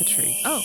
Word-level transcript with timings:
Patrice. 0.00 0.40
Oh, 0.46 0.62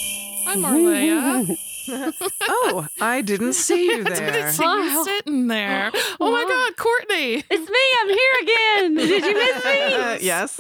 I'm 0.48 0.62
Marleah. 0.62 1.58
oh, 2.48 2.88
I 3.02 3.22
didn't 3.22 3.52
see 3.54 3.86
you 3.88 4.04
there. 4.06 4.32
didn't 4.32 4.54
see 4.54 4.64
you 4.64 5.04
sitting 5.04 5.48
there. 5.48 5.92
Oh 6.22 6.32
my 6.32 6.46
God, 6.48 6.78
Courtney. 6.78 7.44
It's 7.50 7.70
me. 7.70 7.78
I'm 8.00 8.08
here 8.10 8.34
again. 8.42 8.96
Did 9.10 9.26
you 9.26 9.34
miss 9.34 9.66
me? 9.66 9.94
Uh, 9.94 10.18
yes. 10.22 10.56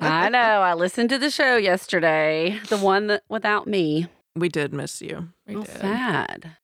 I 0.00 0.28
know. 0.30 0.38
I 0.38 0.74
listened 0.74 1.10
to 1.10 1.18
the 1.18 1.30
show 1.32 1.56
yesterday, 1.56 2.60
the 2.68 2.76
one 2.78 3.08
that, 3.08 3.24
without 3.28 3.66
me. 3.66 4.06
we 4.36 4.48
did 4.48 4.72
miss 4.72 5.02
you. 5.02 5.28
We 5.48 5.56
Oh, 5.56 5.62
did. 5.64 5.80
sad. 5.80 6.56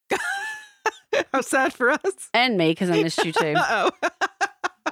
How 1.33 1.41
sad 1.43 1.75
for 1.75 1.91
us. 1.91 2.31
And 2.33 2.57
me, 2.57 2.71
because 2.71 2.89
I 2.91 3.03
missed 3.03 3.23
you 3.25 3.33
too. 3.33 3.55
Oh. 3.57 3.91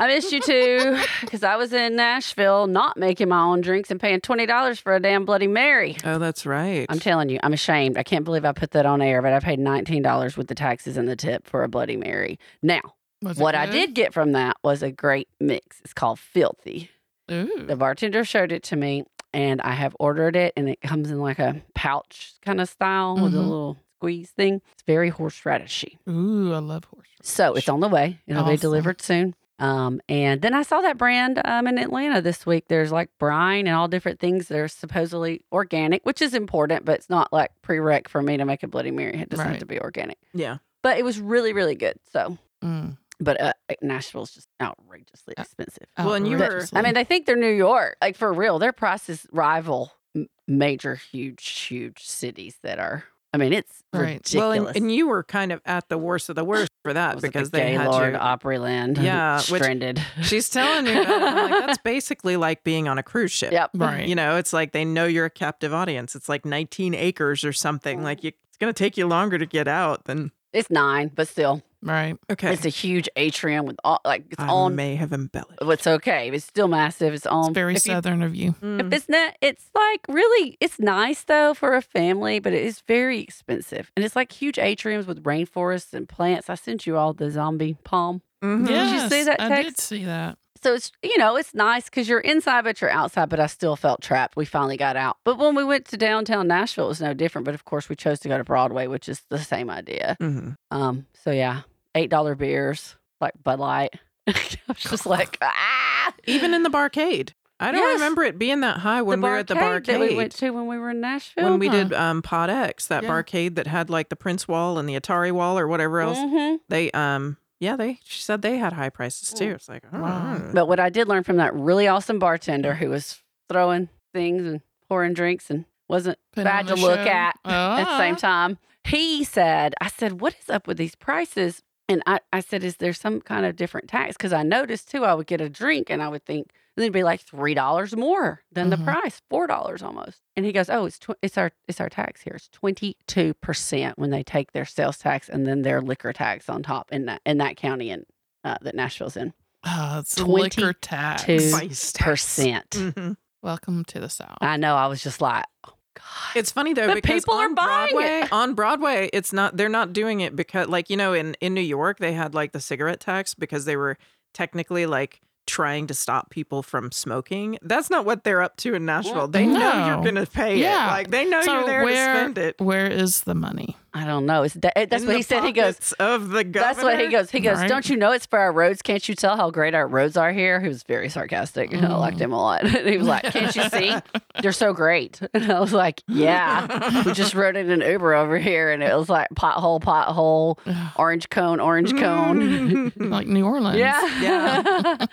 I 0.01 0.07
missed 0.09 0.33
you 0.33 0.41
too, 0.41 0.99
because 1.21 1.43
I 1.43 1.57
was 1.57 1.73
in 1.75 1.95
Nashville 1.97 2.67
not 2.67 2.97
making 2.97 3.29
my 3.29 3.41
own 3.43 3.61
drinks 3.61 3.91
and 3.91 4.01
paying 4.01 4.21
$20 4.21 4.81
for 4.81 4.95
a 4.95 5.01
damn 5.01 5.25
Bloody 5.27 5.47
Mary. 5.47 5.97
oh, 6.05 6.19
that's 6.19 6.47
right. 6.47 6.87
I'm 6.89 6.99
telling 6.99 7.29
you, 7.29 7.39
I'm 7.43 7.53
ashamed. 7.53 7.99
I 7.99 8.03
can't 8.03 8.25
believe 8.25 8.45
I 8.45 8.53
put 8.53 8.71
that 8.71 8.87
on 8.87 9.03
air, 9.03 9.21
but 9.21 9.33
I 9.35 9.41
paid 9.41 9.59
$19 9.59 10.37
with 10.37 10.49
the 10.49 10.55
taxes 10.55 10.97
and 10.97 11.07
the 11.07 11.17
tip 11.17 11.47
for 11.47 11.63
a 11.65 11.69
Bloody 11.69 11.97
Mary. 11.99 12.39
Now, 12.63 12.81
Was 13.23 13.39
it 13.39 13.43
what 13.43 13.55
I 13.55 13.67
did 13.67 13.95
get 13.95 14.15
from 14.15 14.33
that 14.33 14.57
was 14.65 14.83
a 14.83 14.91
great 14.91 15.29
mix. 15.39 15.81
It's 15.85 15.93
called 15.93 16.19
Filthy. 16.19 16.91
Ooh. 17.31 17.65
The 17.67 17.77
bartender 17.77 18.25
showed 18.25 18.53
it 18.53 18.63
to 18.65 18.77
me, 18.77 19.05
and 19.35 19.61
I 19.61 19.73
have 19.73 19.95
ordered 20.01 20.35
it, 20.35 20.55
and 20.57 20.69
it 20.69 20.81
comes 20.81 21.11
in 21.11 21.21
like 21.21 21.39
a 21.39 21.61
pouch 21.75 22.33
kind 22.43 22.61
of 22.61 22.69
style 22.69 23.15
with 23.23 23.35
a 23.35 23.39
Mhm. 23.39 23.43
little 23.49 23.77
squeeze 23.99 24.31
thing. 24.31 24.63
It's 24.73 24.83
very 24.87 25.11
horseradishy. 25.13 25.99
Ooh, 26.09 26.55
I 26.55 26.59
love 26.59 26.85
horse. 26.85 27.07
So 27.23 27.53
it's 27.55 27.69
on 27.69 27.81
the 27.81 27.89
way. 27.89 28.19
It'll 28.27 28.45
be 28.45 28.57
delivered 28.57 29.03
soon. 29.03 29.35
Um, 29.61 30.01
and 30.09 30.41
then 30.43 30.55
I 30.55 30.63
saw 30.63 30.81
that 30.81 30.97
brand 30.99 31.41
um, 31.45 31.67
in 31.67 31.79
Atlanta 31.79 32.21
this 32.23 32.47
week. 32.47 32.65
There's 32.69 32.91
like 32.91 33.11
brine 33.19 33.67
and 33.67 33.77
all 33.77 33.89
different 33.89 34.19
things 34.19 34.49
that 34.49 34.59
are 34.59 34.69
supposedly 34.69 35.43
organic, 35.53 36.05
which 36.05 36.23
is 36.23 36.35
important, 36.35 36.85
but 36.85 36.95
it's 36.97 37.11
not 37.11 37.33
like 37.33 37.51
prereq 37.63 38.09
for 38.09 38.23
me 38.23 38.37
to 38.39 38.45
make 38.45 38.63
a 38.63 38.69
Bloody 38.69 38.91
Mary. 38.91 39.21
It 39.21 39.29
doesn't 39.29 39.47
have 39.47 39.59
to 39.59 39.67
be 39.67 39.79
organic. 39.81 40.19
yeah. 40.35 40.59
But 40.83 40.97
it 40.99 41.05
was 41.05 41.21
really, 41.21 41.53
really 41.53 41.75
good. 41.75 41.97
So, 42.11 42.39
Mm. 42.65 42.97
but 43.21 43.39
uh, 43.41 43.53
Nashville's 43.83 44.33
just 44.33 44.49
outrageously 44.63 45.35
Uh, 45.37 45.43
expensive. 45.43 45.87
Well, 45.99 46.15
and 46.15 46.27
you 46.27 46.39
were- 46.39 46.67
I 46.73 46.81
mean, 46.81 46.95
they 46.95 47.05
think 47.05 47.27
they're 47.27 47.37
New 47.37 47.53
York. 47.53 47.97
Like 48.01 48.17
for 48.17 48.33
real, 48.33 48.59
their 48.59 48.73
prices 48.73 49.27
rival 49.31 49.93
m- 50.17 50.29
major, 50.49 50.95
huge, 50.95 51.47
huge 51.69 52.03
cities 52.07 52.57
that 52.63 52.79
are. 52.79 53.05
I 53.33 53.37
mean, 53.39 53.53
it's 53.53 53.83
Right. 53.93 54.01
ridiculous. 54.19 54.35
Well, 54.35 54.53
and, 54.69 54.77
and 54.77 54.93
you 54.95 55.07
were 55.09 55.23
kind 55.25 55.51
of 55.53 55.61
at 55.65 55.89
the 55.89 55.99
worst 55.99 56.29
of 56.29 56.37
the 56.37 56.45
worst 56.45 56.71
for 56.85 56.93
that 56.93 57.17
Was 57.17 57.23
because 57.23 57.51
the 57.51 57.59
they 57.59 57.73
had 57.75 57.91
Gaylord 57.91 58.13
you. 58.15 58.19
Opryland, 58.21 59.03
Yeah, 59.03 59.37
which- 59.37 59.63
stranded. 59.63 60.01
She's 60.23 60.49
telling 60.49 60.87
you 60.87 60.93
uh, 61.01 61.05
that. 61.05 61.51
Like, 61.51 61.67
that's 61.67 61.79
basically 61.79 62.37
like 62.37 62.63
being 62.65 62.89
on 62.89 62.99
a 62.99 63.03
cruise 63.03 63.33
ship. 63.33 63.53
Yep. 63.53 63.71
Right. 63.75 64.07
You 64.09 64.15
know, 64.15 64.37
it's 64.37 64.53
like 64.53 64.73
they 64.73 64.85
know 64.85 65.07
you're 65.07 65.27
a 65.27 65.31
captive 65.31 65.73
audience. 65.75 66.15
It's 66.17 66.29
like 66.29 66.45
19 66.45 66.95
acres 66.95 67.45
or 67.45 67.53
something. 67.53 68.01
Mm. 68.01 68.05
Like 68.05 68.25
you, 68.25 68.29
it's 68.49 68.59
going 68.59 68.73
to 68.73 68.79
take 68.79 68.97
you 68.97 69.07
longer 69.07 69.39
to 69.39 69.47
get 69.47 69.67
out 69.69 70.05
than. 70.05 70.33
It's 70.53 70.71
nine, 70.71 71.11
but 71.15 71.29
still, 71.29 71.63
right. 71.83 72.17
Okay. 72.31 72.53
it's 72.53 72.65
a 72.65 72.69
huge 72.71 73.09
atrium 73.17 73.67
with 73.67 73.77
all 73.85 74.01
like 74.05 74.25
it's 74.31 74.41
I 74.41 74.49
on. 74.49 74.75
may 74.77 74.97
have 74.97 75.13
embellished. 75.13 75.59
It's 75.63 75.87
okay. 75.87 76.31
It's 76.33 76.45
still 76.45 76.69
massive. 76.69 77.15
It's 77.15 77.27
on. 77.27 77.47
It's 77.51 77.55
very 77.55 77.75
if 77.77 77.87
you- 77.87 77.93
southern 77.93 78.23
of 78.23 78.35
you. 78.35 78.53
Mm. 78.63 78.87
If 78.87 78.93
it's 78.93 79.09
not, 79.09 79.35
it's 79.41 79.71
like 79.75 80.01
really, 80.09 80.57
it's 80.61 80.79
nice 80.79 81.25
though 81.25 81.55
for 81.55 81.75
a 81.75 81.83
family, 81.83 82.39
but 82.41 82.53
it 82.53 82.65
is 82.65 82.81
very 82.87 83.21
expensive. 83.21 83.91
And 83.97 84.05
it's 84.05 84.17
like 84.17 84.33
huge 84.33 84.57
atriums 84.57 85.07
with 85.07 85.23
rainforests 85.25 85.93
and 85.95 86.09
plants. 86.09 86.51
I 86.51 86.55
sent 86.55 86.87
you 86.87 86.97
all 86.97 87.13
the 87.13 87.31
zombie 87.31 87.77
palm. 87.85 88.23
Mhm. 88.43 88.67
Did 88.67 88.91
you 88.91 89.09
see 89.09 89.17
Yes, 89.19 89.27
that 89.27 89.41
I 89.41 89.63
did 89.63 89.79
see 89.79 90.05
that. 90.05 90.37
So 90.63 90.75
it's 90.75 90.93
you 91.03 91.17
know 91.17 91.37
it's 91.37 91.55
nice 91.55 91.85
because 91.87 92.07
you're 92.07 92.21
inside 92.21 92.65
but 92.65 92.83
you're 92.83 92.91
outside. 92.91 93.31
But 93.31 93.41
I 93.41 93.47
still 93.47 93.77
felt 93.77 94.03
trapped. 94.03 94.37
We 94.37 94.45
finally 94.45 94.77
got 94.77 94.95
out. 94.95 95.17
But 95.25 95.39
when 95.39 95.55
we 95.55 95.65
went 95.65 95.87
to 95.87 95.97
downtown 95.97 96.49
Nashville, 96.49 96.85
it 96.85 96.89
was 96.89 97.01
no 97.01 97.15
different. 97.15 97.47
But 97.47 97.55
of 97.55 97.65
course, 97.65 97.89
we 97.89 97.97
chose 97.97 98.21
to 98.21 98.29
go 98.29 98.37
to 98.37 98.45
Broadway, 98.45 98.87
which 98.87 99.09
is 99.09 99.23
the 99.31 99.39
same 99.39 99.71
idea. 99.71 100.19
Mhm. 100.21 100.57
Um. 100.71 101.07
So 101.25 101.31
yeah, 101.31 101.63
eight 101.95 102.11
dollar 102.11 102.35
beers 102.35 102.97
like 103.21 103.35
Bud 103.43 103.59
Light. 103.59 103.95
I 104.29 104.35
was 104.69 104.77
just 104.79 105.07
like 105.07 105.39
ah. 105.43 106.13
Even 106.27 106.55
in 106.55 106.63
the 106.63 106.71
barcade. 106.71 107.31
I 107.63 107.73
don't 107.73 107.81
Yes. 107.83 107.95
remember 107.95 108.23
it 108.23 108.39
being 108.39 108.61
that 108.61 108.79
high 108.79 109.03
when 109.03 109.21
the 109.21 109.27
we 109.27 109.31
were 109.33 109.37
at 109.39 109.47
the 109.47 109.55
barcade 109.55 109.85
that 109.87 110.01
we 110.01 110.15
went 110.17 110.33
to 110.37 110.51
when 110.51 110.67
we 110.67 110.79
were 110.79 110.91
in 110.91 111.01
Nashville. 111.01 111.45
when 111.51 111.59
we 111.59 111.67
Huh. 111.69 111.85
did 111.85 111.93
um, 111.93 112.23
Pod 112.23 112.49
X, 112.49 112.87
that 112.87 113.03
Yeah. 113.03 113.11
barcade 113.11 113.57
that 113.57 113.67
had 113.67 113.91
like 113.91 114.09
the 114.09 114.17
Prince 114.17 114.49
wall 114.49 114.79
and 114.79 114.89
the 114.89 114.95
Atari 114.99 115.31
wall 115.33 115.59
or 115.59 115.69
whatever 115.69 116.01
else. 116.01 116.17
Mhm. 116.19 116.59
They 116.69 116.91
um 116.93 117.37
yeah, 117.59 117.77
they 117.77 117.99
she 118.05 118.23
said 118.23 118.41
they 118.41 118.57
had 118.57 118.73
high 118.73 118.89
prices 118.89 119.33
too. 119.39 119.51
It's 119.51 119.69
like, 119.69 119.85
oh, 119.93 120.01
Wow. 120.01 120.51
But 120.55 120.67
what 120.69 120.81
I 120.81 120.89
did 120.89 121.07
learn 121.09 121.23
from 121.25 121.37
that 121.37 121.55
really 121.55 121.87
awesome 121.87 122.19
bartender 122.19 122.75
who 122.75 122.89
was 122.89 123.21
throwing 123.51 123.91
things 124.15 124.47
and 124.47 124.63
pouring 124.89 125.13
drinks 125.13 125.51
and 125.51 125.67
wasn't 125.87 126.19
Put 126.33 126.45
bad 126.45 126.67
to 126.69 126.77
look 126.77 127.01
show. 127.01 127.07
at 127.11 127.37
at 127.45 127.85
the 127.85 127.99
same 127.99 128.15
Ah. 128.15 128.19
time, 128.19 128.59
he 128.85 129.23
said, 129.25 129.75
I 129.81 129.89
said, 129.89 130.21
what 130.23 130.35
is 130.41 130.49
up 130.49 130.67
with 130.67 130.79
these 130.79 130.95
prices? 130.95 131.63
And 131.91 132.03
I, 132.07 132.21
I 132.33 132.41
said, 132.41 132.63
is 132.65 132.77
there 132.77 132.93
some 132.93 133.21
kind 133.21 133.45
of 133.45 133.57
different 133.57 133.89
tax? 133.89 134.17
Because 134.17 134.33
I 134.33 134.43
noticed 134.45 134.91
too, 134.91 135.05
I 135.05 135.13
would 135.13 135.27
get 135.27 135.41
a 135.41 135.49
drink 135.49 135.91
and 135.91 136.01
I 136.03 136.09
would 136.09 136.25
think 136.25 136.53
and 136.77 136.85
it'd 136.85 136.93
be 136.95 137.03
like 137.03 137.21
three 137.21 137.53
dollars 137.53 137.95
more 137.97 138.43
than 138.53 138.69
Mhm. 138.69 138.71
the 138.71 138.85
price, 138.85 139.21
four 139.29 139.47
dollars 139.47 139.83
almost. 139.83 140.23
And 140.37 140.47
he 140.47 140.53
goes, 140.53 140.71
oh, 140.71 140.87
it's 140.87 140.99
tw- 141.01 141.19
it's 141.21 141.37
our 141.37 141.51
it's 141.69 141.81
our 141.81 141.89
tax 141.91 142.23
here. 142.23 142.35
It's 142.37 142.49
twenty 142.49 142.97
two 143.07 143.35
percent 143.35 143.99
when 143.99 144.11
they 144.11 144.23
take 144.23 144.53
their 144.53 144.65
sales 144.65 144.97
tax 144.97 145.29
and 145.29 145.47
then 145.47 145.63
their 145.63 145.83
liquor 145.83 146.13
tax 146.15 146.49
on 146.49 146.63
top 146.63 146.91
in 146.93 147.07
that 147.07 147.21
in 147.27 147.39
that 147.39 147.57
county 147.57 147.91
and 147.91 148.07
uh, 148.45 148.57
that 148.63 148.75
Nashville's 148.77 149.17
in. 149.17 149.35
It's 149.67 150.15
the 150.15 150.25
liquor 150.25 150.73
tax. 150.73 151.25
Two 151.25 151.39
Vice 151.51 151.93
tax. 151.93 152.05
Percent. 152.05 152.71
Mhm. 152.71 153.17
Welcome 153.43 153.85
to 153.87 153.99
the 154.01 154.09
South. 154.09 154.39
I 154.41 154.57
know. 154.57 154.77
I 154.77 154.87
was 154.87 155.03
just 155.03 155.21
like, 155.21 155.45
oh 155.67 155.73
God. 155.95 156.37
It's 156.37 156.51
funny 156.53 156.73
though 156.75 156.87
But 156.87 156.95
because 156.95 157.23
people 157.23 157.35
are 157.35 157.45
on 157.47 157.55
buying 157.55 157.91
Broadway, 157.93 158.21
it. 158.25 158.33
on 158.33 158.55
Broadway, 158.55 159.11
it's 159.13 159.33
not 159.33 159.57
they're 159.57 159.69
not 159.69 159.93
doing 159.93 160.21
it 160.21 160.37
because 160.37 160.69
like 160.69 160.91
you 160.91 160.97
know 160.97 161.13
in 161.13 161.35
in 161.41 161.55
New 161.55 161.61
York 161.61 161.99
they 161.99 162.13
had 162.13 162.35
like 162.35 162.53
the 162.53 162.61
cigarette 162.61 163.01
tax 163.01 163.35
because 163.35 163.65
they 163.65 163.77
were 163.77 163.97
technically 164.35 164.87
like 164.87 165.21
trying 165.47 165.89
to 165.89 165.95
stop 165.95 166.31
people 166.31 166.63
from 166.63 166.93
smoking. 166.93 167.59
That's 167.63 167.91
not 167.91 168.05
what 168.05 168.23
they're 168.23 168.41
up 168.43 168.57
to 168.59 168.75
in 168.75 168.87
Nashville. 168.87 169.27
They 169.27 169.47
know 169.47 169.87
you're 169.87 170.03
going 170.03 170.15
to 170.15 170.27
pay 170.27 170.59
Yeah. 170.61 170.87
it. 170.87 170.91
Like 170.93 171.11
they 171.11 171.25
know 171.25 171.43
so 171.43 171.53
you're 171.55 171.67
there 171.67 171.83
where, 171.83 172.13
to 172.15 172.21
spend 172.21 172.39
it. 172.39 172.61
Where 172.61 172.87
is 172.87 173.23
the 173.23 173.35
money? 173.35 173.77
I 173.93 174.05
don't 174.07 174.25
know. 174.25 174.45
It's 174.45 174.55
da- 174.55 174.71
that's 174.77 175.03
In 175.03 175.09
what 175.09 175.17
he 175.17 175.23
said. 175.23 175.43
He 175.45 175.51
goes, 175.53 175.93
of 175.99 176.29
the 176.29 176.45
governor. 176.45 176.73
That's 176.75 176.83
what 176.85 177.01
he 177.01 177.09
goes. 177.09 177.29
He 177.31 177.41
goes, 177.41 177.59
Right. 177.59 177.69
Don't 177.69 177.89
you 177.89 177.97
know 177.97 178.13
it's 178.13 178.25
for 178.25 178.39
our 178.39 178.53
roads? 178.53 178.83
Can't 178.83 179.07
you 179.09 179.17
tell 179.17 179.37
how 179.37 179.51
great 179.51 179.75
our 179.75 179.89
roads 179.89 180.17
are 180.17 180.31
here? 180.33 180.61
He 180.61 180.69
was 180.69 180.85
very 180.85 181.09
sarcastic. 181.09 181.75
I 181.75 181.97
liked 181.97 182.19
Mm. 182.19 182.21
him 182.21 182.33
a 182.33 182.41
lot. 182.41 182.67
he 182.87 182.97
was 182.99 183.09
like, 183.09 183.25
Can't 183.25 183.55
you 183.57 183.69
see? 183.69 183.95
They're 184.43 184.53
so 184.53 184.73
great. 184.73 185.21
And 185.35 185.51
I 185.51 185.59
was 185.59 185.73
like, 185.73 186.03
Yeah. 186.07 187.03
we 187.05 187.13
just 187.15 187.35
rode 187.35 187.57
in 187.57 187.69
an 187.71 187.81
Uber 187.81 188.15
over 188.15 188.39
here 188.39 188.71
and 188.71 188.81
it 188.83 188.95
was 188.97 189.09
like 189.09 189.27
pothole, 189.35 189.81
pothole, 189.83 190.59
orange 190.97 191.29
cone, 191.29 191.59
orange 191.59 191.93
cone. 191.99 192.93
like 192.97 193.27
New 193.27 193.45
Orleans. 193.45 193.77
yeah. 193.79 194.21
Yeah. 194.21 195.07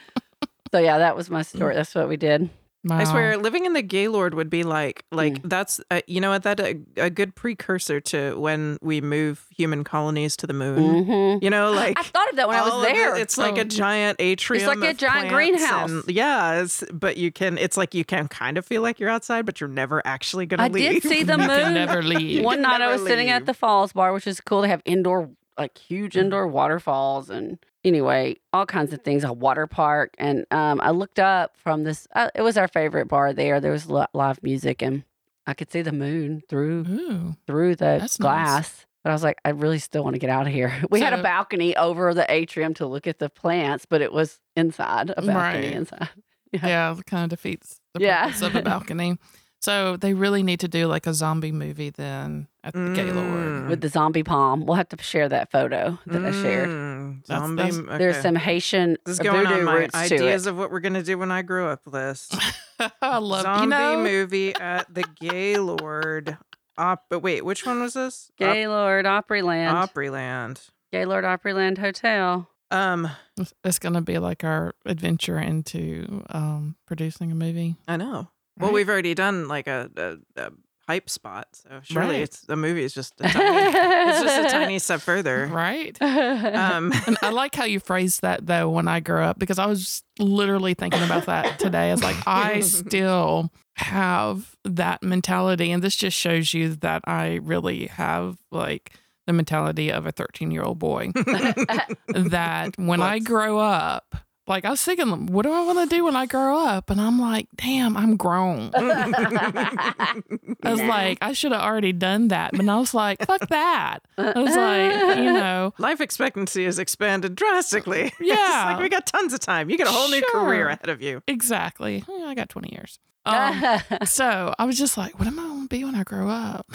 so, 0.71 0.79
yeah, 0.79 0.99
that 0.99 1.15
was 1.15 1.29
my 1.31 1.41
story. 1.41 1.73
That's 1.73 1.95
what 1.95 2.07
we 2.09 2.17
did. 2.17 2.49
Wow. 2.87 2.97
I 2.99 3.03
swear, 3.05 3.37
living 3.37 3.65
in 3.65 3.73
the 3.73 3.81
Gaylord 3.81 4.33
would 4.33 4.49
be 4.49 4.63
like, 4.63 5.03
like 5.11 5.41
Mm. 5.41 5.49
that's 5.49 5.81
uh, 5.91 6.01
you 6.07 6.21
know 6.21 6.29
what 6.29 6.43
that 6.43 6.59
a, 6.59 6.79
a 6.97 7.09
good 7.09 7.35
precursor 7.35 7.99
to 8.01 8.39
when 8.39 8.77
we 8.81 9.01
move 9.01 9.45
human 9.55 9.83
colonies 9.83 10.35
to 10.37 10.47
the 10.47 10.53
moon. 10.53 11.03
hmm 11.05 11.43
You 11.43 11.49
know, 11.49 11.71
like 11.83 11.99
I 11.99 12.03
thought 12.03 12.29
of 12.29 12.35
that 12.37 12.47
when 12.47 12.57
I 12.57 12.61
was 12.63 12.73
of 12.73 12.83
it, 12.83 12.93
there. 12.95 13.15
it's 13.17 13.37
like 13.37 13.57
Oh. 13.57 13.61
a 13.61 13.65
giant 13.65 14.17
atrium. 14.19 14.69
It's 14.69 14.79
like 14.81 14.89
a 14.89 14.93
giant 14.93 15.29
plants 15.29 15.33
greenhouse. 15.33 15.89
and- 15.91 16.03
yeah, 16.07 16.61
it's, 16.61 16.83
but 16.93 17.17
you 17.17 17.31
can. 17.31 17.57
It's 17.57 17.77
like 17.77 17.93
you 17.93 18.05
can 18.05 18.27
kind 18.27 18.57
of 18.57 18.65
feel 18.65 18.81
like 18.81 18.99
you're 18.99 19.09
outside, 19.09 19.45
but 19.45 19.59
you're 19.59 19.67
never 19.69 20.01
actually 20.05 20.45
gonna 20.45 20.63
I 20.63 20.67
leave. 20.67 21.01
did 21.01 21.03
see 21.03 21.23
the 21.23 21.33
you 21.33 21.37
moon. 21.39 21.47
can 21.49 21.73
never 21.73 22.01
leave. 22.01 22.43
One 22.43 22.61
night 22.61 22.75
I 22.75 22.77
never 22.79 22.93
was 22.93 23.05
sitting 23.05 23.29
at 23.29 23.45
the 23.45 23.53
Falls 23.53 23.93
Bar, 23.93 24.13
which 24.13 24.27
is 24.27 24.39
cool. 24.41 24.61
They 24.61 24.69
have 24.69 24.81
indoor, 24.85 25.29
like 25.57 25.77
huge 25.77 26.15
indoor 26.17 26.47
waterfalls, 26.47 27.29
and 27.29 27.57
anyway, 27.83 28.35
all 28.53 28.65
kinds 28.65 28.93
of 28.93 29.01
things. 29.01 29.23
A 29.23 29.33
water 29.33 29.67
park, 29.67 30.13
and 30.17 30.45
um, 30.51 30.79
I 30.81 30.91
looked 30.91 31.19
up 31.19 31.55
from 31.57 31.83
this. 31.83 32.07
Uh, 32.15 32.29
it 32.35 32.41
was 32.41 32.57
our 32.57 32.67
favorite 32.67 33.07
bar 33.07 33.33
there. 33.33 33.59
There 33.59 33.71
was 33.71 33.89
li- 33.89 34.05
live 34.13 34.41
music, 34.43 34.81
and 34.81 35.03
I 35.45 35.53
could 35.53 35.71
see 35.71 35.81
the 35.81 35.91
moon 35.91 36.41
through 36.49 36.85
Ooh. 36.89 37.35
through 37.47 37.75
the 37.75 37.97
That's 37.99 38.19
nice. 38.19 38.23
glass. 38.23 38.85
But 39.03 39.11
I 39.11 39.13
was 39.13 39.23
like, 39.23 39.37
I 39.45 39.49
really 39.49 39.79
still 39.79 40.03
want 40.03 40.15
to 40.15 40.19
get 40.19 40.29
out 40.29 40.47
of 40.47 40.53
here. 40.53 40.73
We 40.89 40.99
had 40.99 41.13
a 41.13 41.21
balcony 41.23 41.77
over 41.77 42.13
the 42.13 42.29
atrium 42.29 42.73
to 42.75 42.85
look 42.87 43.07
at 43.07 43.19
the 43.19 43.29
plants, 43.29 43.85
but 43.85 44.01
it 44.01 44.11
was 44.11 44.39
inside, 44.57 45.11
a 45.11 45.21
balcony 45.21 45.33
Right. 45.67 45.73
inside. 45.73 46.09
yeah, 46.51 46.91
it 46.97 47.05
kind 47.05 47.23
of 47.23 47.29
defeats 47.29 47.79
the 47.93 48.01
Yeah. 48.01 48.25
purpose 48.25 48.41
of 48.41 48.55
a 48.55 48.61
balcony. 48.63 49.17
So 49.59 49.97
they 49.97 50.13
really 50.13 50.43
need 50.43 50.59
to 50.61 50.67
do 50.67 50.87
like 50.87 51.07
a 51.07 51.13
zombie 51.13 51.51
movie 51.51 51.89
then 51.89 52.47
at 52.63 52.73
the 52.73 52.93
Gaylord. 52.93 53.25
Mm. 53.25 53.69
with 53.69 53.81
the 53.81 53.89
zombie 53.89 54.23
palm. 54.23 54.65
We'll 54.65 54.75
have 54.77 54.89
to 54.89 55.01
share 55.03 55.27
that 55.29 55.51
photo 55.51 55.97
that 56.05 56.23
I 56.25 56.31
shared. 56.31 56.69
Mm, 56.69 57.25
That's- 57.25 57.41
zombie. 57.47 57.63
that's- 57.63 57.77
okay. 57.79 57.97
There's 57.97 58.21
some 58.21 58.35
Haitian 58.35 58.97
This 59.05 59.13
is 59.13 59.19
going 59.19 59.45
voodoo 59.47 59.59
on 59.59 59.65
my 59.65 59.73
roots 59.79 59.95
ideas 59.95 60.45
of 60.45 60.57
what 60.57 60.71
we're 60.71 60.79
gonna 60.79 61.03
do 61.03 61.17
when 61.17 61.31
I 61.31 61.41
grow 61.41 61.69
up 61.69 61.81
list. 61.85 62.35
I 63.01 63.17
love 63.17 63.41
Zombie 63.41 63.63
you 63.63 63.69
know, 63.69 64.03
movie 64.03 64.55
at 64.55 64.93
the 64.93 65.03
Gaylord. 65.19 66.37
Op- 66.77 67.05
but 67.09 67.21
wait, 67.21 67.43
which 67.43 67.65
one 67.65 67.81
was 67.81 67.95
this? 67.95 68.29
Op- 68.33 68.37
Gaylord 68.37 69.05
Opryland. 69.05 69.71
Opryland. 69.71 70.69
Gaylord 70.91 71.23
Opryland 71.25 71.79
Hotel. 71.79 72.47
Um, 72.69 73.05
It's- 73.37 73.53
It's 73.63 73.79
going 73.79 73.93
to 73.95 74.01
be 74.01 74.19
like 74.19 74.43
our 74.43 74.75
adventure 74.85 75.39
into 75.39 76.23
um, 76.29 76.75
producing 76.85 77.31
a 77.31 77.35
movie. 77.35 77.75
I 77.87 77.97
know. 77.97 78.27
Well, 78.57 78.69
Right? 78.69 78.75
we've 78.75 78.89
already 78.89 79.13
done 79.13 79.47
like 79.47 79.67
a, 79.67 79.89
a, 79.95 80.41
a 80.41 80.49
hype 80.87 81.09
spot, 81.09 81.47
so 81.51 81.79
surely 81.83 82.15
Right. 82.15 82.21
it's 82.21 82.41
the 82.41 82.55
movie 82.55 82.83
is 82.83 82.93
just 82.93 83.13
a 83.19 83.27
tiny, 83.27 83.77
it's 84.09 84.21
just 84.21 84.47
a 84.47 84.49
tiny 84.49 84.79
step 84.79 85.01
further. 85.01 85.47
Right. 85.47 86.01
Um, 86.01 86.91
And 87.07 87.17
I 87.21 87.29
like 87.29 87.55
how 87.55 87.65
you 87.65 87.79
phrased 87.79 88.21
that 88.21 88.45
though 88.45 88.69
when 88.69 88.87
I 88.87 88.99
grew 89.01 89.21
up 89.21 89.37
because 89.37 89.59
I 89.59 89.65
was 89.65 90.03
literally 90.17 90.73
thinking 90.75 91.03
about 91.03 91.25
that 91.25 91.59
today. 91.59 91.91
It's 91.91 92.01
like 92.03 92.15
I 92.25 92.61
still 92.61 93.51
have 93.75 94.55
that 94.63 95.03
mentality 95.03 95.71
and 95.71 95.83
this 95.83 95.95
just 95.95 96.17
shows 96.17 96.53
you 96.53 96.75
that 96.77 97.01
I 97.05 97.35
really 97.43 97.87
have 97.87 98.37
like 98.51 98.93
the 99.27 99.33
mentality 99.33 99.91
of 99.91 100.05
a 100.07 100.11
13 100.13 100.51
year 100.51 100.63
old 100.63 100.79
boy 100.79 101.11
that 102.07 102.71
when 102.77 103.01
I 103.01 103.15
What? 103.15 103.23
grow 103.25 103.59
up 103.59 104.15
like 104.47 104.63
I 104.65 104.69
was 104.69 104.81
thinking, 104.83 105.27
what 105.27 105.43
do 105.43 105.51
I 105.51 105.63
want 105.65 105.89
to 105.89 105.95
do 105.95 106.05
when 106.05 106.15
I 106.15 106.25
grow 106.25 106.57
up? 106.57 106.89
And 106.89 106.99
I'm 107.01 107.19
like, 107.19 107.47
damn, 107.55 107.97
I'm 107.97 108.15
grown. 108.17 108.71
I 108.75 110.21
was 110.63 110.79
Nah. 110.79 110.87
like, 110.87 111.17
I 111.21 111.33
should 111.33 111.51
have 111.51 111.61
already 111.61 111.91
done 111.93 112.29
that. 112.29 112.51
But 112.53 112.67
I 112.69 112.77
was 112.77 112.93
like, 112.93 113.25
fuck 113.25 113.47
that. 113.49 113.99
I 114.17 114.39
was 114.39 114.55
like, 114.55 115.17
you 115.17 115.33
know, 115.33 115.73
life 115.79 115.99
expectancy 116.01 116.65
has 116.65 116.79
expanded 116.79 117.35
drastically. 117.35 118.11
It's 118.19 118.21
Yeah. 118.21 118.63
like 118.73 118.79
we 118.81 118.89
got 118.89 119.05
tons 119.05 119.33
of 119.33 119.39
time. 119.39 119.69
You 119.69 119.77
got 119.77 119.87
a 119.87 119.91
whole 119.91 120.09
new 120.09 120.21
career 120.31 120.67
ahead 120.69 120.89
of 120.89 121.01
you. 121.01 121.21
exactly. 121.27 122.03
I 122.09 122.33
got 122.35 122.49
20 122.49 122.73
years. 122.73 122.99
Um, 123.25 123.61
so 124.05 124.53
I 124.57 124.63
was 124.65 124.77
just 124.77 124.97
like, 124.97 125.19
what 125.19 125.27
am 125.27 125.37
I 125.39 125.43
going 125.43 125.63
to 125.63 125.67
be 125.67 125.83
when 125.83 125.95
I 125.95 126.03
grow 126.03 126.29
up? 126.29 126.65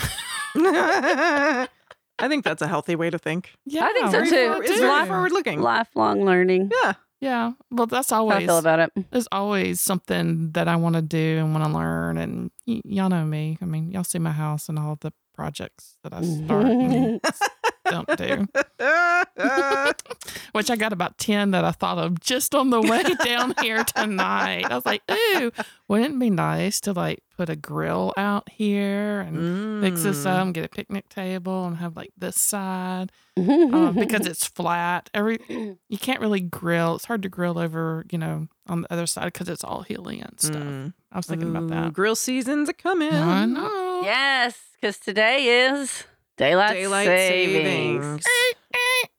I 0.54 2.28
think 2.28 2.44
that's 2.44 2.62
a 2.62 2.68
healthy 2.68 2.94
way 2.94 3.10
to 3.10 3.18
think. 3.18 3.50
Yeah, 3.64 3.84
I 3.86 3.92
think 3.92 4.10
so 4.10 4.24
too. 4.24 4.34
you 4.36 4.48
wanna 4.50 4.60
It's 4.64 4.78
do? 4.78 5.06
forward 5.06 5.32
looking. 5.32 5.60
Lifelong 5.60 6.24
learning. 6.24 6.70
Yeah. 6.82 6.92
Yeah. 7.22 7.52
Well, 7.70 7.86
that's 7.86 8.10
always 8.10 8.32
How 8.34 8.40
I 8.40 8.46
feel 8.46 8.58
about 8.58 8.80
it. 8.80 8.92
there's 9.12 9.28
always 9.30 9.80
something 9.80 10.50
that 10.52 10.66
I 10.66 10.74
want 10.74 10.96
to 10.96 11.02
do 11.02 11.38
and 11.38 11.54
want 11.54 11.64
to 11.64 11.70
learn. 11.72 12.18
And 12.18 12.50
y- 12.66 12.82
y'all 12.84 13.08
know 13.08 13.24
me. 13.24 13.58
I 13.62 13.64
mean, 13.64 13.92
y'all 13.92 14.02
see 14.02 14.18
my 14.18 14.32
house 14.32 14.68
and 14.68 14.76
all 14.78 14.98
the 15.00 15.12
projects 15.34 15.96
that 16.02 16.12
I 16.12 16.22
start 16.22 16.66
and 16.66 17.20
don't 17.84 18.16
do. 18.16 18.46
which 20.52 20.70
I 20.70 20.76
got 20.76 20.92
about 20.92 21.18
10 21.18 21.50
that 21.52 21.64
I 21.64 21.72
thought 21.72 21.98
of 21.98 22.20
just 22.20 22.54
on 22.54 22.70
the 22.70 22.80
way 22.80 23.02
down 23.24 23.54
here 23.60 23.84
tonight. 23.84 24.70
I 24.70 24.74
was 24.74 24.86
like, 24.86 25.02
ooh, 25.10 25.50
wouldn't 25.88 26.14
it 26.16 26.18
be 26.18 26.30
nice 26.30 26.80
to 26.82 26.92
like 26.92 27.22
put 27.36 27.48
a 27.48 27.56
grill 27.56 28.12
out 28.16 28.48
here 28.50 29.20
and 29.20 29.82
fix 29.82 30.02
this 30.02 30.22
Mm. 30.24 30.48
up, 30.48 30.54
get 30.54 30.64
a 30.64 30.68
picnic 30.68 31.08
table 31.08 31.64
and 31.66 31.78
have 31.78 31.96
like 31.96 32.10
this 32.16 32.40
side 32.40 33.10
uh, 33.38 33.90
because 33.92 34.26
it's 34.26 34.46
flat. 34.46 35.08
Every 35.14 35.38
You 35.88 35.98
can't 35.98 36.20
really 36.20 36.40
grill. 36.40 36.94
It's 36.96 37.06
hard 37.06 37.22
to 37.22 37.28
grill 37.28 37.58
over, 37.58 38.04
you 38.12 38.18
know, 38.18 38.48
on 38.68 38.82
the 38.82 38.92
other 38.92 39.06
side 39.06 39.24
because 39.26 39.48
it's 39.48 39.64
all 39.64 39.82
hilly 39.82 40.20
and 40.20 40.38
stuff. 40.40 40.62
Mm. 40.62 40.92
I 41.10 41.16
was 41.16 41.26
thinking 41.26 41.50
about 41.54 41.68
that. 41.68 41.92
Grill 41.92 42.14
seasons 42.16 42.68
are 42.68 42.74
coming. 42.74 43.12
I 43.12 43.44
know. 43.46 43.81
Yes, 44.02 44.58
because 44.80 44.98
today 44.98 45.66
is 45.66 46.04
daylight, 46.36 46.74
Daylight 46.74 47.06
savings, 47.06 48.24
savings. 48.24 48.24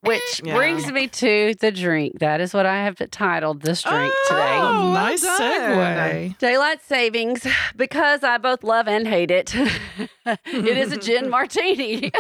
Which 0.03 0.41
Yeah. 0.43 0.53
brings 0.55 0.91
me 0.91 1.07
to 1.07 1.53
the 1.59 1.71
drink. 1.71 2.19
That 2.19 2.41
is 2.41 2.53
what 2.53 2.65
I 2.65 2.83
have 2.83 2.97
titled 3.11 3.61
this 3.61 3.81
drink 3.83 4.13
today. 4.27 4.57
Oh, 4.57 4.61
well 4.61 4.93
nice 4.93 5.23
segue. 5.25 6.37
Daylight 6.37 6.81
savings, 6.83 7.45
because 7.75 8.23
I 8.23 8.37
both 8.37 8.63
love 8.63 8.87
and 8.87 9.07
hate 9.07 9.31
it. 9.31 9.53
it 10.25 10.77
is 10.77 10.91
a 10.91 10.97
gin 10.97 11.29
martini. 11.29 12.11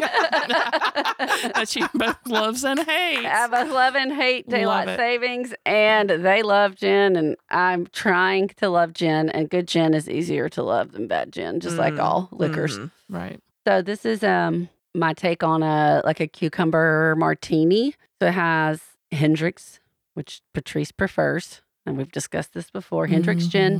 that 0.57 1.65
she 1.67 1.83
both 1.93 2.17
loves 2.27 2.63
and 2.63 2.79
hates. 2.79 3.27
I 3.27 3.47
both 3.47 3.71
love 3.71 3.95
and 3.95 4.11
hate 4.11 4.47
daylight 4.49 4.97
savings, 4.97 5.53
and 5.65 6.09
they 6.09 6.41
love 6.43 6.75
gin, 6.75 7.15
and 7.15 7.35
I'm 7.49 7.87
trying 7.87 8.49
to 8.57 8.69
love 8.69 8.93
gin. 8.93 9.29
And 9.29 9.49
good 9.49 9.67
gin 9.67 9.93
is 9.93 10.09
easier 10.09 10.49
to 10.49 10.63
love 10.63 10.91
than 10.91 11.07
bad 11.07 11.31
gin, 11.31 11.59
just 11.59 11.77
like 11.77 11.95
Mm, 11.95 11.99
all 12.03 12.29
liquors. 12.31 12.79
mhm. 12.79 12.91
Right. 13.09 13.39
So 13.67 13.81
this 13.81 14.05
is 14.05 14.23
um 14.23 14.69
my 14.95 15.13
take 15.13 15.43
on 15.43 15.63
a 15.63 16.01
like 16.05 16.19
a 16.19 16.27
cucumber 16.27 17.15
martini. 17.17 17.95
So 18.21 18.27
it 18.27 18.33
has 18.33 18.81
Hendrick's, 19.11 19.79
which 20.13 20.41
Patrice 20.53 20.91
prefers, 20.91 21.61
and 21.85 21.97
we've 21.97 22.11
discussed 22.11 22.53
this 22.53 22.69
before. 22.69 23.07
Hendrick's 23.07 23.47
gin, 23.47 23.79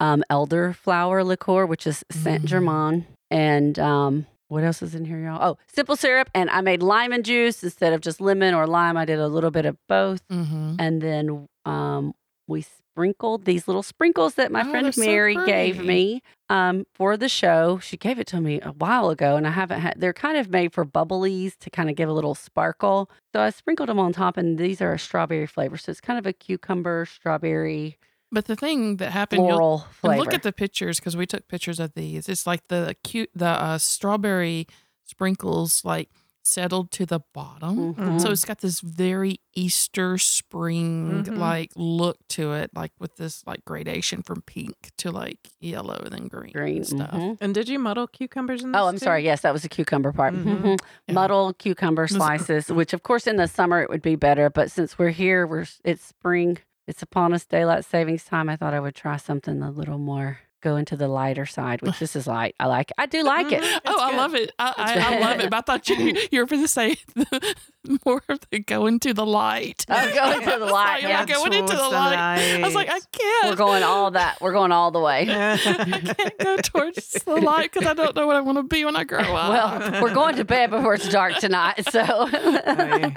Mhm. 0.00 0.04
um, 0.04 0.24
elderflower 0.30 1.24
liqueur, 1.24 1.66
which 1.66 1.86
is 1.86 2.04
Saint 2.10 2.42
Mm. 2.42 2.46
Germain, 2.46 3.06
and 3.30 3.78
um, 3.78 4.26
what 4.48 4.64
else 4.64 4.82
is 4.82 4.94
in 4.94 5.04
here, 5.04 5.18
y'all? 5.20 5.38
Oh, 5.40 5.58
simple 5.72 5.94
syrup, 5.96 6.28
and 6.34 6.50
I 6.50 6.60
made 6.62 6.82
lemon 6.82 7.22
juice 7.22 7.62
instead 7.62 7.92
of 7.92 8.00
just 8.00 8.20
lemon 8.20 8.54
or 8.54 8.66
lime. 8.66 8.96
I 8.96 9.04
did 9.04 9.18
a 9.20 9.28
little 9.28 9.50
bit 9.50 9.66
of 9.66 9.76
both, 9.88 10.26
Mhm. 10.28 10.76
and 10.78 11.00
then 11.02 11.46
um, 11.66 12.14
we 12.48 12.62
sprinkled 12.62 13.44
these 13.44 13.68
little 13.68 13.82
sprinkles 13.82 14.34
that 14.34 14.50
my 14.50 14.62
Oh, 14.62 14.70
friend 14.70 14.86
they're 14.86 14.92
so 14.92 15.02
Mary 15.04 15.36
gave 15.46 15.84
me 15.84 16.22
um, 16.50 16.84
for 16.92 17.16
the 17.16 17.28
show. 17.28 17.78
She 17.78 17.96
gave 17.96 18.18
it 18.18 18.26
to 18.26 18.40
me 18.40 18.60
a 18.60 18.72
while 18.72 19.08
ago, 19.08 19.36
and 19.36 19.46
I 19.46 19.50
haven't 19.50 19.80
had. 19.80 19.94
They're 19.98 20.12
kind 20.12 20.36
of 20.36 20.50
made 20.50 20.74
for 20.74 20.84
bubblies 20.84 21.56
to 21.60 21.70
kind 21.70 21.88
of 21.88 21.96
give 21.96 22.08
a 22.08 22.12
little 22.12 22.34
sparkle. 22.34 23.08
So 23.32 23.40
I 23.40 23.50
sprinkled 23.50 23.88
them 23.88 23.98
on 24.00 24.12
top, 24.12 24.36
and 24.36 24.58
these 24.58 24.82
are 24.82 24.92
a 24.92 24.98
strawberry 24.98 25.46
flavor. 25.46 25.78
So 25.78 25.90
it's 25.90 26.00
kind 26.00 26.18
of 26.18 26.26
a 26.26 26.32
cucumber 26.32 27.06
strawberry 27.06 27.96
But 28.32 28.46
the 28.46 28.56
thing 28.56 28.96
that 28.96 29.12
happened, 29.12 29.42
floral 29.42 29.86
flavor. 29.92 30.18
look 30.18 30.34
at 30.34 30.42
the 30.42 30.52
pictures 30.52 30.98
because 30.98 31.16
we 31.16 31.24
took 31.26 31.48
pictures 31.48 31.80
of 31.80 31.94
these. 31.94 32.28
It's 32.28 32.46
like 32.46 32.66
the 32.68 32.96
cute, 33.04 33.30
the 33.34 33.46
uh, 33.46 33.78
strawberry 33.78 34.66
sprinkles 35.04 35.84
like 35.84 36.10
settled 36.42 36.90
to 36.92 37.06
the 37.06 37.20
bottom. 37.32 37.94
Mhm. 37.94 38.20
So 38.20 38.30
it's 38.30 38.44
got 38.44 38.58
this 38.60 38.80
very 38.80 39.40
Easter 39.54 40.16
spring 40.18 41.24
like 41.36 41.70
look 41.76 42.16
to 42.28 42.52
it, 42.54 42.70
like 42.74 42.92
with 42.98 43.16
this 43.16 43.42
like 43.46 43.64
gradation 43.64 44.22
from 44.22 44.42
pink 44.42 44.90
to 44.98 45.10
like 45.10 45.38
yellow 45.60 46.00
and 46.04 46.12
then 46.12 46.28
green, 46.28 46.52
green 46.52 46.76
and 46.78 46.86
stuff. 46.86 47.10
mhm. 47.10 47.38
And 47.40 47.54
did 47.54 47.68
you 47.68 47.78
muddle 47.78 48.06
cucumbers 48.06 48.62
in 48.62 48.72
this 48.72 48.80
Oh, 48.80 48.86
I'm 48.86 48.94
too? 48.94 48.98
sorry. 49.04 49.24
Yes, 49.24 49.42
that 49.42 49.52
was 49.52 49.62
the 49.62 49.68
cucumber 49.68 50.12
part. 50.12 50.34
Mhm. 50.34 50.62
Mhm. 50.62 50.78
Yeah. 51.08 51.14
Muddled 51.14 51.58
cucumber 51.58 52.08
slices, 52.08 52.68
which 52.70 52.92
of 52.92 53.02
course 53.02 53.26
in 53.26 53.36
the 53.36 53.48
summer 53.48 53.80
it 53.82 53.88
would 53.90 54.02
be 54.02 54.16
better, 54.16 54.50
but 54.50 54.70
since 54.70 54.98
we're 54.98 55.10
here, 55.10 55.46
we're 55.46 55.66
it's 55.84 56.04
spring, 56.04 56.58
it's 56.86 57.02
upon 57.02 57.32
us, 57.32 57.44
daylight 57.44 57.84
savings 57.84 58.24
time. 58.24 58.48
I 58.48 58.56
thought 58.56 58.74
I 58.74 58.80
would 58.80 58.94
try 58.94 59.16
something 59.16 59.62
a 59.62 59.70
little 59.70 59.98
more 59.98 60.38
go 60.60 60.76
into 60.76 60.96
the 60.96 61.08
lighter 61.08 61.46
side, 61.46 61.82
which 61.82 61.98
this 61.98 62.14
is 62.16 62.26
light. 62.26 62.54
I 62.60 62.66
like. 62.66 62.92
I 62.98 63.06
do 63.06 63.22
like 63.22 63.50
it. 63.52 63.62
Mhm. 63.62 63.80
Oh, 63.86 63.92
It's 63.92 64.02
I 64.02 64.16
love 64.16 64.34
it. 64.34 64.52
I, 64.58 64.74
I. 64.76 65.14
I 65.16 65.18
love 65.20 65.40
it. 65.40 65.50
But 65.50 65.56
I 65.58 65.60
thought 65.62 65.88
you, 65.88 65.96
you 66.30 66.40
were 66.40 66.46
going 66.46 66.62
to 66.62 66.68
say 66.68 66.96
the, 67.14 67.56
more 68.06 68.22
of 68.28 68.40
the 68.50 68.58
going 68.60 69.00
to 69.00 69.14
the 69.14 69.24
light. 69.26 69.84
Oh, 69.88 70.14
going 70.14 70.40
to 70.48 70.58
the 70.58 70.66
light, 70.72 71.02
yeah. 71.02 71.20
like, 71.20 71.28
going 71.28 71.52
into 71.52 71.72
the 71.72 71.78
Towards 71.78 71.92
light. 71.92 72.18
I 72.18 72.64
was 72.64 72.74
like, 72.74 72.88
I 72.90 73.00
can't. 73.12 73.50
We're 73.50 73.56
going 73.56 73.82
all 73.82 74.10
that. 74.12 74.40
We're 74.40 74.52
going 74.52 74.72
all 74.72 74.90
the 74.90 75.00
way. 75.00 75.22
I 75.28 75.56
can't 75.56 76.38
go 76.38 76.56
towards 76.58 77.12
the 77.24 77.36
light 77.36 77.72
because 77.72 77.86
I 77.88 77.94
don't 77.94 78.14
know 78.14 78.26
what 78.26 78.36
I 78.36 78.40
want 78.40 78.58
to 78.58 78.62
be 78.62 78.84
when 78.84 78.96
I 78.96 79.04
grow 79.04 79.20
up. 79.20 79.80
Well, 79.92 80.02
we're 80.02 80.14
going 80.14 80.36
to 80.36 80.44
bed 80.44 80.70
before 80.70 80.94
it's 80.94 81.08
dark 81.08 81.36
tonight, 81.36 81.84
so 81.90 82.00
I, 82.04 83.14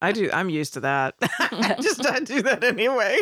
I 0.00 0.12
do. 0.12 0.30
I'm 0.32 0.50
used 0.50 0.74
to 0.74 0.80
that. 0.80 1.14
I 1.20 1.76
just 1.80 2.04
I 2.06 2.20
do 2.20 2.42
that 2.42 2.64
anyway. 2.64 3.18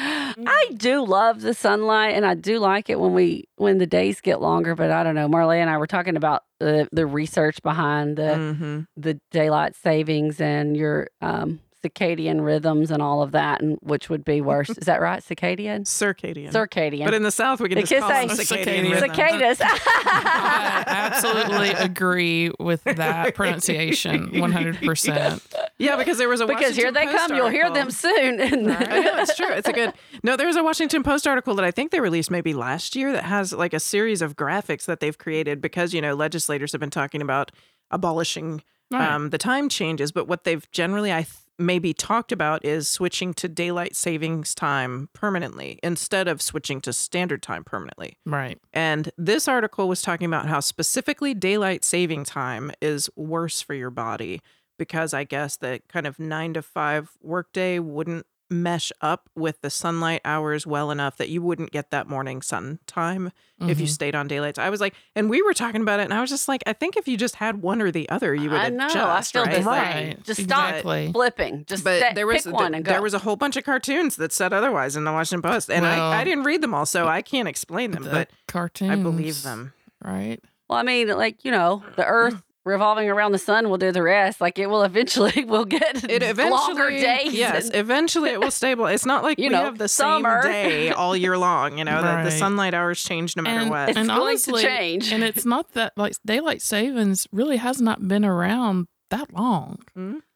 I 0.00 0.70
do 0.76 1.04
love 1.04 1.40
the 1.40 1.54
sunlight, 1.54 2.14
and 2.14 2.24
I 2.24 2.34
do 2.34 2.58
like 2.58 2.88
it 2.88 3.00
when 3.00 3.14
we 3.14 3.48
when 3.56 3.78
the 3.78 3.86
days 3.86 4.20
get 4.20 4.40
longer. 4.40 4.74
But 4.74 4.90
I 4.90 5.02
don't 5.02 5.14
know. 5.14 5.28
Marley 5.28 5.60
and 5.60 5.68
I 5.68 5.76
were 5.78 5.86
talking 5.86 6.16
about 6.16 6.44
the 6.60 6.88
the 6.92 7.06
research 7.06 7.60
behind 7.62 8.16
the 8.16 8.34
hmm 8.36 8.80
the 8.96 9.20
daylight 9.30 9.74
savings 9.76 10.40
and 10.40 10.76
your 10.76 11.08
um, 11.20 11.60
circadian 11.84 12.44
rhythms 12.44 12.90
and 12.90 13.00
all 13.02 13.22
of 13.22 13.32
that, 13.32 13.60
and 13.62 13.78
which 13.82 14.08
would 14.10 14.24
be 14.24 14.40
worse. 14.40 14.68
Is 14.70 14.86
that 14.86 15.00
right? 15.00 15.22
Circadian, 15.22 15.80
Circadian. 15.82 16.50
circadian, 16.52 17.04
But 17.04 17.14
in 17.14 17.22
the 17.22 17.30
South, 17.30 17.60
we 17.60 17.68
can 17.68 17.78
just 17.84 17.92
call 18.00 18.08
them 18.08 18.28
circadian. 18.30 18.64
circadian. 18.64 18.90
rhythms. 18.90 19.16
cicadas. 19.16 19.58
I 19.62 20.84
absolutely 20.86 21.68
agree 21.78 22.50
with 22.58 22.82
that 22.84 23.34
pronunciation 23.34 24.28
100%. 24.30 25.40
Yeah, 25.78 25.96
because 25.96 26.18
there 26.18 26.28
was 26.28 26.40
a 26.40 26.46
because 26.46 26.74
here 26.76 26.90
they 26.90 27.04
Post 27.06 27.16
come. 27.16 27.36
You'll 27.36 27.48
hear 27.48 27.70
them 27.70 27.88
article. 27.88 27.92
soon. 27.92 28.70
I 28.70 29.00
know 29.00 29.18
it's 29.18 29.36
true. 29.36 29.50
It's 29.52 29.68
a 29.68 29.72
good. 29.72 29.92
No, 30.24 30.36
there 30.36 30.48
was 30.48 30.56
a 30.56 30.64
Washington 30.64 31.04
Post 31.04 31.28
article 31.28 31.54
that 31.54 31.64
I 31.64 31.70
think 31.70 31.92
they 31.92 32.00
released 32.00 32.28
maybe 32.30 32.52
last 32.52 32.96
year 32.96 33.12
that 33.12 33.22
has 33.24 33.52
like 33.52 33.72
a 33.72 33.78
series 33.78 34.20
of 34.20 34.34
graphics 34.34 34.84
that 34.86 34.98
they've 34.98 35.16
created 35.16 35.60
because 35.60 35.94
you 35.94 36.00
know 36.00 36.14
legislators 36.14 36.72
have 36.72 36.80
been 36.80 36.90
talking 36.90 37.22
about 37.22 37.52
abolishing 37.90 38.62
Right. 38.90 39.06
um, 39.12 39.28
the 39.30 39.36
time 39.38 39.68
changes, 39.68 40.12
but 40.12 40.26
what 40.28 40.44
they've 40.44 40.68
generally 40.72 41.12
I 41.12 41.26
th- 41.58 41.66
may 41.66 41.78
be 41.78 41.92
talked 41.92 42.32
about 42.32 42.64
is 42.64 42.88
switching 42.88 43.34
to 43.34 43.48
daylight 43.48 43.96
savings 43.96 44.54
time 44.54 45.08
permanently 45.12 45.78
instead 45.82 46.28
of 46.28 46.40
switching 46.40 46.80
to 46.82 46.92
standard 46.92 47.42
time 47.42 47.64
permanently. 47.64 48.18
Right. 48.24 48.58
And 48.72 49.10
this 49.18 49.48
article 49.48 49.88
was 49.88 50.02
talking 50.02 50.26
about 50.26 50.46
how 50.46 50.60
specifically 50.60 51.34
daylight 51.34 51.84
saving 51.84 52.24
time 52.24 52.72
is 52.80 53.10
worse 53.16 53.60
for 53.60 53.74
your 53.74 53.90
body 53.90 54.40
because 54.78 55.12
I 55.12 55.24
guess 55.24 55.56
the 55.56 55.80
kind 55.88 56.06
of 56.06 56.18
nine 56.18 56.54
to 56.54 56.62
five 56.62 57.10
workday 57.20 57.78
wouldn't 57.78 58.26
mesh 58.50 58.90
up 59.02 59.28
with 59.34 59.60
the 59.60 59.68
sunlight 59.70 60.20
hours 60.24 60.66
well 60.66 60.90
enough 60.90 61.16
that 61.18 61.28
you 61.28 61.42
wouldn't 61.42 61.70
get 61.70 61.90
that 61.90 62.08
morning 62.08 62.40
sun 62.40 62.78
time 62.86 63.30
if 63.60 63.78
you 63.80 63.86
Mhm. 63.86 63.90
stayed 63.90 64.14
on 64.14 64.26
daylight. 64.28 64.58
I 64.58 64.70
was 64.70 64.80
like, 64.80 64.94
and 65.14 65.28
we 65.28 65.42
were 65.42 65.52
talking 65.52 65.82
about 65.82 66.00
it, 66.00 66.04
and 66.04 66.14
I 66.14 66.20
was 66.20 66.30
just 66.30 66.48
like, 66.48 66.62
I 66.66 66.72
think 66.72 66.96
if 66.96 67.06
you 67.08 67.16
just 67.16 67.34
had 67.36 67.60
one 67.60 67.82
or 67.82 67.90
the 67.90 68.08
other, 68.08 68.34
you 68.34 68.48
would 68.50 68.58
I 68.60 68.68
know. 68.70 68.86
adjust, 68.86 69.36
I 69.36 69.44
feel 69.44 69.52
right? 69.52 69.62
the. 69.64 69.68
Right. 69.68 70.22
Just 70.24 70.42
stop 70.44 70.68
Exactly. 70.70 71.12
flipping. 71.12 71.64
Just 71.66 71.84
but 71.84 71.98
sta- 72.00 72.14
there 72.14 72.26
was 72.26 72.44
pick 72.44 72.54
one 72.54 72.74
and 72.74 72.84
go. 72.84 72.92
there 72.92 73.02
was 73.02 73.14
a 73.14 73.18
whole 73.18 73.36
bunch 73.36 73.56
of 73.56 73.64
cartoons 73.64 74.16
that 74.16 74.32
said 74.32 74.52
otherwise 74.52 74.96
in 74.96 75.04
the 75.04 75.12
Washington 75.12 75.42
Post, 75.42 75.70
and 75.70 75.82
Well, 75.82 76.10
I, 76.12 76.20
I 76.20 76.24
didn't 76.24 76.44
read 76.44 76.62
them 76.62 76.72
all, 76.72 76.86
so 76.86 77.06
I 77.08 77.20
can't 77.20 77.48
explain 77.48 77.90
them, 77.90 78.04
The 78.04 78.10
but 78.10 78.30
cartoons. 78.46 78.90
I 78.92 78.96
believe 78.96 79.42
them. 79.42 79.72
Right. 80.02 80.38
well, 80.68 80.78
I 80.78 80.82
mean, 80.84 81.08
like 81.08 81.44
you 81.44 81.50
know, 81.50 81.82
the 81.96 82.04
Earth 82.06 82.40
revolving 82.68 83.08
around 83.08 83.32
the 83.32 83.38
sun 83.38 83.68
will 83.70 83.78
do 83.78 83.90
the 83.90 84.02
rest. 84.02 84.40
Like 84.40 84.58
it 84.58 84.68
will 84.68 84.82
eventually 84.82 85.44
will 85.52 85.64
get 85.64 86.04
It 86.04 86.22
eventually, 86.22 86.50
longer 86.50 86.90
days. 86.90 87.32
yes, 87.32 87.66
and- 87.66 87.74
eventually 87.76 88.30
it 88.30 88.40
will 88.40 88.50
stabilize. 88.50 88.94
It's 88.96 89.06
not 89.06 89.22
like 89.24 89.38
You 89.42 89.46
we 89.48 89.54
know, 89.56 89.64
have 89.64 89.78
the 89.78 89.88
summer. 89.88 90.42
same 90.42 90.52
day 90.52 90.90
all 90.90 91.16
year 91.16 91.36
long. 91.38 91.78
You 91.78 91.84
know 91.84 92.00
that 92.02 92.24
the 92.24 92.30
Right. 92.30 92.38
sunlight 92.38 92.74
hours 92.74 93.02
change 93.02 93.36
no 93.36 93.42
matter 93.42 93.60
And- 93.62 93.70
what. 93.70 93.88
It's 93.88 93.98
and 93.98 94.08
going 94.08 94.38
to 94.38 94.52
change. 94.60 95.12
And 95.12 95.24
it's 95.24 95.44
not 95.44 95.72
that 95.72 95.92
like 95.96 96.14
daylight 96.24 96.62
savings 96.62 97.26
really 97.32 97.56
has 97.56 97.80
not 97.80 98.06
been 98.06 98.24
around 98.24 98.86
that 99.10 99.32
long. 99.32 99.78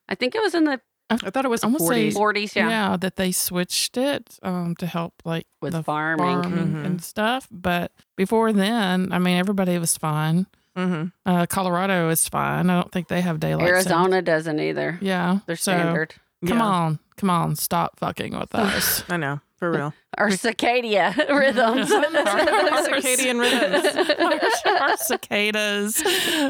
I 0.09 0.15
think 0.15 0.35
it 0.35 0.43
was 0.43 0.55
in 0.55 0.65
the 0.65 0.81
I 1.11 1.17
thought 1.31 1.45
it 1.45 1.49
was 1.51 1.63
I 1.63 1.67
wanna 1.67 1.81
say- 1.81 2.11
40s. 2.11 2.15
40s. 2.15 2.55
Yeah, 2.57 2.97
that 2.97 3.17
they 3.17 3.33
switched 3.33 3.99
it 3.99 4.39
um 4.43 4.75
to 4.77 4.87
help 4.87 5.13
like 5.27 5.47
with 5.61 5.73
the 5.75 5.83
farming. 5.83 6.25
farm 6.43 6.53
Mhm. 6.53 6.87
and 6.87 7.03
stuff. 7.05 7.47
But 7.51 7.93
before 8.17 8.51
then, 8.55 9.13
I 9.13 9.19
mean, 9.19 9.37
everybody 9.37 9.77
was 9.79 9.95
fine. 9.99 10.47
Hmm 10.77 11.05
Uh, 11.27 11.47
Colorado 11.47 12.09
is 12.11 12.29
fine. 12.29 12.71
I 12.71 12.81
don't 12.81 12.91
think 12.93 13.09
they 13.09 13.21
have 13.21 13.41
daylight. 13.41 13.67
savings. 13.69 13.87
Arizona 13.87 14.23
doesn't 14.23 14.61
either. 14.61 14.99
Yeah, 15.01 15.39
They're 15.47 15.57
so, 15.57 15.73
standard. 15.73 16.15
Come 16.47 16.59
Yeah. 16.59 16.65
on, 16.65 16.99
come 17.17 17.31
on, 17.31 17.57
stop 17.57 17.99
fucking 17.99 18.39
with 18.39 18.55
us. 18.55 19.05
I 19.09 19.17
know 19.17 19.41
for 19.63 19.71
real. 19.71 19.95
Our 20.19 20.29
circadia 20.31 21.17
rhythms. 21.29 21.91
Our 21.93 22.83
Circadian 22.83 23.39
rhythms. 23.41 24.11
our, 24.67 24.73
our 24.91 24.97
cicadas 24.97 26.03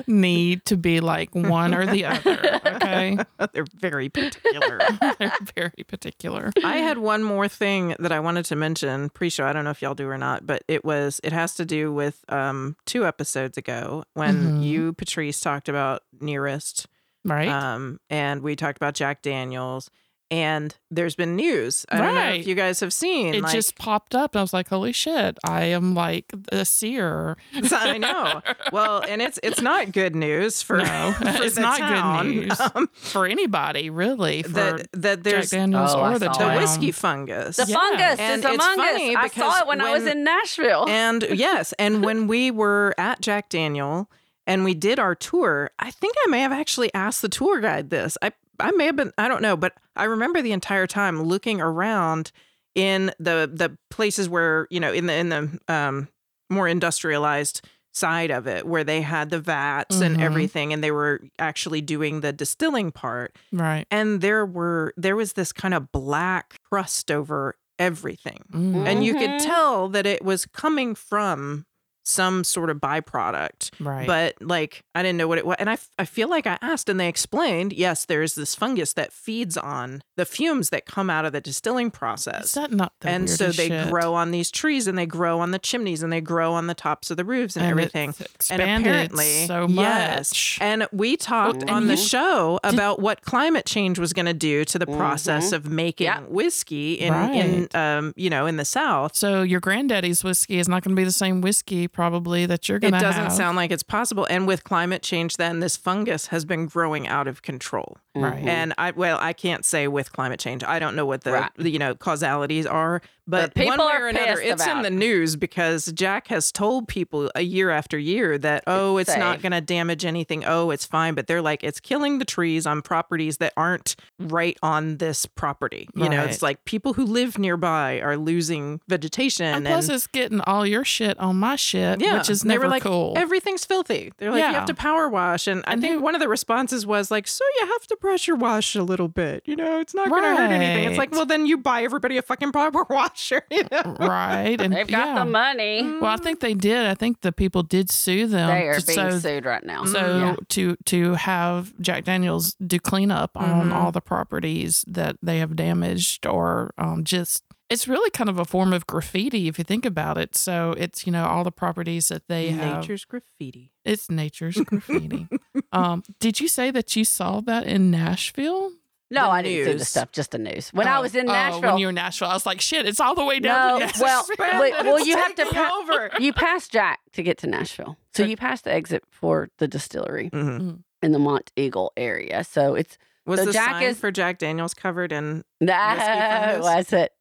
need 0.06 0.64
to 0.64 0.78
be 0.78 1.00
like 1.00 1.34
one 1.34 1.74
or 1.74 1.84
the 1.84 2.06
other. 2.06 2.60
Okay, 2.66 3.18
They're 3.52 3.66
very 3.74 4.08
particular. 4.08 4.78
they're 5.18 5.32
very 5.54 5.84
particular. 5.86 6.52
I 6.64 6.78
had 6.78 6.96
one 6.98 7.22
more 7.22 7.48
thing 7.48 7.94
that 7.98 8.12
I 8.12 8.20
wanted 8.20 8.46
to 8.46 8.56
mention 8.56 9.10
pre-show. 9.10 9.44
I 9.44 9.52
don't 9.52 9.64
know 9.64 9.70
if 9.70 9.82
y'all 9.82 9.94
do 9.94 10.08
or 10.08 10.16
not, 10.18 10.46
but 10.46 10.62
it 10.66 10.82
was 10.82 11.20
it 11.22 11.32
has 11.32 11.54
to 11.56 11.66
do 11.66 11.92
with 11.92 12.24
um 12.30 12.76
two 12.86 13.06
episodes 13.06 13.58
ago 13.58 14.04
when 14.14 14.56
Mhm. 14.56 14.64
you 14.64 14.92
Patrice 14.94 15.38
talked 15.40 15.68
about 15.68 16.02
Nearest 16.18 16.86
Right? 17.24 17.48
um 17.48 18.00
and 18.10 18.40
we 18.42 18.56
talked 18.56 18.78
about 18.78 18.94
Jack 18.94 19.20
Daniels 19.22 19.90
and 20.32 20.74
there's 20.90 21.14
been 21.14 21.36
news. 21.36 21.84
I 21.90 21.98
don't 21.98 22.14
know 22.14 22.20
Right. 22.20 22.40
if 22.40 22.46
you 22.46 22.54
guys 22.54 22.80
have 22.80 22.92
seen 22.92 23.34
it 23.34 23.42
like, 23.42 23.52
just 23.52 23.76
popped 23.78 24.14
up. 24.14 24.34
And 24.34 24.40
I 24.40 24.42
was 24.42 24.54
like, 24.54 24.68
"Holy 24.68 24.92
shit! 24.92 25.38
I 25.44 25.64
am 25.64 25.94
like 25.94 26.32
a 26.50 26.64
seer." 26.64 27.36
I 27.70 27.98
know. 27.98 28.40
Well, 28.72 29.04
and 29.06 29.20
it's 29.20 29.38
it's 29.42 29.60
not 29.60 29.92
good 29.92 30.16
news 30.16 30.62
for, 30.62 30.78
No, 30.78 31.12
for 31.18 31.42
it's 31.44 31.56
the 31.56 31.60
not 31.60 31.76
good 31.78 31.86
town. 31.86 32.30
news. 32.30 32.60
Um, 32.74 32.88
for 32.94 33.26
anybody, 33.26 33.90
really. 33.90 34.42
For 34.42 34.48
that 34.52 34.88
that 34.92 35.16
Jack 35.16 35.22
there's 35.22 35.50
Daniels 35.50 35.94
Oh, 35.94 36.00
or 36.00 36.18
the 36.18 36.30
the 36.30 36.54
whiskey 36.56 36.92
fungus. 36.92 37.56
The 37.56 37.66
Yeah. 37.68 37.76
fungus 37.76 38.18
And 38.18 38.40
is 38.40 38.44
it's 38.50 38.54
among 38.64 38.76
funny 38.76 39.14
us. 39.14 39.24
I 39.24 39.28
saw 39.28 39.58
it 39.60 39.66
when, 39.66 39.80
I 39.82 39.92
was 39.92 40.06
in 40.06 40.24
Nashville. 40.24 40.86
And 40.88 41.22
yes, 41.30 41.74
and 41.78 42.02
when 42.02 42.26
we 42.26 42.50
were 42.50 42.94
at 42.96 43.20
Jack 43.20 43.50
Daniel 43.50 44.10
and 44.46 44.64
we 44.64 44.72
did 44.74 44.98
our 44.98 45.14
tour, 45.14 45.70
I 45.78 45.90
think 45.90 46.14
I 46.24 46.30
may 46.30 46.40
have 46.40 46.52
actually 46.52 46.92
asked 46.94 47.20
the 47.22 47.28
tour 47.28 47.60
guide 47.60 47.90
this. 47.90 48.16
I 48.22 48.32
I 48.60 48.70
may 48.72 48.86
have 48.86 48.96
been 48.96 49.12
I 49.18 49.28
don't 49.28 49.42
know, 49.42 49.56
but 49.56 49.74
I 49.96 50.04
remember 50.04 50.42
the 50.42 50.52
entire 50.52 50.86
time 50.86 51.22
looking 51.22 51.60
around 51.60 52.32
in 52.74 53.12
the 53.18 53.50
the 53.52 53.76
places 53.90 54.28
where, 54.28 54.66
you 54.70 54.80
know, 54.80 54.92
in 54.92 55.06
the 55.06 55.14
in 55.14 55.28
the 55.30 55.58
um 55.68 56.08
more 56.50 56.68
industrialized 56.68 57.66
side 57.94 58.30
of 58.30 58.46
it 58.46 58.66
where 58.66 58.84
they 58.84 59.02
had 59.02 59.28
the 59.30 59.38
vats 59.38 60.00
and 60.00 60.16
Mhm. 60.16 60.22
everything 60.22 60.72
and 60.72 60.82
they 60.82 60.90
were 60.90 61.20
actually 61.38 61.82
doing 61.82 62.20
the 62.22 62.32
distilling 62.32 62.90
part 62.90 63.36
right. 63.52 63.86
and 63.90 64.22
there 64.22 64.46
were 64.46 64.94
there 64.96 65.14
was 65.14 65.34
this 65.34 65.52
kind 65.52 65.74
of 65.74 65.92
black 65.92 66.56
crust 66.70 67.10
over 67.10 67.54
everything 67.78 68.44
Mm, 68.50 68.86
and 68.86 69.04
you 69.04 69.12
could 69.14 69.30
Mhm. 69.32 69.44
tell 69.44 69.88
that 69.90 70.06
it 70.06 70.24
was 70.24 70.46
coming 70.46 70.94
from 70.94 71.66
some 72.04 72.42
sort 72.44 72.68
of 72.70 72.78
byproduct 72.78 73.70
right. 73.80 74.06
but 74.06 74.34
like 74.40 74.82
i 74.94 75.02
didn't 75.02 75.16
know 75.18 75.28
what 75.28 75.38
it 75.38 75.46
was 75.46 75.56
and 75.58 75.70
I, 75.70 75.74
f- 75.74 75.88
I 75.98 76.04
feel 76.04 76.28
like 76.28 76.46
i 76.46 76.58
asked 76.60 76.88
and 76.88 76.98
they 76.98 77.08
explained 77.08 77.72
yes 77.72 78.04
there's 78.06 78.34
this 78.34 78.54
fungus 78.54 78.92
that 78.94 79.12
feeds 79.12 79.56
on 79.56 80.02
the 80.16 80.24
fumes 80.26 80.70
that 80.70 80.84
come 80.86 81.08
out 81.10 81.24
of 81.24 81.32
the 81.32 81.40
distilling 81.40 81.90
process. 81.90 82.44
is 82.46 82.52
process 82.52 82.70
that 82.70 82.72
not 82.76 82.92
the 83.00 83.08
and 83.08 83.30
so 83.30 83.50
they 83.52 83.68
shit? 83.68 83.88
grow 83.90 84.14
on 84.14 84.30
these 84.30 84.50
trees 84.50 84.86
and 84.86 84.98
they 84.98 85.06
grow 85.06 85.38
on 85.40 85.50
the 85.52 85.58
chimneys 85.58 86.02
and 86.02 86.12
they 86.12 86.20
grow 86.20 86.52
on 86.52 86.66
the 86.66 86.74
tops 86.74 87.10
of 87.10 87.16
the 87.16 87.24
roofs 87.24 87.56
and, 87.56 87.64
And 87.64 87.70
everything 87.70 88.10
it's 88.18 88.50
and 88.50 88.60
apparently 88.60 89.46
so 89.46 89.66
yes 89.68 90.30
much. 90.30 90.58
and 90.60 90.86
we 90.92 91.16
talked 91.16 91.62
and 91.62 91.70
on 91.70 91.86
the 91.86 91.94
you- 91.94 92.02
show 92.02 92.58
about 92.64 93.00
what 93.00 93.22
climate 93.22 93.64
change 93.66 93.98
was 93.98 94.12
going 94.12 94.26
to 94.26 94.34
do 94.34 94.64
to 94.66 94.78
the 94.78 94.86
process 94.86 95.52
of 95.52 95.66
making 95.70 96.06
Yeah. 96.06 96.20
whiskey 96.22 96.94
in, 96.94 97.14
in 97.14 97.68
um, 97.76 98.12
you 98.16 98.28
know 98.30 98.46
in 98.46 98.56
the 98.56 98.64
south 98.64 99.14
So 99.16 99.42
your 99.42 99.60
granddaddy's 99.60 100.24
whiskey 100.24 100.58
is 100.58 100.68
not 100.68 100.82
going 100.82 100.94
to 100.96 101.00
be 101.00 101.04
the 101.04 101.12
same 101.12 101.40
whiskey 101.40 101.86
probably 101.92 102.46
that 102.46 102.68
you're 102.68 102.78
going 102.78 102.92
to 102.92 102.98
it 102.98 103.02
doesn't 103.02 103.24
have. 103.24 103.32
sound 103.32 103.56
like 103.56 103.70
it's 103.70 103.82
possible. 103.82 104.26
And 104.28 104.46
with 104.46 104.64
climate 104.64 105.02
change 105.02 105.36
then 105.36 105.60
this 105.60 105.76
fungus 105.76 106.28
has 106.28 106.44
been 106.44 106.66
growing 106.66 107.08
out 107.08 107.26
of 107.26 107.42
control. 107.42 107.96
Right. 108.14 108.46
and 108.46 108.74
i 108.76 108.90
well 108.90 109.16
i 109.22 109.32
can't 109.32 109.64
say 109.64 109.88
with 109.88 110.12
climate 110.12 110.38
change. 110.38 110.62
I 110.62 110.78
don't 110.78 110.94
know 110.94 111.06
what 111.06 111.24
the, 111.24 111.32
Right. 111.32 111.50
the, 111.56 111.70
you 111.70 111.78
know 111.78 111.94
causalities 111.94 112.66
are 112.66 113.00
but 113.26 113.54
people 113.54 113.78
one 113.78 113.86
way 113.86 113.94
or 113.94 114.08
another 114.08 114.38
it's 114.40 114.66
in 114.66 114.82
the 114.82 114.90
news 114.90 115.36
because 115.36 115.86
jack 115.92 116.26
has 116.28 116.52
told 116.52 116.88
people 116.88 117.30
a 117.34 117.40
year 117.40 117.70
after 117.70 117.96
year 117.96 118.36
that 118.36 118.64
oh 118.66 118.98
it's, 118.98 119.16
not 119.16 119.40
going 119.42 119.52
to 119.52 119.60
damage 119.60 120.04
anything. 120.04 120.44
Oh 120.44 120.70
it's 120.70 120.84
fine. 120.84 121.14
But 121.14 121.26
they're 121.26 121.40
like 121.42 121.62
it's 121.64 121.80
killing 121.80 122.18
the 122.18 122.24
trees 122.24 122.66
on 122.66 122.82
properties 122.82 123.38
that 123.38 123.52
aren't 123.56 123.94
right 124.18 124.58
on 124.62 124.98
this 124.98 125.24
property. 125.24 125.88
You 125.94 126.08
know 126.08 126.24
it's 126.24 126.42
like 126.42 126.64
people 126.64 126.92
who 126.94 127.04
live 127.04 127.38
nearby 127.38 128.00
are 128.00 128.16
losing 128.16 128.80
vegetation 128.88 129.46
and 129.46 129.62
and, 129.66 129.72
plus, 129.72 129.88
it's 129.88 130.06
getting 130.06 130.40
all 130.40 130.66
your 130.66 130.84
shit 130.84 131.18
on 131.18 131.36
my 131.36 131.56
shit, 131.56 131.81
yeah, 131.98 132.18
which 132.18 132.30
is 132.30 132.42
they 132.42 132.48
never 132.48 132.64
were 132.64 132.70
like, 132.70 132.82
cool. 132.82 133.14
Everything's 133.16 133.64
filthy. 133.64 134.12
They're 134.18 134.30
like, 134.30 134.38
you 134.40 134.52
have 134.54 134.66
to 134.66 134.74
power 134.74 135.08
wash, 135.08 135.46
and 135.46 135.62
I 135.66 135.72
And 135.74 135.82
think 135.82 135.94
who- 135.94 136.00
one 136.02 136.14
of 136.14 136.20
the 136.20 136.28
responses 136.28 136.86
was 136.86 137.10
like, 137.10 137.26
so 137.28 137.44
you 137.60 137.66
have 137.68 137.86
to 137.88 137.96
pressure 137.96 138.34
wash 138.34 138.74
a 138.74 138.82
little 138.82 139.08
bit. 139.08 139.42
You 139.46 139.56
know, 139.56 139.80
it's 139.80 139.94
not 139.94 140.08
going 140.08 140.22
to 140.22 140.28
hurt 140.36 140.50
anything. 140.50 140.88
It's 140.88 140.98
like, 140.98 141.12
well, 141.12 141.26
then 141.26 141.46
you 141.46 141.58
buy 141.58 141.82
everybody 141.82 142.16
a 142.16 142.22
fucking 142.22 142.52
power 142.52 142.70
washer. 142.90 143.42
You 143.50 143.64
know? 143.70 143.96
right? 144.00 144.60
And 144.60 144.72
They've 144.74 144.86
got 144.86 145.08
yeah. 145.08 145.18
the 145.20 145.24
money. 145.30 145.82
Well, 145.82 146.06
I 146.12 146.16
think 146.16 146.40
they 146.40 146.54
did. 146.54 146.86
I 146.86 146.94
think 146.94 147.20
the 147.22 147.32
people 147.32 147.62
did 147.62 147.90
sue 147.90 148.26
them. 148.26 148.48
They 148.48 148.68
are 148.68 148.80
so, 148.80 149.08
being 149.08 149.20
sued 149.20 149.44
right 149.44 149.64
now. 149.64 149.84
So 149.84 149.98
Yeah. 150.18 150.36
to 150.50 150.76
to 150.86 151.14
have 151.14 151.72
Jack 151.80 152.04
Daniels 152.04 152.54
do 152.54 152.78
cleanup 152.78 153.30
on 153.36 153.70
Mhm. 153.70 153.74
all 153.74 153.92
the 153.92 154.00
properties 154.00 154.84
that 154.88 155.16
they 155.22 155.38
have 155.38 155.56
damaged 155.56 156.26
or 156.26 156.72
um, 156.78 157.04
just 157.04 157.42
it's 157.72 157.88
really 157.88 158.10
kind 158.10 158.28
of 158.30 158.38
a 158.38 158.44
form 158.44 158.72
of 158.72 158.86
graffiti 158.86 159.48
if 159.48 159.58
you 159.58 159.64
think 159.64 159.84
about 159.86 160.18
it. 160.18 160.36
So 160.36 160.74
it's 160.76 161.06
you 161.06 161.12
know 161.12 161.24
all 161.24 161.42
the 161.44 161.52
properties 161.52 162.08
that 162.08 162.28
they 162.28 162.50
have. 162.50 162.80
Nature's 162.82 163.04
graffiti. 163.04 163.72
It's 163.84 164.10
nature's 164.10 164.56
graffiti. 164.64 165.28
um, 165.72 166.02
did 166.20 166.38
you 166.40 166.48
say 166.48 166.70
that 166.70 166.94
you 166.96 167.04
saw 167.04 167.40
that 167.40 167.66
in 167.66 167.90
Nashville? 167.90 168.72
No, 169.10 169.24
The 169.26 169.30
I 169.30 169.42
didn't 169.42 169.72
do 169.72 169.78
the 169.78 169.84
stuff, 169.84 170.10
just 170.10 170.30
the 170.30 170.38
news. 170.38 170.70
When 170.70 170.88
I 170.88 170.96
Oh, 170.96 171.02
was 171.02 171.14
in 171.14 171.28
oh, 171.28 171.32
Nashville, 171.32 171.60
when 171.72 171.78
you 171.78 171.84
were 171.86 171.90
in 171.90 171.96
Nashville, 171.96 172.28
I 172.28 172.32
was 172.34 172.46
like, 172.46 172.62
shit, 172.62 172.86
it's 172.86 172.98
all 172.98 173.14
the 173.14 173.24
way 173.26 173.40
down. 173.40 173.80
No, 173.80 173.86
to 173.86 174.00
well, 174.00 174.24
wait, 174.38 174.72
well, 174.84 175.04
you 175.04 175.18
have 175.18 175.34
to 175.34 175.42
taking 175.44 175.52
pa- 175.52 175.78
over. 175.82 176.10
you 176.18 176.32
pass 176.32 176.66
Jack 176.66 177.00
to 177.12 177.22
get 177.22 177.36
to 177.38 177.46
Nashville. 177.46 177.98
So 178.14 178.24
you 178.24 178.38
pass 178.38 178.62
the 178.62 178.72
exit 178.72 179.04
for 179.10 179.50
the 179.58 179.68
distillery 179.68 180.30
Mhm. 180.30 180.82
in 181.02 181.12
the 181.12 181.18
Monteagle 181.18 181.90
area. 181.94 182.42
So 182.42 182.74
it's 182.74 182.96
Was 183.24 183.38
So 183.40 183.46
the 183.46 183.52
Jack 183.52 183.70
sign 183.74 183.82
is- 183.84 183.98
for 184.00 184.10
Jack 184.10 184.38
Daniels 184.38 184.74
covered 184.74 185.12
in? 185.12 185.44
no, 185.60 185.72
was 186.62 186.92
it? 186.92 187.12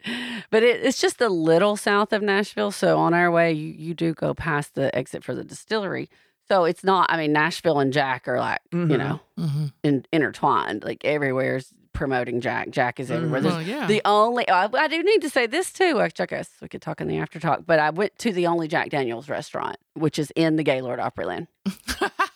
But 0.50 0.64
it, 0.64 0.84
it's 0.84 1.00
just 1.00 1.22
a 1.22 1.30
little 1.30 1.76
south 1.78 2.12
of 2.12 2.22
Nashville. 2.24 2.72
So 2.72 2.98
on 2.98 3.14
our 3.14 3.30
way, 3.30 3.52
you, 3.54 3.68
you 3.68 3.94
do 3.94 4.14
go 4.14 4.34
past 4.34 4.74
the 4.76 4.94
exit 4.96 5.24
for 5.24 5.36
the 5.36 5.44
distillery. 5.44 6.10
So 6.48 6.66
it's 6.66 6.84
not. 6.84 7.06
I 7.12 7.18
mean, 7.18 7.32
Nashville 7.34 7.80
and 7.80 7.94
Jack 7.94 8.28
are 8.28 8.40
like 8.40 8.60
you 8.72 8.80
Mhm. 8.80 8.98
know 8.98 9.20
Mhm. 9.40 9.74
in, 9.84 10.06
intertwined. 10.12 10.84
Like 10.84 11.06
everywhere's 11.06 11.72
promoting 11.94 12.42
Jack. 12.42 12.72
Jack 12.72 13.00
is 13.00 13.12
everywhere. 13.12 13.42
Mhm. 13.42 13.46
Well, 13.46 13.62
yeah. 13.62 13.86
The 13.86 14.02
only 14.06 14.50
I, 14.50 14.68
I 14.74 14.88
do 14.88 15.04
need 15.04 15.22
to 15.22 15.30
say 15.30 15.46
this 15.46 15.72
too. 15.72 16.02
I 16.02 16.10
guess 16.10 16.50
we 16.62 16.68
could 16.68 16.82
talk 16.82 17.00
in 17.00 17.08
the 17.08 17.18
after 17.20 17.40
talk, 17.40 17.62
but 17.66 17.78
I 17.80 17.92
went 17.92 18.18
to 18.20 18.32
the 18.34 18.48
only 18.48 18.68
Jack 18.68 18.90
Daniels 18.90 19.30
restaurant, 19.30 19.78
which 19.94 20.18
is 20.18 20.32
in 20.36 20.56
the 20.56 20.64
Gaylord 20.64 21.00
Opryland. 21.00 21.48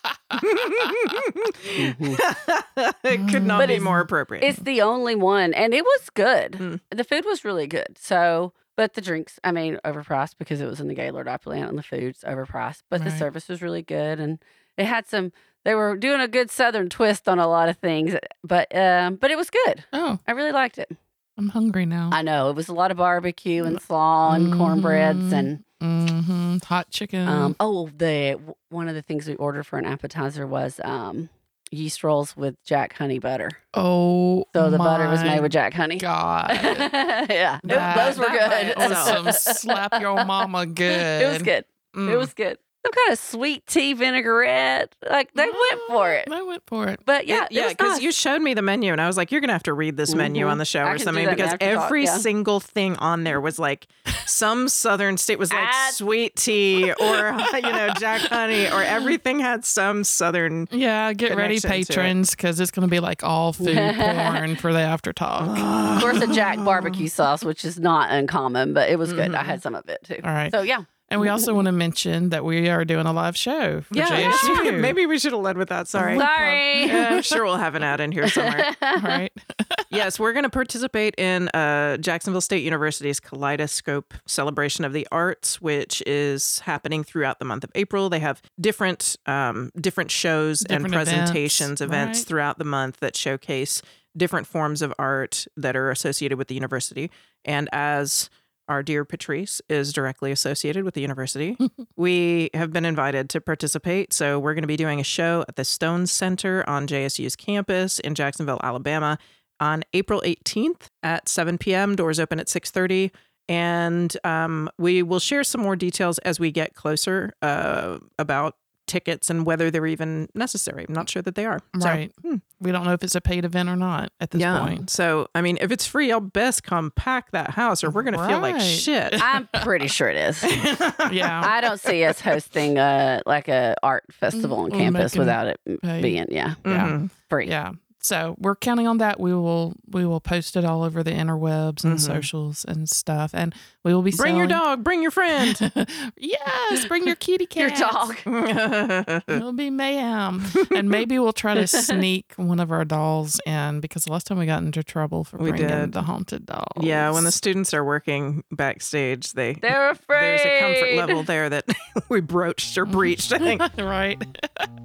it 3.04 3.30
could 3.30 3.44
not 3.44 3.58
But 3.60 3.68
be 3.68 3.78
more 3.78 4.00
appropriate. 4.00 4.44
It's 4.44 4.58
the 4.58 4.82
only 4.82 5.14
one, 5.14 5.54
and 5.54 5.72
it 5.74 5.84
was 5.84 6.10
good. 6.14 6.52
Mm. 6.52 6.80
The 6.90 7.04
food 7.04 7.24
was 7.24 7.44
really 7.44 7.66
good. 7.66 7.96
So, 7.98 8.52
but 8.76 8.94
the 8.94 9.00
drinks, 9.00 9.38
I 9.44 9.52
mean, 9.52 9.78
overpriced 9.84 10.34
because 10.38 10.60
it 10.60 10.66
was 10.66 10.80
in 10.80 10.88
the 10.88 10.94
Gaylord 10.94 11.28
Opulent, 11.28 11.68
and 11.68 11.78
the 11.78 11.82
food's 11.82 12.22
overpriced. 12.22 12.82
But 12.90 13.04
the 13.04 13.10
service 13.10 13.48
was 13.48 13.62
really 13.62 13.82
good, 13.82 14.20
and 14.20 14.38
it 14.76 14.86
had 14.86 15.06
some. 15.06 15.32
They 15.64 15.74
were 15.74 15.96
doing 15.96 16.20
a 16.20 16.28
good 16.28 16.50
Southern 16.50 16.88
twist 16.88 17.28
on 17.28 17.38
a 17.40 17.48
lot 17.48 17.68
of 17.68 17.76
things, 17.78 18.14
but 18.44 18.74
um, 18.76 19.16
but 19.16 19.30
it 19.30 19.36
was 19.36 19.50
good. 19.50 19.84
Oh, 19.92 20.18
I 20.26 20.32
really 20.32 20.52
liked 20.52 20.78
it. 20.78 20.90
I'm 21.38 21.48
hungry 21.50 21.84
now. 21.86 22.10
I 22.12 22.22
know 22.22 22.48
it 22.50 22.56
was 22.56 22.68
a 22.68 22.72
lot 22.74 22.90
of 22.90 22.96
barbecue 22.96 23.64
and 23.64 23.80
slaw 23.82 24.32
and 24.32 24.54
cornbreads 24.54 25.18
Mhm. 25.18 25.32
and 25.32 25.64
hmm 25.80 26.56
Hot 26.64 26.90
chicken. 26.90 27.28
um. 27.28 27.56
Oh, 27.60 27.88
the 27.96 28.38
one 28.70 28.88
of 28.88 28.94
the 28.94 29.02
things 29.02 29.26
we 29.28 29.34
ordered 29.36 29.64
for 29.64 29.78
an 29.78 29.84
appetizer 29.86 30.46
was 30.46 30.80
um 30.84 31.28
yeast 31.70 32.02
rolls 32.04 32.36
with 32.36 32.54
Jack 32.64 32.94
honey 32.94 33.18
butter. 33.18 33.50
oh, 33.74 34.44
So 34.54 34.70
the 34.70 34.78
butter 34.78 35.08
was 35.08 35.22
made 35.22 35.40
with 35.40 35.52
Jack 35.52 35.74
honey. 35.74 35.98
God. 35.98 36.50
yeah, 36.62 37.56
it- 37.62 37.68
That- 37.68 37.96
those 37.96 38.18
were 38.18 38.30
good. 38.32 38.74
Awesome. 38.76 39.32
Slap 39.54 40.00
your 40.00 40.24
mama 40.24 40.64
good. 40.66 41.22
It 41.22 41.32
was 41.32 41.42
good. 41.42 41.64
It 41.94 41.98
Mm. 41.98 42.18
was 42.18 42.34
good. 42.34 42.58
Some 42.86 42.92
kind 42.92 43.12
of 43.12 43.18
sweet 43.18 43.66
tea 43.66 43.92
vinaigrette. 43.94 44.94
Like 45.10 45.32
they 45.34 45.44
went 45.44 45.80
for 45.88 46.12
it. 46.12 46.28
They 46.30 46.42
went 46.42 46.62
for 46.66 46.88
it. 46.88 47.00
But 47.04 47.26
yeah, 47.26 47.44
It- 47.44 47.52
yeah, 47.52 47.68
because 47.68 48.00
you 48.00 48.12
showed 48.12 48.40
me 48.42 48.54
the 48.54 48.62
menu, 48.62 48.92
and 48.92 49.00
I 49.00 49.06
was 49.06 49.16
like, 49.16 49.32
"You're 49.32 49.40
gonna 49.40 49.52
have 49.54 49.62
to 49.64 49.72
read 49.72 49.96
this 49.96 50.14
menu 50.14 50.46
Mhm. 50.46 50.50
on 50.52 50.58
the 50.58 50.64
show 50.64 50.80
I 50.84 50.92
or 50.92 50.98
something," 50.98 51.28
because 51.28 51.52
after 51.52 51.74
talk, 51.74 51.84
every 51.84 52.04
yeah. 52.04 52.16
single 52.18 52.60
thing 52.60 52.96
on 52.96 53.24
there 53.24 53.40
was 53.40 53.58
like 53.58 53.86
some 54.26 54.68
Southern 54.68 55.16
state 55.16 55.38
was 55.38 55.52
like 55.52 55.62
Add- 55.68 55.94
sweet 55.94 56.36
tea 56.36 56.92
or 56.92 56.96
you 57.54 57.62
know 57.62 57.90
Jack 57.98 58.20
Honey, 58.22 58.66
or 58.70 58.82
everything 58.82 59.40
had 59.40 59.64
some 59.64 60.04
Southern. 60.04 60.68
Yeah, 60.70 61.12
get 61.12 61.36
ready, 61.36 61.60
Connection 61.60 61.70
to 61.70 61.76
it. 61.76 61.86
patrons, 61.88 62.30
because 62.30 62.60
it's 62.60 62.70
going 62.70 62.86
to 62.86 62.90
be 62.90 63.00
like 63.00 63.22
all 63.24 63.52
food 63.52 63.76
porn 63.96 64.56
for 64.56 64.72
the 64.72 64.80
after 64.80 65.12
talk. 65.12 65.42
of 65.58 66.00
course 66.02 66.20
a 66.22 66.32
Jack 66.32 66.58
barbecue 66.64 67.08
sauce, 67.08 67.44
which 67.44 67.64
is 67.64 67.78
not 67.78 68.10
uncommon, 68.10 68.72
but 68.74 68.88
it 68.90 68.98
was 68.98 69.12
good. 69.12 69.34
I 69.34 69.42
Mhm. 69.42 69.46
had 69.46 69.62
some 69.62 69.74
of 69.74 69.88
it 69.88 69.98
too. 70.04 70.20
All 70.24 70.30
right. 70.32 70.50
So 70.52 70.62
yeah, 70.62 70.82
And 71.08 71.20
we 71.20 71.28
also 71.28 71.54
want 71.54 71.66
to 71.66 71.72
mention 71.72 72.30
that 72.30 72.44
we 72.44 72.68
are 72.68 72.84
doing 72.84 73.06
a 73.06 73.12
live 73.12 73.36
show 73.36 73.80
for 73.82 73.94
Yeah, 73.94 74.32
JSU. 74.32 74.80
maybe 74.80 75.06
we 75.06 75.18
should 75.20 75.32
have 75.32 75.40
led 75.40 75.56
with 75.56 75.68
that. 75.68 75.86
Sorry. 75.86 76.18
sorry. 76.18 76.86
Yeah, 76.86 77.08
I'm 77.12 77.22
sure 77.22 77.44
we'll 77.44 77.56
have 77.58 77.76
an 77.76 77.84
ad 77.84 78.00
in 78.00 78.10
here 78.10 78.26
somewhere. 78.28 78.74
All 78.82 78.96
right. 79.02 79.32
yes, 79.90 80.18
we're 80.18 80.32
going 80.32 80.42
to 80.42 80.50
participate 80.50 81.14
in 81.16 81.48
uh, 81.50 81.96
Jacksonville 81.98 82.40
State 82.40 82.64
University's 82.64 83.20
Kaleidoscope 83.20 84.14
Celebration 84.26 84.84
of 84.84 84.92
the 84.92 85.06
Arts, 85.12 85.60
which 85.62 86.02
is 86.06 86.58
happening 86.60 87.04
throughout 87.04 87.38
the 87.38 87.44
month 87.44 87.62
of 87.62 87.70
April. 87.76 88.08
They 88.10 88.18
have 88.20 88.42
different 88.60 89.16
um, 89.26 89.70
different 89.80 90.10
shows 90.10 90.62
and 90.62 90.82
Different 90.84 90.94
events, 90.94 91.10
presentations, 91.12 91.80
events, 91.80 92.18
right. 92.20 92.26
throughout 92.26 92.58
the 92.58 92.64
month 92.64 92.98
that 92.98 93.14
showcase 93.14 93.80
different 94.16 94.46
forms 94.46 94.82
of 94.82 94.92
art 94.98 95.46
that 95.56 95.76
are 95.76 95.90
associated 95.90 96.36
with 96.38 96.48
the 96.48 96.54
university. 96.54 97.10
And 97.44 97.68
as 97.72 98.28
our 98.68 98.82
dear 98.82 99.04
Patrice 99.04 99.60
is 99.68 99.92
directly 99.92 100.32
associated 100.32 100.84
with 100.84 100.94
the 100.94 101.00
university. 101.00 101.56
we 101.96 102.50
have 102.54 102.72
been 102.72 102.84
invited 102.84 103.30
to 103.30 103.40
participate. 103.40 104.12
So 104.12 104.38
we're 104.38 104.54
going 104.54 104.62
to 104.62 104.68
be 104.68 104.76
doing 104.76 105.00
a 105.00 105.04
show 105.04 105.44
at 105.48 105.56
the 105.56 105.64
Stone 105.64 106.06
Center 106.06 106.68
on 106.68 106.86
JSU's 106.86 107.36
campus 107.36 107.98
in 108.00 108.14
Jacksonville, 108.14 108.60
Alabama 108.62 109.18
on 109.60 109.84
April 109.92 110.22
18th 110.24 110.88
at 111.02 111.28
7 111.28 111.58
p.m. 111.58 111.96
Doors 111.96 112.20
open 112.20 112.40
at 112.40 112.46
6:30. 112.46 113.10
And 113.48 114.16
um, 114.24 114.68
we 114.76 115.02
will 115.02 115.20
share 115.20 115.44
some 115.44 115.60
more 115.60 115.76
details 115.76 116.18
as 116.18 116.40
we 116.40 116.50
get 116.50 116.74
closer 116.74 117.32
uh, 117.42 117.98
about 118.18 118.56
tickets 118.86 119.30
and 119.30 119.44
whether 119.46 119.70
they're 119.70 119.86
even 119.86 120.28
necessary. 120.34 120.84
I'm 120.88 120.94
not 120.94 121.08
sure 121.10 121.22
that 121.22 121.34
they 121.34 121.44
are. 121.46 121.60
So, 121.80 121.88
Right. 121.88 122.12
hmm. 122.22 122.36
We 122.60 122.72
don't 122.72 122.84
know 122.84 122.92
if 122.92 123.02
it's 123.02 123.14
a 123.14 123.20
paid 123.20 123.44
event 123.44 123.68
or 123.68 123.76
not 123.76 124.10
at 124.20 124.30
this 124.30 124.40
yeah. 124.40 124.58
point. 124.60 124.88
So, 124.88 125.28
I 125.34 125.42
mean, 125.42 125.58
if 125.60 125.70
it's 125.70 125.86
free, 125.86 126.10
I'll 126.10 126.20
best 126.20 126.62
come 126.62 126.90
pack 126.96 127.30
that 127.32 127.50
house 127.50 127.84
or 127.84 127.90
we're 127.90 128.02
going 128.02 128.16
to 128.16 128.26
feel 128.26 128.40
like 128.40 128.58
shit. 128.60 129.12
I'm 129.22 129.46
pretty 129.62 129.88
sure 129.88 130.08
it 130.08 130.16
is. 130.16 130.42
Yeah. 131.12 131.42
I 131.44 131.60
don't 131.60 131.78
see 131.80 132.04
us 132.04 132.20
hosting 132.20 132.78
a 132.78 133.22
like 133.26 133.48
a 133.48 133.76
art 133.82 134.04
festival 134.10 134.58
on 134.60 134.70
campus 134.70 135.12
making 135.12 135.18
without 135.20 135.46
it 135.46 135.60
pay. 135.82 136.00
being 136.02 136.26
yeah 136.30 136.54
yeah. 136.64 136.86
Mhm. 136.88 137.10
free. 137.28 137.46
Yeah. 137.48 137.72
So 138.06 138.36
we're 138.38 138.54
counting 138.54 138.86
on 138.86 138.98
that. 138.98 139.18
We 139.18 139.34
will 139.34 139.74
we 139.90 140.06
will 140.06 140.20
post 140.20 140.54
it 140.54 140.64
all 140.64 140.84
over 140.84 141.02
the 141.02 141.10
interwebs 141.10 141.82
and 141.82 141.94
Mhm. 141.96 142.00
socials 142.00 142.64
and 142.64 142.88
stuff. 142.88 143.32
And 143.34 143.52
we 143.82 143.92
will 143.92 144.02
be 144.02 144.12
Bring 144.12 144.36
your 144.36 144.46
dog, 144.46 144.84
bring 144.84 145.02
your 145.02 145.10
friend. 145.10 145.56
yes, 146.16 146.86
bring 146.86 147.04
your 147.04 147.16
kitty 147.16 147.46
cat. 147.46 147.56
Your 147.78 147.90
dog. 147.90 148.16
It'll 149.28 149.52
be 149.52 149.70
mayhem. 149.70 150.44
and 150.74 150.88
maybe 150.88 151.18
we'll 151.18 151.32
try 151.32 151.54
to 151.54 151.66
sneak 151.66 152.32
one 152.36 152.60
of 152.60 152.70
our 152.70 152.84
dolls 152.84 153.40
in 153.44 153.80
because 153.80 154.04
the 154.04 154.12
last 154.12 154.26
time 154.28 154.38
we 154.38 154.46
got 154.46 154.62
into 154.62 154.84
trouble 154.84 155.24
for 155.24 155.38
We 155.38 155.50
bringing 155.50 155.66
did. 155.68 155.92
the 155.92 156.02
haunted 156.02 156.46
doll. 156.46 156.66
yeah, 156.80 157.10
when 157.10 157.24
the 157.24 157.32
students 157.32 157.74
are 157.74 157.84
working 157.84 158.44
backstage, 158.52 159.32
they 159.32 159.54
They're 159.54 159.90
afraid. 159.90 160.38
there's 160.38 160.40
a 160.44 160.60
comfort 160.60 160.94
level 160.96 161.22
there 161.24 161.48
that 161.50 161.64
we 162.08 162.20
broached 162.20 162.78
or 162.78 162.86
breached, 162.86 163.32
I 163.32 163.38
think. 163.38 163.62
right. 163.78 164.22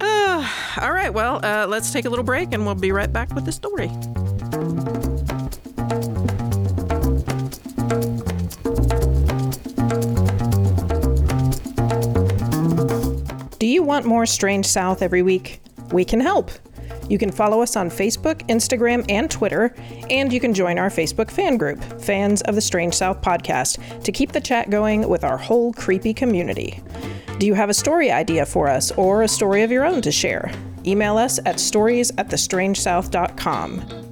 All 0.80 0.92
right, 0.92 1.12
well, 1.12 1.40
uh, 1.44 1.66
let's 1.68 1.92
take 1.92 2.04
a 2.04 2.10
little 2.10 2.24
break 2.24 2.52
and 2.52 2.64
we'll 2.66 2.74
be 2.74 2.90
right 2.92 3.11
back 3.12 3.32
with 3.34 3.44
the 3.44 3.52
story. 3.52 3.88
Do 13.58 13.66
you 13.66 13.82
want 13.82 14.06
more 14.06 14.26
Strange 14.26 14.66
South 14.66 15.02
every 15.02 15.22
week? 15.22 15.60
We 15.92 16.04
can 16.04 16.20
help. 16.20 16.50
You 17.08 17.18
can 17.18 17.30
follow 17.30 17.60
us 17.62 17.76
on 17.76 17.90
Facebook, 17.90 18.46
Instagram, 18.48 19.04
and 19.08 19.30
Twitter, 19.30 19.74
and 20.08 20.32
you 20.32 20.40
can 20.40 20.54
join 20.54 20.78
our 20.78 20.88
Facebook 20.88 21.30
fan 21.30 21.58
group, 21.58 21.82
Fans 22.00 22.42
of 22.42 22.54
the 22.54 22.60
Strange 22.60 22.94
South 22.94 23.20
podcast, 23.20 24.02
to 24.02 24.12
keep 24.12 24.32
the 24.32 24.40
chat 24.40 24.70
going 24.70 25.08
with 25.08 25.22
our 25.22 25.36
whole 25.36 25.72
creepy 25.72 26.14
community. 26.14 26.82
Do 27.38 27.46
you 27.46 27.54
have 27.54 27.68
a 27.68 27.74
story 27.74 28.10
idea 28.10 28.46
for 28.46 28.68
us 28.68 28.90
or 28.92 29.22
a 29.22 29.28
story 29.28 29.62
of 29.62 29.70
your 29.70 29.84
own 29.84 30.00
to 30.02 30.12
share? 30.12 30.50
Email 30.86 31.16
us 31.16 31.38
at 31.44 31.60
stories 31.60 32.10
at 32.18 32.28
thestrangesouth.com. 32.28 34.02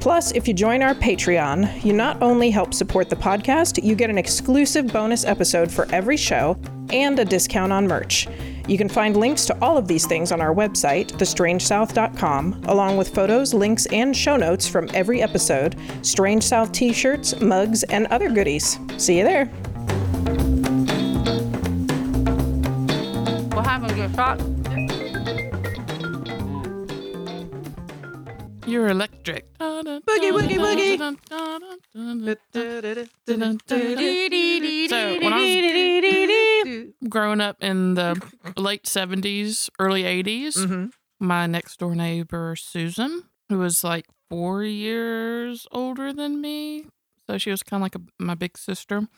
Plus, 0.00 0.30
if 0.32 0.46
you 0.46 0.54
join 0.54 0.80
our 0.82 0.94
Patreon, 0.94 1.84
you 1.84 1.92
not 1.92 2.22
only 2.22 2.50
help 2.50 2.72
support 2.72 3.10
the 3.10 3.16
podcast, 3.16 3.82
you 3.82 3.94
get 3.94 4.10
an 4.10 4.18
exclusive 4.18 4.92
bonus 4.92 5.24
episode 5.24 5.70
for 5.70 5.86
every 5.92 6.16
show 6.16 6.56
and 6.90 7.18
a 7.18 7.24
discount 7.24 7.72
on 7.72 7.86
merch. 7.86 8.28
You 8.68 8.78
can 8.78 8.88
find 8.88 9.16
links 9.16 9.44
to 9.46 9.58
all 9.60 9.76
of 9.76 9.88
these 9.88 10.06
things 10.06 10.30
on 10.30 10.40
our 10.40 10.54
website, 10.54 11.08
thestrangesouth.com, 11.12 12.64
along 12.66 12.96
with 12.96 13.14
photos, 13.14 13.54
links, 13.54 13.86
and 13.86 14.16
show 14.16 14.36
notes 14.36 14.68
from 14.68 14.88
every 14.94 15.22
episode, 15.22 15.74
Strange 16.02 16.44
South 16.44 16.70
t 16.70 16.92
shirts, 16.92 17.40
mugs, 17.40 17.82
and 17.84 18.06
other 18.08 18.30
goodies. 18.30 18.78
See 18.98 19.18
you 19.18 19.24
there. 19.24 19.46
We'll 23.50 23.64
have 23.64 23.86
them 23.86 23.96
get 23.96 24.14
shot. 24.14 24.57
You're 28.68 28.88
electric. 28.88 29.46
Boogie, 29.58 30.30
woogie, 30.32 30.58
woogie. 30.58 30.98
So 34.88 35.18
when 35.22 35.32
I 35.32 35.40
was 37.02 37.08
growing 37.08 37.40
up 37.40 37.56
in 37.60 37.94
the 37.94 38.20
late 38.56 38.84
70s, 38.86 39.70
early 39.78 40.04
80s, 40.04 40.56
Mhm. 40.56 40.92
my 41.20 41.46
next 41.46 41.78
door 41.78 41.94
neighbor, 41.94 42.54
Susan, 42.56 43.24
who 43.48 43.58
was 43.58 43.82
like 43.84 44.06
four 44.28 44.62
years 44.64 45.66
older 45.72 46.12
than 46.12 46.40
me. 46.40 46.86
So 47.26 47.38
she 47.38 47.50
was 47.50 47.62
kind 47.62 47.80
of 47.80 47.84
like 47.84 47.94
a, 47.94 48.00
my 48.22 48.34
big 48.34 48.56
sister, 48.58 49.08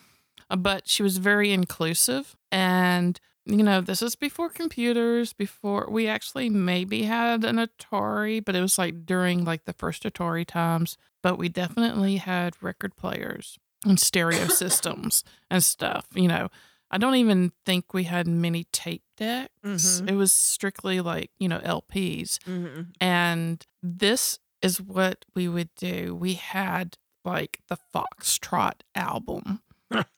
Uh, 0.49 0.55
but 0.57 0.87
she 0.89 1.01
was 1.03 1.17
very 1.17 1.51
inclusive. 1.51 2.35
And, 2.51 3.19
you 3.45 3.63
know, 3.63 3.81
this 3.81 4.01
is 4.01 4.15
before 4.15 4.49
computers, 4.49 5.33
before 5.33 5.87
we 5.89 6.07
actually 6.07 6.49
maybe 6.49 7.03
had 7.03 7.43
an 7.43 7.57
Atari, 7.57 8.43
but 8.43 8.55
it 8.55 8.61
was 8.61 8.77
like 8.77 9.05
during 9.05 9.43
like 9.43 9.65
the 9.65 9.73
first 9.73 10.03
Atari 10.03 10.45
times. 10.45 10.97
But 11.23 11.37
we 11.37 11.49
definitely 11.49 12.17
had 12.17 12.55
record 12.61 12.95
players 12.95 13.57
and 13.85 13.99
stereo 13.99 14.47
systems 14.47 15.23
and 15.49 15.63
stuff, 15.63 16.07
you 16.13 16.27
know. 16.27 16.49
I 16.93 16.97
don't 16.97 17.15
even 17.15 17.51
think 17.65 17.93
we 17.93 18.03
had 18.03 18.27
many 18.27 18.65
tape 18.73 19.03
decks. 19.15 19.51
Mhm. 19.63 20.09
It 20.09 20.15
was 20.15 20.33
strictly 20.33 20.99
like, 20.99 21.31
you 21.39 21.47
know, 21.47 21.59
LPs. 21.59 22.37
Mhm. 22.39 22.87
And 22.99 23.65
this 23.81 24.39
is 24.61 24.81
what 24.81 25.23
we 25.33 25.47
would 25.47 25.69
do. 25.75 26.13
We 26.13 26.33
had 26.33 26.97
like 27.23 27.59
the 27.69 27.77
Foxtrot 27.95 28.81
album. 28.93 29.61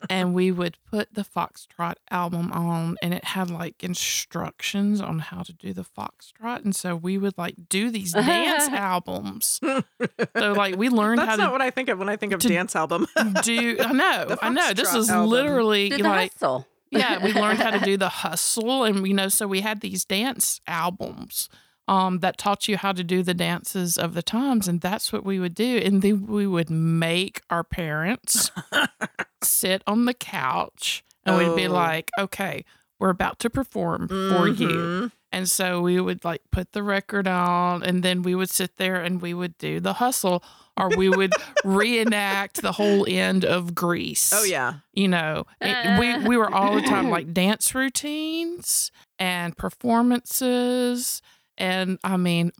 And 0.10 0.34
we 0.34 0.52
would 0.52 0.78
put 0.90 1.14
the 1.14 1.24
Foxtrot 1.24 1.96
album 2.12 2.52
on 2.52 2.98
and 3.02 3.14
it 3.14 3.24
had 3.26 3.50
like 3.50 3.84
instructions 3.84 5.02
on 5.02 5.20
how 5.20 5.42
to 5.44 5.54
do 5.54 5.74
the 5.74 5.84
Foxtrot. 5.84 6.64
And 6.64 6.76
so 6.76 6.96
we 6.96 7.18
would 7.18 7.38
like 7.38 7.56
do 7.70 7.90
these 7.90 8.14
dance 8.14 8.68
albums. 8.72 9.60
So 9.62 10.54
like 10.54 10.76
we 10.76 10.90
learned 10.90 11.20
That's 11.20 11.30
how 11.32 11.36
not 11.38 11.46
to 11.48 11.52
what 11.52 11.62
I 11.62 11.70
think 11.70 11.90
of 11.90 12.00
when 12.00 12.10
I 12.10 12.16
think 12.16 12.34
of 12.34 12.40
dance 12.40 12.76
album. 12.76 13.08
do 13.44 13.78
I 13.80 13.92
know, 13.94 14.36
I 14.42 14.50
know. 14.50 14.74
This 14.74 14.94
is 14.94 15.10
album. 15.10 15.30
literally 15.30 15.90
Do 15.90 15.98
the 15.98 16.04
like 16.04 16.34
hustle. 16.34 16.68
yeah, 16.92 17.24
we 17.24 17.34
learned 17.34 17.60
how 17.60 17.72
to 17.72 17.80
do 17.80 17.98
the 17.98 18.10
hustle, 18.24 18.84
and 18.84 19.08
you 19.08 19.14
know, 19.14 19.28
so 19.30 19.48
we 19.48 19.62
had 19.62 19.82
these 19.82 20.06
dance 20.06 20.62
albums 20.68 21.50
um, 21.88 22.20
that 22.20 22.38
taught 22.38 22.68
you 22.68 22.78
how 22.78 22.92
to 22.94 23.04
do 23.04 23.24
the 23.24 23.34
dances 23.34 23.98
of 23.98 24.14
the 24.14 24.24
times, 24.24 24.68
and 24.68 24.80
that's 24.82 25.12
what 25.12 25.26
we 25.26 25.40
would 25.40 25.54
do. 25.56 25.78
And 25.84 26.02
then 26.02 26.28
we 26.28 26.48
would 26.48 26.70
make 26.70 27.42
our 27.50 27.64
parents 27.64 28.52
sit 29.44 29.84
on 29.88 30.06
the 30.06 30.14
couch, 30.14 31.04
and 31.26 31.38
we'd 31.38 31.56
be 31.56 31.68
Oh. 31.68 31.74
like, 31.74 32.10
"Okay, 32.18 32.64
we're 33.00 33.10
about 33.10 33.40
to 33.40 33.50
perform 33.50 34.08
for 34.08 34.48
you." 34.48 34.68
Mhm. 34.68 35.12
And 35.34 35.50
so 35.50 35.82
we 35.82 36.00
would 36.00 36.24
like 36.24 36.42
put 36.52 36.74
the 36.74 36.84
record 36.84 37.28
on, 37.28 37.82
and 37.84 38.04
then 38.04 38.22
we 38.22 38.36
would 38.36 38.50
sit 38.52 38.78
there 38.78 39.02
and 39.02 39.20
we 39.22 39.34
would 39.34 39.58
do 39.58 39.80
the 39.80 39.94
hustle, 39.94 40.44
or 40.78 40.90
we 40.96 41.10
would 41.10 41.34
reenact 41.66 42.62
the 42.62 42.74
whole 42.74 43.06
end 43.10 43.44
of 43.44 43.74
Grease 43.76 44.32
Oh 44.34 44.44
yeah. 44.44 44.76
you 44.94 45.08
know 45.08 45.46
it- 45.62 46.00
we 46.00 46.28
we 46.30 46.38
were 46.38 46.54
all 46.54 46.76
the 46.76 46.82
time 46.82 47.10
like 47.10 47.34
dance 47.34 47.74
routines 47.76 48.92
and 49.20 49.58
performances 49.58 51.22
and 51.58 51.98
i 52.04 52.18
mean 52.18 52.52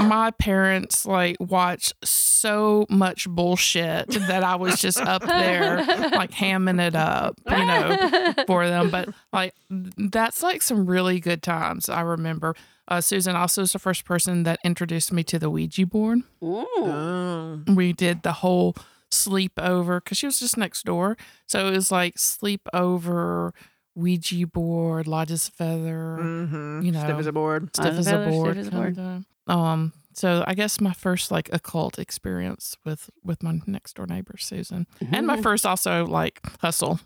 my 0.00 0.30
parents 0.32 1.06
like 1.06 1.36
watched 1.38 1.94
so 2.04 2.84
much 2.90 3.28
bullshit 3.28 4.08
that 4.08 4.42
i 4.42 4.56
was 4.56 4.80
just 4.80 5.00
up 5.00 5.22
there 5.22 5.84
like 6.12 6.32
hamming 6.32 6.84
it 6.84 6.96
up 6.96 7.38
you 7.48 7.56
know 7.56 8.34
for 8.46 8.66
them 8.66 8.90
but 8.90 9.08
like 9.32 9.54
that's 9.98 10.42
like 10.42 10.62
some 10.62 10.86
really 10.86 11.20
good 11.20 11.42
times 11.42 11.88
i 11.88 12.00
remember 12.00 12.54
uh, 12.88 13.00
susan 13.00 13.34
also 13.36 13.62
is 13.62 13.72
the 13.72 13.78
first 13.78 14.04
person 14.04 14.42
that 14.42 14.58
introduced 14.64 15.12
me 15.12 15.22
to 15.22 15.38
the 15.38 15.48
ouija 15.48 15.86
board 15.86 16.18
Ooh. 16.42 16.66
Oh. 16.76 17.60
we 17.68 17.92
did 17.92 18.22
the 18.22 18.32
whole 18.32 18.74
sleepover 19.10 20.02
because 20.02 20.18
she 20.18 20.26
was 20.26 20.40
just 20.40 20.56
next 20.56 20.84
door. 20.84 21.16
So 21.46 21.66
it 21.66 21.70
was 21.70 21.90
like 21.90 22.16
sleepover, 22.16 23.52
Ouija 23.96 24.46
board, 24.46 25.06
light 25.08 25.30
as 25.32 25.48
a 25.48 25.52
feather, 25.52 26.18
Mm-hmm. 26.20 26.82
You 26.82 26.92
know. 26.92 27.02
stiff 27.02 27.18
as 27.18 27.26
a 27.26 27.32
board. 27.32 27.74
stiff 27.74 27.86
as 27.86 27.98
as 28.06 28.12
a 28.12 28.20
a 28.22 28.28
board. 28.30 28.56
as 28.58 28.68
a 28.68 28.70
board. 28.70 29.24
Um, 29.48 29.92
so 30.12 30.44
I 30.46 30.54
guess 30.54 30.80
my 30.80 30.92
first 30.92 31.30
like 31.30 31.48
occult 31.52 31.98
experience 31.98 32.76
with 32.84 33.10
with 33.24 33.42
my 33.42 33.58
next 33.66 33.96
door 33.96 34.06
neighbor 34.06 34.36
Susan, 34.38 34.86
and 35.00 35.08
Mm-hmm. 35.10 35.26
my 35.26 35.40
first 35.42 35.64
also 35.66 36.06
like 36.06 36.40
hustle. 36.60 37.00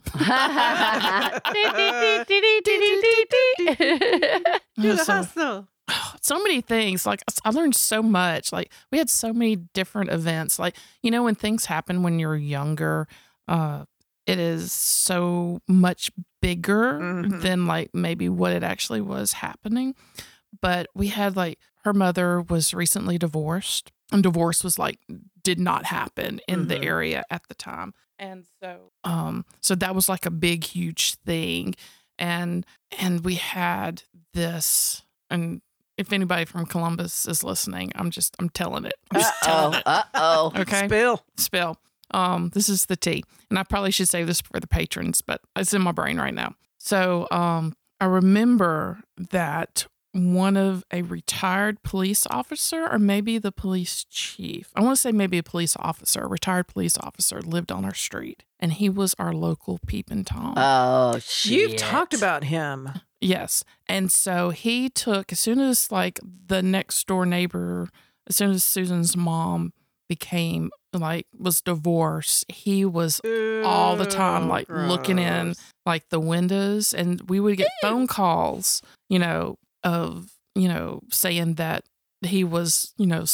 Do 4.77 4.95
the 4.97 5.05
hustle. 5.07 5.69
so 6.21 6.41
many 6.43 6.61
things 6.61 7.05
like 7.05 7.21
i 7.45 7.51
learned 7.51 7.75
so 7.75 8.01
much 8.01 8.53
like 8.53 8.71
we 8.93 8.99
had 8.99 9.11
so 9.11 9.33
many 9.33 9.57
different 9.57 10.09
events 10.11 10.57
like 10.57 10.77
you 11.03 11.11
know 11.11 11.25
when 11.25 11.35
things 11.35 11.65
happen 11.65 12.05
when 12.05 12.21
you're 12.21 12.37
younger 12.37 13.09
uh 13.49 13.85
it 14.31 14.39
is 14.39 14.73
so 14.73 15.61
much 15.69 16.11
bigger 16.43 16.99
Mhm. 17.01 17.43
than 17.43 17.67
like 17.67 17.95
maybe 17.95 18.29
what 18.29 18.53
it 18.53 18.63
actually 18.63 19.01
was 19.01 19.33
happening 19.35 19.95
but 20.61 20.87
we 20.95 21.09
had 21.09 21.37
like 21.37 21.59
her 21.85 21.93
mother 21.93 22.41
was 22.41 22.75
recently 22.75 23.19
divorced 23.19 23.93
and 24.13 24.23
divorce 24.23 24.65
was 24.65 24.79
like 24.79 24.99
did 25.43 25.59
not 25.59 25.87
happen 25.87 26.41
in 26.49 26.69
the 26.69 26.77
Mhm. 26.77 26.85
area 26.85 27.25
at 27.31 27.43
the 27.49 27.55
time 27.55 27.95
and 28.19 28.47
so 28.63 28.93
um 29.05 29.45
so 29.61 29.75
that 29.75 29.95
was 29.95 30.09
like 30.09 30.27
a 30.27 30.31
big 30.31 30.65
huge 30.65 31.15
thing 31.27 31.75
and 32.19 32.67
and 32.99 33.25
we 33.25 33.37
had 33.37 34.03
this 34.35 35.03
and 35.31 35.63
if 35.97 36.13
anybody 36.15 36.47
from 36.47 36.65
Columbus 36.65 37.27
is 37.29 37.45
listening, 37.45 37.93
I'm 37.95 38.11
just 38.11 38.35
I'm 38.39 38.49
telling 38.49 38.87
it. 38.87 38.95
I'm 39.11 39.19
Uh 39.19 39.21
just 39.21 39.43
telling 39.43 39.75
oh. 39.75 39.79
it. 39.79 39.83
Uh 39.85 40.03
oh. 40.15 40.53
Okay. 40.57 40.87
Spill. 40.87 41.23
Spill. 41.37 41.77
Um, 42.13 42.51
this 42.55 42.69
is 42.69 42.87
the 42.87 42.97
tea. 42.97 43.23
And 43.49 43.59
I 43.59 43.63
probably 43.63 43.91
should 43.91 44.09
save 44.09 44.27
this 44.27 44.41
for 44.41 44.61
the 44.61 44.67
patrons, 44.67 45.23
but 45.23 45.41
it's 45.57 45.75
in 45.75 45.83
my 45.83 45.93
brain 45.93 46.19
right 46.19 46.35
now. 46.35 46.55
So 46.79 47.29
um 47.31 47.75
I 48.01 48.07
remember 48.07 49.01
that 49.31 49.87
one 50.13 50.57
of 50.57 50.85
a 50.93 51.03
retired 51.03 51.83
police 51.83 52.27
officer 52.31 52.89
or 52.91 52.99
maybe 52.99 53.39
the 53.39 53.53
police 53.53 54.05
chief. 54.11 54.73
I 54.75 54.81
want 54.83 54.97
to 54.97 55.01
say 55.01 55.13
maybe 55.13 55.39
a 55.39 55.43
police 55.43 55.77
officer, 55.79 56.23
a 56.23 56.27
retired 56.27 56.67
police 56.67 56.99
officer 56.99 57.41
lived 57.41 57.71
on 57.71 57.85
our 57.85 57.95
street 57.95 58.43
and 58.59 58.73
he 58.73 58.89
was 58.89 59.15
our 59.19 59.33
local 59.33 59.79
peeping 59.87 60.25
tom. 60.25 60.55
Oh 60.57 61.19
shit. 61.21 61.53
You've 61.53 61.77
talked 61.77 62.15
about 62.15 62.45
him. 62.45 62.89
Yes. 63.21 63.63
And 63.87 64.11
so 64.11 64.51
he 64.51 64.89
took, 64.89 65.31
as 65.31 65.39
soon 65.39 65.61
as 65.61 65.93
like 65.93 66.19
the 66.47 66.63
next 66.63 67.07
door 67.07 67.25
neighbor, 67.27 67.89
as 68.27 68.37
soon 68.37 68.51
as 68.51 68.65
Susan's 68.65 69.17
mom 69.17 69.73
became 70.11 70.71
like, 70.93 71.25
was 71.39 71.61
divorced, 71.63 72.45
he 72.51 72.85
was 72.85 73.21
all 73.65 73.97
the 73.97 74.05
time, 74.05 74.43
Ew, 74.43 74.49
like, 74.49 74.69
looking 74.69 75.21
in. 75.21 75.55
like 75.87 76.09
the 76.11 76.19
windows 76.21 76.93
and 76.93 77.23
we 77.31 77.39
would 77.39 77.57
get 77.57 77.69
phone 77.81 78.07
calls, 78.09 78.83
you 79.09 79.19
know, 79.21 79.57
of, 79.85 80.31
you 80.57 80.67
know, 80.69 81.01
saying 81.11 81.55
that 81.55 81.85
he 82.23 82.43
was, 82.45 82.93
you 82.99 83.07
know, 83.07 83.25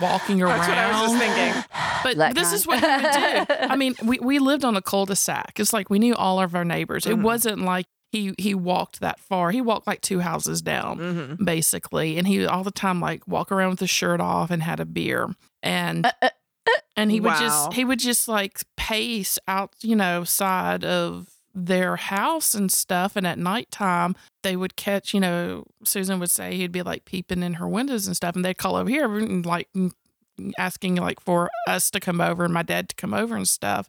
walking 0.00 0.40
around. 0.40 0.58
That's 0.60 0.68
what 0.68 0.78
I 0.78 1.02
was 1.02 1.10
just 1.10 1.18
thinking. 1.18 1.64
But 2.04 2.16
That 2.16 2.34
this 2.36 2.44
kind. 2.48 2.54
is 2.54 2.66
what 2.66 2.78
he 2.80 2.86
would 2.86 3.48
do. 3.48 3.54
I 3.72 3.76
mean, 3.76 3.94
we, 4.04 4.18
we 4.20 4.38
lived 4.38 4.64
on 4.64 4.76
a 4.76 4.80
cul-de-sac. 4.82 5.58
It's 5.58 5.72
like 5.72 5.90
we 5.90 5.98
knew 5.98 6.14
all 6.14 6.40
of 6.40 6.54
our 6.54 6.64
neighbors. 6.64 7.06
It 7.06 7.16
Mhm. 7.16 7.22
wasn't 7.22 7.60
like 7.62 7.86
he 8.12 8.32
he 8.38 8.54
walked 8.54 9.00
that 9.00 9.18
far. 9.18 9.50
He 9.50 9.60
walked 9.60 9.88
like 9.88 10.00
two 10.00 10.20
houses 10.20 10.62
down, 10.62 10.98
Mhm. 10.98 11.44
basically. 11.44 12.16
And 12.16 12.28
he 12.28 12.38
would 12.38 12.46
all 12.46 12.62
the 12.62 12.70
time 12.70 13.00
like 13.00 13.26
walk 13.26 13.50
around 13.50 13.70
with 13.70 13.80
his 13.80 13.90
shirt 13.90 14.20
off 14.20 14.52
and 14.52 14.62
had 14.62 14.78
a 14.78 14.84
beer. 14.86 15.34
And 15.64 16.06
Uh, 16.06 16.12
uh, 16.22 16.28
and 16.96 17.10
he 17.10 17.20
would 17.20 17.32
Wow. 17.32 17.38
just 17.40 17.72
he 17.74 17.84
would 17.84 17.98
just 17.98 18.28
like 18.28 18.60
pace 18.76 19.38
out, 19.48 19.72
you 19.82 19.96
know, 19.96 20.22
side 20.24 20.84
of 20.84 21.30
their 21.54 21.96
house 21.96 22.54
and 22.54 22.70
stuff. 22.70 23.16
And 23.16 23.26
at 23.26 23.38
nighttime 23.38 24.14
they 24.42 24.56
would 24.56 24.76
catch, 24.76 25.12
you 25.14 25.20
know, 25.20 25.64
Susan 25.84 26.20
would 26.20 26.30
say 26.30 26.54
he'd 26.56 26.72
be 26.72 26.82
like 26.82 27.04
peeping 27.04 27.42
in 27.42 27.54
her 27.54 27.68
windows 27.68 28.06
and 28.06 28.14
stuff, 28.16 28.36
and 28.36 28.44
they'd 28.44 28.58
call 28.58 28.76
over 28.76 28.88
here 28.90 29.12
and 29.18 29.44
like 29.46 29.68
asking 30.58 30.96
like 30.96 31.20
for 31.20 31.50
us 31.68 31.90
to 31.92 32.00
come 32.00 32.20
over 32.20 32.44
and 32.44 32.52
my 32.54 32.62
dad 32.62 32.88
to 32.90 32.96
come 32.96 33.14
over 33.14 33.34
and 33.36 33.48
stuff. 33.48 33.88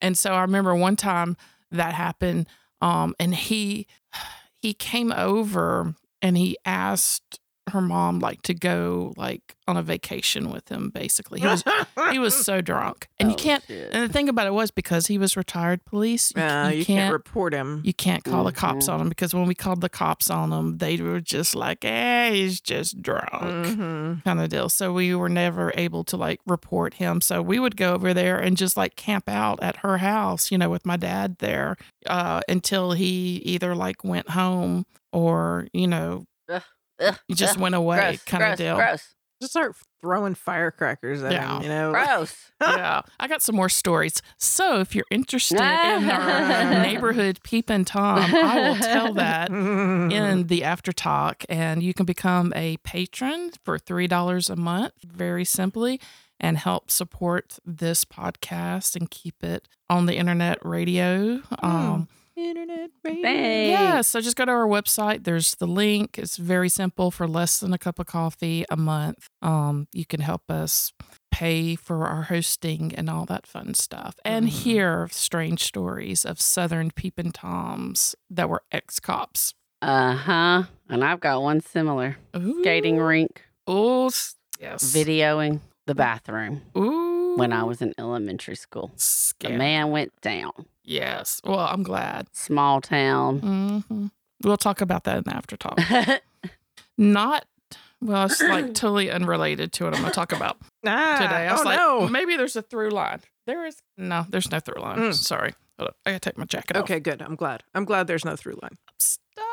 And 0.00 0.16
so 0.18 0.32
I 0.32 0.40
remember 0.42 0.74
one 0.74 0.96
time 0.96 1.36
that 1.70 1.94
happened, 1.94 2.46
um, 2.80 3.14
and 3.20 3.34
he 3.34 3.86
he 4.60 4.74
came 4.74 5.12
over 5.12 5.94
and 6.20 6.36
he 6.38 6.56
asked 6.64 7.40
her 7.70 7.80
mom 7.80 8.18
like 8.18 8.42
to 8.42 8.54
go 8.54 9.14
like 9.16 9.54
on 9.68 9.76
a 9.76 9.82
vacation 9.82 10.50
with 10.50 10.68
him. 10.68 10.90
Basically, 10.90 11.38
he 11.40 11.46
was 11.46 11.62
he 12.10 12.18
was 12.18 12.34
so 12.34 12.60
drunk, 12.60 13.08
and 13.20 13.28
you 13.30 13.34
oh, 13.34 13.38
can't. 13.38 13.64
shit. 13.66 13.90
And 13.92 14.08
the 14.08 14.12
thing 14.12 14.28
about 14.28 14.46
it 14.48 14.52
was 14.52 14.70
because 14.72 15.06
he 15.06 15.16
was 15.16 15.36
retired 15.36 15.84
police, 15.84 16.32
you, 16.36 16.42
Uh, 16.42 16.68
you 16.70 16.78
you 16.78 16.84
can't 16.84 16.98
can't 16.98 17.12
report 17.12 17.54
him. 17.54 17.80
you 17.84 17.94
can't 17.94 18.24
call 18.24 18.44
the 18.44 18.52
cops 18.52 18.88
Mhm. 18.88 18.92
on 18.94 19.00
him 19.02 19.08
because 19.08 19.32
when 19.32 19.46
we 19.46 19.54
called 19.54 19.80
the 19.80 19.88
cops 19.88 20.28
on 20.28 20.52
him, 20.52 20.78
they 20.78 20.96
were 20.96 21.20
just 21.20 21.54
like, 21.54 21.84
"Hey, 21.84 22.40
he's 22.42 22.60
just 22.60 23.00
drunk." 23.00 23.30
Mhm. 23.32 24.24
kind 24.24 24.40
of 24.40 24.48
deal. 24.48 24.68
So 24.68 24.92
we 24.92 25.14
were 25.14 25.28
never 25.28 25.72
able 25.76 26.02
to 26.04 26.16
like 26.16 26.40
report 26.46 26.94
him. 26.94 27.20
So 27.20 27.40
we 27.42 27.58
would 27.60 27.76
go 27.76 27.94
over 27.94 28.12
there 28.12 28.38
and 28.38 28.56
just 28.56 28.76
like 28.76 28.96
camp 28.96 29.28
out 29.28 29.62
at 29.62 29.76
her 29.78 29.98
house, 29.98 30.50
you 30.50 30.58
know, 30.58 30.68
with 30.70 30.84
my 30.84 30.96
dad 30.96 31.36
there, 31.38 31.76
uh, 32.06 32.40
until 32.48 32.92
he 32.92 33.40
either 33.44 33.74
like 33.76 34.02
went 34.02 34.30
home 34.30 34.84
or, 35.12 35.68
you 35.72 35.86
know, 35.86 36.24
Ugh, 37.00 37.18
he 37.28 37.34
just 37.34 37.54
ugh, 37.56 37.60
went 37.62 37.74
away 37.74 37.98
gross, 37.98 38.22
kind 38.24 38.44
of 38.44 38.58
deal. 38.58 38.76
Gross. 38.76 39.14
Just 39.40 39.54
start 39.54 39.74
throwing 40.00 40.34
firecrackers 40.36 41.20
at 41.24 41.32
Yeah. 41.32 41.56
him. 41.56 41.62
You 41.64 41.68
know. 41.68 41.90
Gross. 41.90 42.52
yeah. 42.62 43.02
I 43.18 43.26
got 43.26 43.42
some 43.42 43.56
more 43.56 43.68
stories. 43.68 44.22
So 44.38 44.78
if 44.78 44.94
you're 44.94 45.06
interested 45.10 45.56
in 45.60 46.10
our 46.10 46.70
neighborhood 46.80 47.40
peeping 47.42 47.84
Tom, 47.84 48.18
I 48.32 48.60
will 48.68 48.76
tell 48.76 49.12
that 49.14 49.50
in 49.50 50.46
the 50.46 50.62
after 50.62 50.92
talk 50.92 51.44
and 51.48 51.82
you 51.82 51.92
can 51.92 52.06
become 52.06 52.52
a 52.54 52.76
patron 52.84 53.50
for 53.64 53.78
$3 53.80 54.50
a 54.50 54.56
month 54.56 54.92
very 55.04 55.44
simply 55.44 56.00
and 56.38 56.58
help 56.58 56.88
support 56.90 57.58
this 57.64 58.04
podcast 58.04 58.94
and 58.94 59.10
keep 59.10 59.42
it 59.42 59.66
on 59.90 60.06
the 60.06 60.14
internet 60.16 60.58
radio 60.64 61.40
um, 61.60 62.06
Internet 62.50 62.90
radio. 63.04 63.22
Thanks. 63.22 63.70
yeah 63.70 64.00
so 64.00 64.20
just 64.20 64.36
go 64.36 64.44
to 64.44 64.50
our 64.52 64.66
website 64.66 65.24
there's 65.24 65.54
the 65.56 65.66
link 65.66 66.18
it's 66.18 66.36
very 66.36 66.68
simple 66.68 67.10
for 67.10 67.26
less 67.28 67.60
than 67.60 67.72
a 67.72 67.78
cup 67.78 67.98
of 67.98 68.06
coffee 68.06 68.64
a 68.70 68.76
month 68.76 69.26
um, 69.42 69.86
you 69.92 70.04
can 70.04 70.20
help 70.20 70.50
us 70.50 70.92
pay 71.30 71.74
for 71.76 72.06
our 72.06 72.22
hosting 72.24 72.94
and 72.94 73.08
all 73.08 73.24
that 73.26 73.46
fun 73.46 73.74
stuff 73.74 74.14
and 74.24 74.46
Mhm. 74.46 74.50
hear 74.50 75.08
strange 75.10 75.62
stories 75.64 76.24
of 76.24 76.40
southern 76.40 76.90
peeping 76.90 77.32
toms 77.32 78.14
that 78.30 78.48
were 78.48 78.62
ex-cops 78.72 79.54
Uh 79.80 80.14
huh. 80.14 80.62
And 80.88 81.02
I've 81.04 81.20
got 81.20 81.42
one 81.42 81.60
similar 81.60 82.16
skating 82.60 82.98
rink 82.98 83.42
Oh, 83.66 84.10
yes. 84.60 84.92
videoing 84.94 85.60
the 85.86 85.94
bathroom 85.94 86.62
Ooh. 86.76 87.34
when 87.36 87.52
I 87.52 87.64
was 87.64 87.80
in 87.82 87.92
elementary 87.98 88.54
school. 88.56 88.92
The 89.40 89.50
man 89.50 89.90
went 89.90 90.12
down. 90.20 90.52
Yes. 90.84 91.40
Well, 91.44 91.58
I'm 91.60 91.82
glad. 91.82 92.28
Small 92.34 92.80
town. 92.80 93.38
hmm 93.88 94.06
We'll 94.42 94.56
talk 94.56 94.80
about 94.80 95.04
that 95.04 95.18
in 95.18 95.22
the 95.24 95.36
after 95.36 95.56
talk. 95.56 95.78
Not, 96.98 97.44
well, 98.00 98.26
it's 98.26 98.42
like 98.42 98.64
totally 98.74 99.08
unrelated 99.10 99.72
to 99.74 99.84
what 99.84 99.94
I'm 99.94 100.00
going 100.00 100.10
to 100.10 100.14
talk 100.16 100.32
about 100.32 100.56
Ah, 100.86 101.18
today. 101.20 101.46
I 101.46 101.52
was 101.52 101.60
oh 101.60 101.64
like, 101.64 101.76
no. 101.78 102.08
maybe 102.08 102.36
there's 102.36 102.56
a 102.56 102.62
through 102.62 102.90
line. 102.90 103.20
There 103.46 103.64
is, 103.64 103.76
no, 103.96 104.26
there's 104.28 104.50
no 104.50 104.58
through 104.58 104.82
line. 104.82 104.98
Mm. 104.98 105.14
Sorry. 105.14 105.54
Hold 105.78 105.90
up. 105.90 105.96
I 106.04 106.10
gotta 106.10 106.20
take 106.20 106.36
my 106.38 106.44
jacket 106.44 106.76
off. 106.76 106.82
Okay, 106.84 106.98
good. 107.00 107.22
I'm 107.22 107.34
glad. 107.36 107.62
I'm 107.74 107.84
glad 107.84 108.06
there's 108.08 108.24
no 108.24 108.34
through 108.36 108.58
line. 108.62 108.76
Stop. 108.98 109.46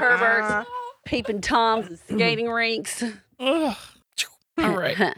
Perverts. 0.00 0.68
Peeping 1.06 1.40
toms 1.40 1.86
and 1.88 1.98
skating 1.98 2.48
rinks. 2.50 3.02
Ugh. 3.40 3.76
All 4.58 4.76
right. 4.76 5.14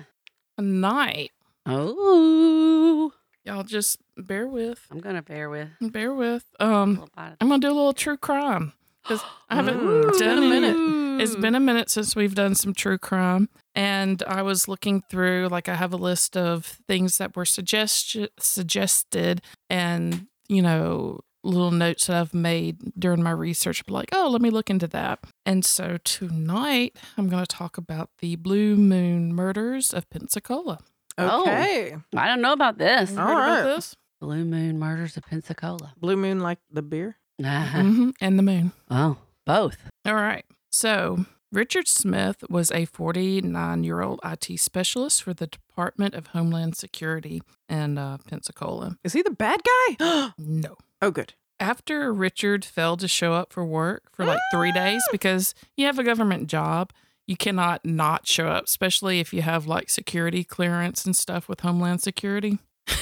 A 0.59 0.62
night. 0.62 1.33
oh, 1.66 3.12
Y'all 3.44 3.62
just 3.64 3.98
bear 4.16 4.46
with. 4.46 4.87
I'm 4.90 4.98
gonna 5.00 5.22
bear 5.22 5.48
with. 5.48 5.68
Bear 5.81 6.12
with. 6.12 6.44
Um, 6.61 6.90
little 6.90 7.09
bite 7.16 7.29
of- 7.29 7.37
I'm 7.40 7.48
gonna 7.48 7.61
do 7.61 7.68
a 7.68 7.72
little 7.74 7.92
true 7.92 8.16
crime 8.16 8.72
because 9.03 9.22
I 9.48 9.55
haven't 9.57 9.81
it's 10.09 10.18
done 10.18 10.38
a 10.38 10.40
minute. 10.42 11.22
It's 11.22 11.37
been 11.37 11.55
a 11.55 11.61
minute 11.61 11.90
since 11.90 12.16
we've 12.16 12.35
done 12.35 12.55
some 12.55 12.72
true 12.74 12.96
crime, 12.98 13.48
and 13.74 14.22
I 14.26 14.42
was 14.42 14.68
looking 14.68 15.03
through. 15.11 15.48
Like, 15.50 15.68
I 15.68 15.74
have 15.74 15.92
a 15.92 15.96
list 15.98 16.35
of 16.37 16.64
things 16.88 17.18
that 17.18 17.37
were 17.37 17.44
suggest- 17.44 18.16
suggested, 18.38 19.42
and 19.68 20.26
you 20.48 20.62
know, 20.62 21.20
little 21.42 21.70
notes 21.70 22.07
that 22.07 22.16
I've 22.16 22.35
made 22.35 22.92
during 22.98 23.22
my 23.22 23.31
research. 23.31 23.83
Like, 23.88 24.09
oh, 24.12 24.29
let 24.29 24.42
me 24.42 24.50
look 24.50 24.68
into 24.70 24.87
that. 24.88 25.20
And 25.46 25.64
so 25.64 25.96
tonight, 26.05 26.96
I'm 27.16 27.29
going 27.29 27.42
to 27.44 27.46
talk 27.57 27.79
about 27.79 28.11
the 28.18 28.37
Blue 28.37 28.76
Moon 28.76 29.33
murders 29.35 29.94
of 29.94 30.09
Pensacola. 30.11 30.81
Oh. 31.18 31.42
Okay. 31.42 31.96
I 32.16 32.27
don't 32.29 32.40
know 32.40 32.53
about 32.53 32.79
this. 32.79 33.12
You 33.12 33.18
All 33.20 33.27
heard 33.27 33.33
about 33.61 33.64
this? 33.77 33.96
Blue 34.20 34.44
Moon 34.44 34.79
Murders 34.79 35.16
of 35.16 35.25
Pensacola. 35.25 35.92
Blue 35.99 36.16
moon 36.16 36.40
like 36.40 36.59
the 36.70 36.83
beer. 36.83 37.16
hmm 37.42 38.11
And 38.20 38.38
the 38.38 38.42
moon. 38.42 38.73
oh, 38.90 39.16
both. 39.46 39.79
All 40.07 40.14
right. 40.14 40.44
So, 40.70 41.25
Richard 41.53 41.88
Smith 41.88 42.44
was 42.49 42.70
a 42.70 42.85
49 42.85 43.83
year 43.85 44.03
old 44.03 44.20
IT 44.25 44.59
specialist 44.61 45.23
for 45.23 45.35
the 45.35 45.46
Department 45.46 46.14
of 46.14 46.29
Homeland 46.29 46.77
Security 46.77 47.42
in 47.68 47.99
uh, 47.99 48.18
Pensacola. 48.29 48.96
Is 49.05 49.14
he 49.14 49.23
the 49.23 49.31
bad 49.31 49.61
guy? 49.99 50.31
No. 50.38 50.77
oh, 51.03 51.11
good. 51.11 51.35
After 51.59 52.12
Richard 52.12 52.64
failed 52.64 53.01
to 53.01 53.09
show 53.09 53.33
up 53.35 53.53
for 53.53 53.64
work 53.64 54.05
for 54.12 54.25
like 54.25 54.40
three 54.53 54.73
days 54.73 55.03
because 55.12 55.55
you 55.77 55.85
have 55.87 55.99
a 55.99 56.05
government 56.05 56.46
job, 56.46 56.90
you 57.31 57.37
cannot 57.37 57.85
not 57.85 58.27
show 58.27 58.49
up, 58.49 58.64
especially 58.64 59.21
if 59.21 59.33
you 59.33 59.43
have 59.43 59.69
like 59.69 59.88
security 59.88 60.43
clearance 60.43 61.05
and 61.07 61.16
stuff 61.16 61.49
with 61.49 61.61
Homeland 61.61 62.03
Security. 62.03 62.59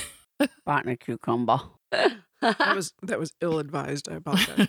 Biting 0.67 0.93
a 0.93 0.97
cucumber. 0.99 1.61
That 1.91 2.19
was 2.77 2.93
that 3.03 3.19
was 3.19 3.33
ill 3.41 3.59
advised. 3.59 4.07
I 4.07 4.17
apologize. 4.17 4.69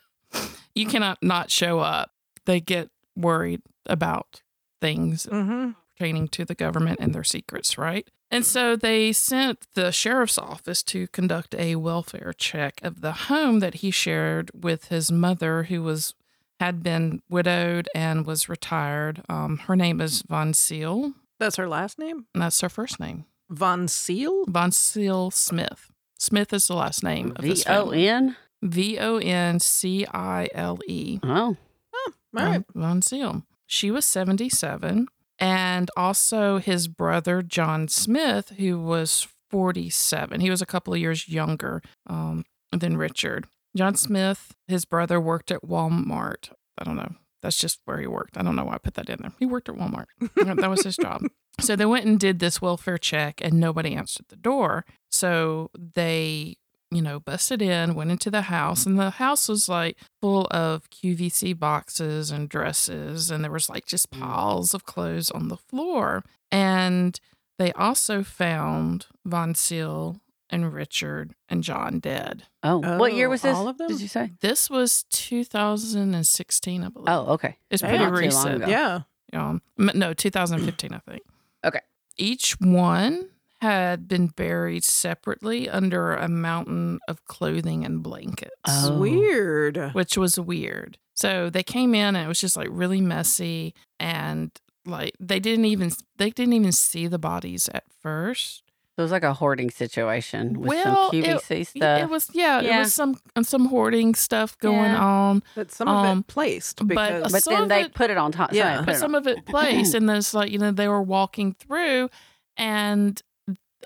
you 0.74 0.84
cannot 0.84 1.16
not 1.22 1.50
show 1.50 1.80
up. 1.80 2.10
They 2.44 2.60
get 2.60 2.90
worried 3.16 3.62
about 3.86 4.42
things 4.82 5.24
mm-hmm. 5.24 5.70
pertaining 5.96 6.28
to 6.28 6.44
the 6.44 6.54
government 6.54 6.98
and 7.00 7.14
their 7.14 7.24
secrets, 7.24 7.78
right? 7.78 8.06
And 8.30 8.44
so 8.44 8.76
they 8.76 9.12
sent 9.14 9.68
the 9.72 9.90
sheriff's 9.90 10.36
office 10.36 10.82
to 10.84 11.06
conduct 11.08 11.54
a 11.54 11.76
welfare 11.76 12.34
check 12.36 12.78
of 12.82 13.00
the 13.00 13.12
home 13.12 13.60
that 13.60 13.76
he 13.76 13.90
shared 13.90 14.50
with 14.54 14.88
his 14.88 15.10
mother, 15.10 15.62
who 15.64 15.82
was 15.82 16.14
had 16.62 16.80
been 16.80 17.20
widowed 17.28 17.88
and 17.92 18.24
was 18.24 18.48
retired. 18.48 19.20
Um, 19.28 19.58
her 19.66 19.74
name 19.74 20.00
is 20.00 20.22
Voncile, 20.22 21.12
That's 21.40 21.56
her 21.56 21.68
last 21.68 21.98
name, 21.98 22.26
and 22.32 22.40
that's 22.40 22.60
her 22.60 22.68
first 22.68 23.00
name, 23.00 23.24
Voncile. 23.50 24.44
Von 24.46 24.70
Seal 24.70 25.32
Smith. 25.32 25.90
Smith 26.20 26.52
is 26.52 26.68
the 26.68 26.76
last 26.76 27.02
name 27.02 27.32
of 27.34 27.42
V 27.42 27.48
this 27.48 27.66
O 27.66 27.86
family. 27.86 28.08
N. 28.08 28.36
V 28.62 28.96
O 29.00 29.16
N 29.16 29.58
C 29.58 30.06
I 30.06 30.48
L 30.54 30.78
E. 30.86 31.18
Oh, 31.24 31.56
All 31.96 32.12
right. 32.32 32.64
Von, 32.72 32.82
Voncile. 33.02 33.42
She 33.66 33.90
was 33.90 34.04
77. 34.04 35.08
And 35.40 35.90
also 35.96 36.58
his 36.58 36.86
brother, 36.86 37.42
John 37.42 37.88
Smith, 37.88 38.50
who 38.50 38.78
was 38.78 39.26
47. 39.50 40.40
He 40.40 40.48
was 40.48 40.62
a 40.62 40.66
couple 40.66 40.94
of 40.94 41.00
years 41.00 41.28
younger 41.28 41.82
um, 42.06 42.44
than 42.70 42.96
Richard. 42.96 43.48
John 43.76 43.94
Smith, 43.94 44.54
his 44.68 44.84
brother, 44.84 45.20
worked 45.20 45.50
at 45.50 45.62
Walmart. 45.62 46.50
I 46.78 46.84
don't 46.84 46.96
know. 46.96 47.14
That's 47.42 47.58
just 47.58 47.80
where 47.84 47.98
he 47.98 48.06
worked. 48.06 48.38
I 48.38 48.42
don't 48.42 48.54
know 48.54 48.64
why 48.64 48.74
I 48.74 48.78
put 48.78 48.94
that 48.94 49.10
in 49.10 49.18
there. 49.20 49.32
He 49.38 49.46
worked 49.46 49.68
at 49.68 49.74
Walmart. 49.74 50.06
that 50.36 50.70
was 50.70 50.84
his 50.84 50.96
job. 50.96 51.22
So 51.60 51.76
they 51.76 51.84
went 51.84 52.06
and 52.06 52.18
did 52.18 52.38
this 52.38 52.62
welfare 52.62 52.96
check, 52.96 53.42
and 53.42 53.60
nobody 53.60 53.94
answered 53.94 54.24
the 54.30 54.36
door. 54.36 54.86
So 55.10 55.70
they, 55.74 56.56
you 56.90 57.02
know, 57.02 57.20
busted 57.20 57.60
in, 57.60 57.94
went 57.94 58.10
into 58.10 58.30
the 58.30 58.42
house, 58.42 58.86
and 58.86 58.98
the 58.98 59.10
house 59.10 59.48
was 59.48 59.68
like 59.68 59.98
full 60.22 60.46
of 60.50 60.88
QVC 60.88 61.58
boxes 61.58 62.30
and 62.30 62.48
dresses, 62.48 63.30
and 63.30 63.44
there 63.44 63.50
was 63.50 63.68
like 63.68 63.84
just 63.84 64.10
mm. 64.10 64.20
piles 64.20 64.72
of 64.72 64.86
clothes 64.86 65.30
on 65.30 65.48
the 65.48 65.58
floor. 65.58 66.24
And 66.50 67.20
they 67.58 67.70
also 67.74 68.22
found 68.22 69.06
Voncile 69.26 70.16
and 70.52 70.72
Richard 70.72 71.34
and 71.48 71.64
John 71.64 71.98
dead. 71.98 72.44
oh. 72.62 72.98
what 72.98 73.14
year 73.14 73.26
Oh, 73.26 73.30
was 73.30 73.42
this? 73.42 73.56
all 73.56 73.66
of 73.68 73.78
them? 73.78 73.88
Did 73.88 74.00
you 74.00 74.08
say? 74.08 74.32
This 74.40 74.68
was 74.70 75.04
2016, 75.10 76.84
I 76.84 76.88
believe. 76.88 77.08
Oh, 77.08 77.32
okay. 77.34 77.56
it's 77.70 77.82
pretty 77.82 77.98
Not 77.98 78.04
too 78.08 78.12
long 78.12 78.22
recent. 78.22 78.56
ago. 78.62 78.66
Yeah. 78.68 79.00
Um, 79.32 79.62
no, 79.78 80.12
2015, 80.12 80.92
I 80.92 80.98
think. 81.10 81.22
Okay. 81.64 81.80
Each 82.18 82.52
one 82.60 83.30
had 83.60 84.08
been 84.08 84.26
buried 84.26 84.84
separately 84.84 85.68
under 85.68 86.14
a 86.14 86.28
mountain 86.28 86.98
of 87.08 87.24
clothing 87.24 87.84
and 87.84 88.02
blankets, 88.02 88.50
Oh. 88.66 88.98
Weird. 88.98 89.92
which 89.94 90.16
was 90.18 90.38
weird. 90.38 90.98
So 91.14 91.48
they 91.50 91.62
came 91.62 91.94
in 91.94 92.16
and 92.16 92.24
it 92.24 92.28
was 92.28 92.40
just 92.40 92.56
like 92.56 92.68
really 92.70 93.00
messy 93.00 93.74
and 94.00 94.50
like 94.84 95.12
they 95.20 95.38
didn't 95.38 95.66
even 95.66 95.92
they 96.16 96.30
didn't 96.30 96.54
even 96.54 96.72
see 96.72 97.06
the 97.06 97.18
bodies 97.18 97.68
at 97.72 97.84
first. 98.00 98.64
So 98.94 99.00
it 99.00 99.04
was 99.04 99.10
like 99.12 99.22
a 99.24 99.32
hoarding 99.32 99.70
situation 99.70 100.60
with 100.60 100.68
Well, 100.68 101.10
some 101.10 101.18
it- 101.18 101.24
QVC 101.24 101.56
Y- 101.56 101.62
stuff. 101.62 102.00
It 102.02 102.08
was 102.10 102.28
yeah, 102.34 102.60
it 102.60 102.78
was 102.78 102.92
some 102.92 103.16
some 103.42 103.66
hoarding 103.66 104.14
stuff 104.14 104.58
going 104.58 104.92
Yeah. 104.92 105.02
on. 105.04 105.42
But 105.54 105.70
some 105.72 105.88
of 105.88 106.04
Um, 106.06 106.18
it 106.18 106.26
placed 106.26 106.76
but- 106.78 106.88
because 106.88 107.32
but 107.32 107.42
some 107.42 107.54
then 107.54 107.62
of 107.64 107.68
they 107.70 107.80
it- 107.82 107.94
put 107.94 108.10
it 108.10 108.18
on 108.18 108.32
top. 108.32 108.52
Yeah. 108.52 108.76
somebody 108.76 108.86
but 108.92 108.98
some 109.00 109.14
on- 109.14 109.20
of 109.22 109.26
it 109.28 109.46
placed 109.54 109.94
and 109.94 110.08
there's 110.08 110.34
like 110.34 110.50
you 110.52 110.58
know 110.58 110.72
they 110.72 110.88
were 110.88 111.02
walking 111.02 111.54
through 111.54 112.10
and 112.58 113.22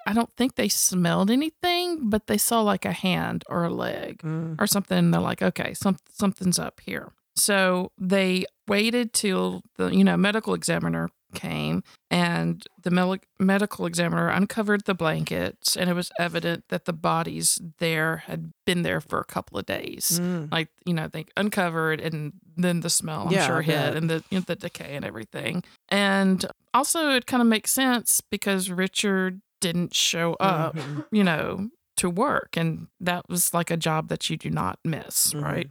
i 0.08 0.12
don't 0.12 0.30
think 0.36 0.56
they 0.56 0.68
smelled 0.68 1.30
anything 1.30 2.10
but 2.10 2.26
they 2.26 2.36
saw 2.36 2.60
like 2.62 2.84
a 2.84 2.92
hand 2.92 3.44
or 3.48 3.64
a 3.64 3.70
leg 3.70 4.18
Mm. 4.22 4.60
or 4.60 4.66
something 4.66 4.98
and 4.98 5.14
they're 5.14 5.20
like 5.20 5.40
okay 5.42 5.72
some, 5.74 5.96
something's 6.12 6.58
up 6.58 6.80
here 6.84 7.12
so 7.36 7.92
they 7.96 8.44
waited 8.66 9.12
till 9.12 9.62
the 9.76 9.88
you 9.94 10.02
know 10.04 10.16
medical 10.16 10.52
examiner 10.54 11.08
came 11.34 11.82
and 12.10 12.64
the 12.82 12.90
mel- 12.90 13.16
medical 13.38 13.84
examiner 13.86 14.28
uncovered 14.28 14.84
the 14.86 14.94
blankets 14.94 15.76
and 15.76 15.90
it 15.90 15.92
was 15.94 16.10
evident 16.18 16.64
that 16.68 16.84
the 16.84 16.92
bodies 16.92 17.60
there 17.78 18.18
had 18.26 18.52
been 18.64 18.82
there 18.82 19.00
for 19.00 19.18
a 19.18 19.24
couple 19.24 19.58
of 19.58 19.66
days 19.66 20.18
Mm. 20.22 20.50
like 20.52 20.68
you 20.84 20.94
know 20.94 21.08
they 21.08 21.26
uncovered 21.36 22.00
and 22.00 22.32
then 22.56 22.80
the 22.80 22.88
smell 22.90 23.26
i'm 23.26 23.32
Yeah, 23.32 23.46
sure 23.46 23.62
hit 23.62 23.96
and 23.96 24.08
the 24.08 24.22
you 24.30 24.38
know, 24.38 24.44
the 24.46 24.56
decay 24.56 24.94
and 24.96 25.04
everything 25.04 25.62
and 25.88 26.46
also 26.72 27.10
it 27.10 27.26
kind 27.26 27.40
of 27.42 27.46
makes 27.48 27.70
sense 27.72 28.20
because 28.30 28.70
richard 28.70 29.40
didn't 29.60 29.94
show 29.94 30.34
up 30.40 30.76
Mhm. 30.76 31.06
you 31.10 31.24
know 31.24 31.68
to 31.96 32.08
work 32.08 32.56
and 32.56 32.86
that 33.00 33.28
was 33.28 33.52
like 33.52 33.70
a 33.70 33.76
job 33.76 34.08
that 34.08 34.30
you 34.30 34.36
do 34.36 34.48
not 34.50 34.78
miss 34.84 35.32
Mhm. 35.34 35.42
right 35.42 35.70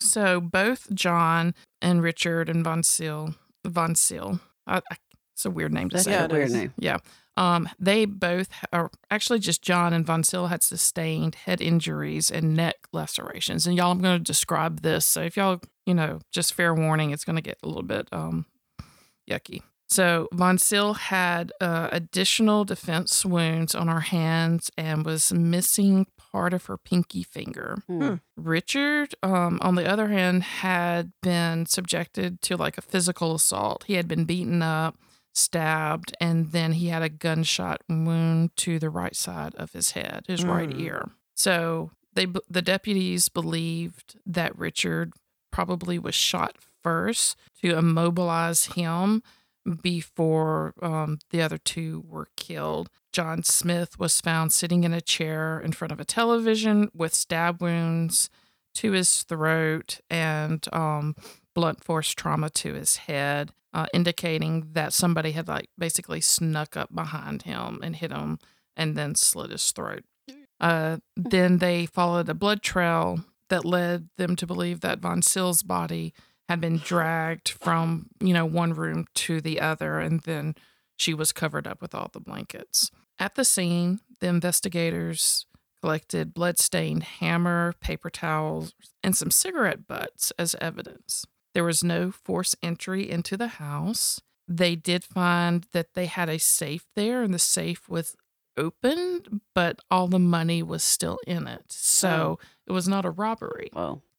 so 0.00 0.40
both 0.40 0.92
john 0.94 1.54
and 1.80 2.02
richard 2.02 2.48
and 2.48 2.64
Voncile 2.64 3.34
von 3.64 3.94
seal 3.94 4.40
I, 4.66 4.78
I, 4.78 4.96
it's 5.34 5.44
a 5.44 5.50
weird 5.50 5.72
name 5.72 5.90
to 5.90 5.94
That's 5.96 6.04
say 6.04 6.12
Yeah, 6.12 6.26
weird 6.26 6.50
name. 6.50 6.72
yeah. 6.78 6.98
Um, 7.36 7.68
they 7.78 8.06
both 8.06 8.48
are 8.72 8.90
actually 9.10 9.38
just 9.40 9.60
John 9.60 9.92
and 9.92 10.06
Voncile 10.06 10.46
had 10.46 10.62
sustained 10.62 11.34
head 11.34 11.60
injuries 11.60 12.30
and 12.30 12.56
neck 12.56 12.76
lacerations. 12.92 13.66
And 13.66 13.76
y'all, 13.76 13.90
I'm 13.92 14.00
going 14.00 14.16
to 14.16 14.24
describe 14.24 14.80
this. 14.80 15.04
So 15.04 15.20
if 15.20 15.36
y'all, 15.36 15.60
you 15.84 15.92
know, 15.92 16.20
just 16.32 16.54
fair 16.54 16.74
warning, 16.74 17.10
it's 17.10 17.24
going 17.24 17.36
to 17.36 17.42
get 17.42 17.58
a 17.62 17.66
little 17.66 17.82
bit 17.82 18.08
um, 18.10 18.46
yucky. 19.30 19.60
So 19.88 20.28
Voncile 20.32 20.94
had 20.94 21.52
uh, 21.60 21.90
additional 21.92 22.64
defense 22.64 23.24
wounds 23.24 23.74
on 23.74 23.88
her 23.88 24.00
hands 24.00 24.70
and 24.78 25.04
was 25.04 25.32
missing 25.32 26.06
part 26.32 26.52
of 26.54 26.66
her 26.66 26.76
pinky 26.76 27.22
finger. 27.22 27.76
Hmm. 27.86 28.14
Richard, 28.36 29.14
um, 29.22 29.58
on 29.62 29.74
the 29.74 29.86
other 29.90 30.08
hand, 30.08 30.42
had 30.42 31.12
been 31.22 31.66
subjected 31.66 32.40
to 32.42 32.56
like 32.56 32.78
a 32.78 32.82
physical 32.82 33.34
assault. 33.34 33.84
He 33.86 33.94
had 33.94 34.06
been 34.08 34.24
beaten 34.24 34.62
up, 34.62 34.96
stabbed, 35.34 36.16
and 36.20 36.52
then 36.52 36.72
he 36.72 36.88
had 36.88 37.02
a 37.02 37.08
gunshot 37.08 37.82
wound 37.88 38.56
to 38.58 38.78
the 38.78 38.90
right 38.90 39.14
side 39.16 39.54
of 39.56 39.72
his 39.72 39.92
head, 39.92 40.24
his 40.26 40.44
right 40.44 40.70
Mm. 40.70 40.80
ear. 40.80 41.10
So 41.34 41.90
they, 42.14 42.26
the 42.48 42.62
deputies 42.62 43.28
believed 43.28 44.16
that 44.24 44.56
Richard 44.58 45.12
probably 45.52 45.98
was 45.98 46.14
shot 46.14 46.56
first 46.82 47.36
to 47.62 47.76
immobilize 47.76 48.66
him 48.66 49.22
before 49.82 50.74
um, 50.82 51.18
the 51.30 51.42
other 51.42 51.58
two 51.58 52.04
were 52.08 52.28
killed. 52.36 52.88
John 53.16 53.42
Smith 53.44 53.98
was 53.98 54.20
found 54.20 54.52
sitting 54.52 54.84
in 54.84 54.92
a 54.92 55.00
chair 55.00 55.58
in 55.58 55.72
front 55.72 55.90
of 55.90 55.98
a 55.98 56.04
television 56.04 56.90
with 56.92 57.14
stab 57.14 57.62
wounds 57.62 58.28
to 58.74 58.92
his 58.92 59.22
throat 59.22 60.00
and 60.10 60.62
um, 60.70 61.16
blunt 61.54 61.82
force 61.82 62.10
trauma 62.10 62.50
to 62.50 62.74
his 62.74 62.96
head, 62.96 63.52
uh, 63.72 63.86
indicating 63.94 64.68
that 64.72 64.92
somebody 64.92 65.32
had 65.32 65.48
like 65.48 65.70
basically 65.78 66.20
snuck 66.20 66.76
up 66.76 66.94
behind 66.94 67.44
him 67.44 67.80
and 67.82 67.96
hit 67.96 68.12
him 68.12 68.38
and 68.76 68.98
then 68.98 69.14
slit 69.14 69.50
his 69.50 69.72
throat 69.72 70.04
Uh, 70.60 70.98
then 71.16 71.56
they 71.56 71.86
followed 71.86 72.28
a 72.28 72.34
blood 72.34 72.60
trail 72.60 73.20
that 73.48 73.64
led 73.64 74.10
them 74.18 74.36
to 74.36 74.46
believe 74.46 74.80
that 74.80 75.00
Voncile's 75.00 75.62
body 75.62 76.12
had 76.50 76.60
been 76.60 76.76
dragged 76.76 77.48
from, 77.48 78.10
you 78.20 78.34
know, 78.34 78.44
one 78.44 78.74
room 78.74 79.06
to 79.14 79.40
the 79.40 79.58
other, 79.58 80.00
and 80.00 80.20
then 80.24 80.54
she 80.98 81.14
was 81.14 81.32
covered 81.32 81.66
up 81.66 81.80
with 81.80 81.94
all 81.94 82.10
the 82.12 82.20
blankets. 82.20 82.90
At 83.18 83.34
the 83.34 83.44
scene, 83.44 84.00
the 84.20 84.28
investigators 84.28 85.46
collected 85.80 86.34
blood-stained 86.34 87.02
hammer, 87.02 87.74
paper 87.80 88.10
towels, 88.10 88.74
and 89.02 89.16
some 89.16 89.30
cigarette 89.30 89.86
butts 89.86 90.32
as 90.38 90.56
evidence. 90.60 91.26
There 91.54 91.64
was 91.64 91.84
no 91.84 92.10
forced 92.10 92.56
entry 92.62 93.08
into 93.10 93.36
the 93.36 93.48
house. 93.48 94.20
They 94.48 94.76
did 94.76 95.04
find 95.04 95.66
that 95.72 95.94
they 95.94 96.06
had 96.06 96.28
a 96.28 96.38
safe 96.38 96.86
there, 96.94 97.22
and 97.22 97.32
the 97.32 97.38
safe 97.38 97.88
was 97.88 98.16
open, 98.56 99.40
but 99.54 99.80
all 99.90 100.08
the 100.08 100.18
money 100.18 100.62
was 100.62 100.82
still 100.82 101.18
in 101.26 101.46
it. 101.46 101.64
So 101.68 102.38
it 102.66 102.72
was 102.72 102.88
not 102.88 103.04
a 103.04 103.10
robbery. 103.10 103.70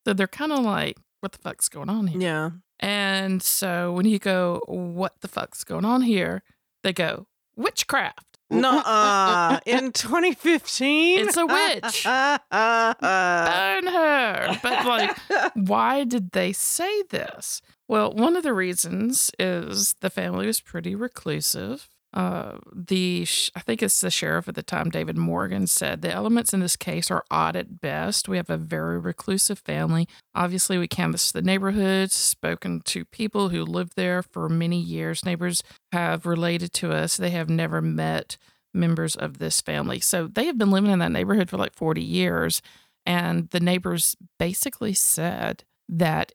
So 0.05 0.13
they're 0.13 0.27
kind 0.27 0.51
of 0.51 0.59
like, 0.59 0.97
what 1.21 1.31
the 1.31 1.39
fuck's 1.39 1.69
going 1.69 1.89
on 1.89 2.07
here? 2.07 2.21
Yeah. 2.21 2.49
And 2.79 3.41
so 3.41 3.91
when 3.91 4.05
you 4.05 4.19
go, 4.19 4.61
what 4.67 5.21
the 5.21 5.27
fuck's 5.27 5.63
going 5.63 5.85
on 5.85 6.03
here? 6.03 6.43
They 6.83 6.93
go, 6.93 7.27
witchcraft. 7.55 8.26
Nuh-uh. 8.49 9.59
In 9.65 9.91
2015? 9.93 11.19
It's 11.19 11.37
a 11.37 11.45
witch. 11.45 12.03
Burn 12.51 13.87
her. 13.87 14.59
But 14.63 14.85
like, 14.85 15.17
why 15.55 16.03
did 16.03 16.31
they 16.31 16.53
say 16.53 17.03
this? 17.09 17.61
Well, 17.87 18.11
one 18.13 18.35
of 18.35 18.43
the 18.43 18.53
reasons 18.53 19.31
is 19.39 19.95
the 20.01 20.09
family 20.09 20.45
was 20.47 20.61
pretty 20.61 20.95
reclusive. 20.95 21.89
Uh, 22.13 22.57
the 22.73 23.25
sh- 23.25 23.51
I 23.55 23.59
think 23.59 23.83
it's 23.83 23.99
the 23.99 24.09
sheriff 24.09 24.47
at 24.47 24.55
the 24.55 24.63
time, 24.63 24.89
David 24.89 25.17
Morgan, 25.17 25.67
said 25.67 26.01
the 26.01 26.11
elements 26.11 26.53
in 26.53 26.61
this 26.61 26.75
case 26.75 27.11
are 27.11 27.23
odd 27.29 27.55
at 27.55 27.81
best. 27.81 28.27
We 28.29 28.37
have 28.37 28.49
a 28.49 28.57
very 28.57 28.97
reclusive 28.97 29.59
family. 29.59 30.07
Obviously, 30.33 30.77
we 30.77 30.87
canvassed 30.87 31.33
the 31.33 31.41
neighborhood, 31.41 32.11
spoken 32.11 32.81
to 32.85 33.05
people 33.05 33.49
who 33.49 33.63
lived 33.65 33.93
there 33.95 34.23
for 34.23 34.47
many 34.49 34.79
years. 34.79 35.25
Neighbors 35.25 35.61
have 35.91 36.25
related 36.25 36.73
to 36.73 36.91
us. 36.91 37.17
They 37.17 37.31
have 37.31 37.49
never 37.49 37.81
met 37.81 38.37
members 38.73 39.15
of 39.15 39.37
this 39.37 39.61
family. 39.61 39.99
So 39.99 40.27
they 40.27 40.45
have 40.45 40.57
been 40.57 40.71
living 40.71 40.91
in 40.91 40.99
that 40.99 41.11
neighborhood 41.11 41.49
for 41.49 41.57
like 41.57 41.75
40 41.75 42.01
years. 42.01 42.61
And 43.05 43.49
the 43.49 43.59
neighbors 43.59 44.15
basically 44.39 44.93
said 44.93 45.63
that 45.89 46.31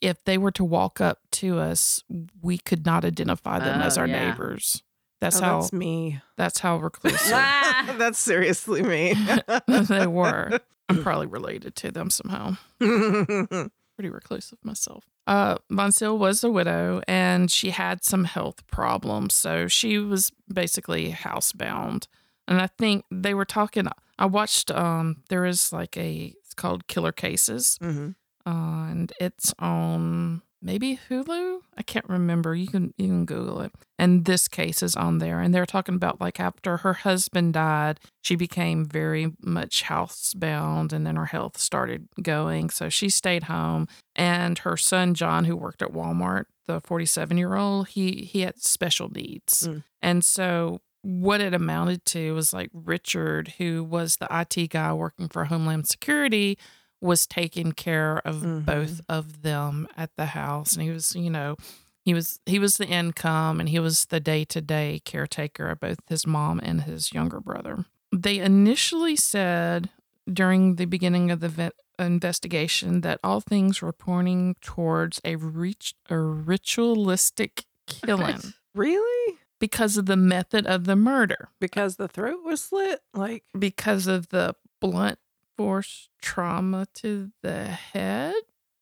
if 0.00 0.22
they 0.24 0.36
were 0.38 0.52
to 0.52 0.64
walk 0.64 1.00
up 1.00 1.18
to 1.32 1.58
us, 1.58 2.02
we 2.40 2.58
could 2.58 2.84
not 2.86 3.04
identify 3.04 3.58
them 3.58 3.80
as 3.80 3.96
Oh, 3.96 4.02
our 4.02 4.06
yeah. 4.08 4.30
neighbors. 4.30 4.82
That's 5.22 5.40
Oh, 5.40 5.44
how 5.44 5.60
that's 5.60 5.72
me. 5.72 6.20
that's 6.36 6.58
how 6.58 6.76
reclusive 6.78 7.30
that's 7.30 8.18
seriously 8.18 8.82
me. 8.82 9.14
they 9.68 10.06
were. 10.06 10.60
I'm 10.88 11.02
probably 11.02 11.28
related 11.28 11.74
to 11.76 11.90
them 11.90 12.10
somehow. 12.10 12.56
Pretty 12.80 14.10
reclusive 14.10 14.58
myself. 14.64 15.04
Uh, 15.26 15.56
Voncile 15.70 16.18
was 16.18 16.42
a 16.42 16.50
widow 16.50 17.00
and 17.06 17.50
she 17.50 17.70
had 17.70 18.02
some 18.04 18.24
health 18.24 18.66
problems. 18.66 19.34
So 19.34 19.68
she 19.68 19.98
was 19.98 20.32
basically 20.52 21.12
housebound. 21.12 22.06
And 22.48 22.60
I 22.60 22.66
think 22.66 23.04
they 23.10 23.34
were 23.34 23.44
talking. 23.44 23.86
I 24.18 24.26
watched, 24.26 24.70
um, 24.70 25.22
there 25.28 25.44
is 25.44 25.72
like 25.72 25.96
a, 25.96 26.34
it's 26.44 26.54
called 26.54 26.86
Killer 26.88 27.12
Cases. 27.12 27.78
Mhm. 27.80 28.14
Uh, 28.44 28.50
and 28.90 29.12
it's 29.20 29.54
on 29.60 30.42
maybe 30.62 30.98
Hulu. 31.10 31.60
I 31.76 31.82
can't 31.82 32.08
remember. 32.08 32.54
You 32.54 32.66
can 32.68 32.94
you 32.96 33.06
can 33.08 33.24
Google 33.24 33.60
it. 33.60 33.72
And 33.98 34.24
this 34.24 34.48
case 34.48 34.82
is 34.82 34.96
on 34.96 35.18
there, 35.18 35.40
and 35.40 35.54
they're 35.54 35.66
talking 35.66 35.94
about 35.94 36.20
like 36.20 36.40
after 36.40 36.78
her 36.78 36.92
husband 36.94 37.54
died, 37.54 38.00
she 38.22 38.36
became 38.36 38.84
very 38.84 39.32
much 39.42 39.84
housebound, 39.84 40.92
and 40.92 41.06
then 41.06 41.16
her 41.16 41.26
health 41.26 41.58
started 41.58 42.08
going, 42.22 42.70
so 42.70 42.88
she 42.88 43.08
stayed 43.10 43.44
home. 43.44 43.88
And 44.16 44.58
her 44.58 44.76
son 44.76 45.14
John, 45.14 45.44
who 45.44 45.56
worked 45.56 45.82
at 45.82 45.92
Walmart, 45.92 46.44
the 46.66 46.80
forty-seven 46.80 47.36
year 47.36 47.54
old, 47.56 47.88
he 47.88 48.22
he 48.30 48.40
had 48.40 48.60
special 48.62 49.08
needs, 49.10 49.66
Mm. 49.68 49.82
and 50.00 50.24
so. 50.24 50.80
What 51.04 51.40
it 51.40 51.52
amounted 51.52 52.04
to 52.14 52.32
was 52.32 52.52
like 52.52 52.70
Richard, 52.72 53.54
who 53.58 53.82
was 53.82 54.18
the 54.18 54.28
IT 54.30 54.70
guy 54.70 54.92
working 54.92 55.26
for 55.26 55.46
Homeland 55.46 55.88
Security, 55.88 56.56
was 57.02 57.26
taking 57.26 57.72
care 57.72 58.18
of 58.26 58.36
Mhm. 58.36 58.64
both 58.64 59.00
of 59.08 59.42
them 59.42 59.86
at 59.96 60.10
the 60.16 60.26
house 60.26 60.72
and 60.74 60.82
he 60.82 60.90
was 60.90 61.14
you 61.16 61.28
know 61.30 61.56
he 62.04 62.14
was 62.14 62.38
he 62.46 62.58
was 62.58 62.76
the 62.78 62.86
income 62.88 63.60
and 63.60 63.68
he 63.68 63.78
was 63.78 64.06
the 64.06 64.20
day-to-day 64.20 65.00
caretaker 65.04 65.68
of 65.68 65.80
both 65.80 65.98
his 66.08 66.26
mom 66.26 66.60
and 66.62 66.82
his 66.82 67.12
younger 67.12 67.40
brother 67.40 67.84
they 68.14 68.38
initially 68.38 69.16
said 69.16 69.90
during 70.32 70.76
the 70.76 70.84
beginning 70.86 71.30
of 71.30 71.40
the 71.40 71.48
ve- 71.48 71.70
investigation 71.98 73.00
that 73.00 73.18
all 73.24 73.40
things 73.40 73.82
were 73.82 73.92
pointing 73.92 74.54
towards 74.60 75.20
a, 75.24 75.34
reach, 75.36 75.94
a 76.08 76.16
ritualistic 76.18 77.64
killing 77.86 78.40
really? 78.74 79.38
because 79.58 79.96
of 79.96 80.06
the 80.06 80.16
method 80.16 80.66
of 80.66 80.84
the 80.84 80.96
murder 80.96 81.48
Because 81.60 81.96
the 81.96 82.08
throat 82.08 82.40
was 82.44 82.62
slit? 82.62 83.00
Like, 83.14 83.44
because 83.58 84.06
of 84.06 84.28
the 84.28 84.54
blunt 84.80 85.18
force 85.62 86.08
trauma 86.20 86.86
to 86.94 87.30
the 87.42 87.64
head 87.64 88.34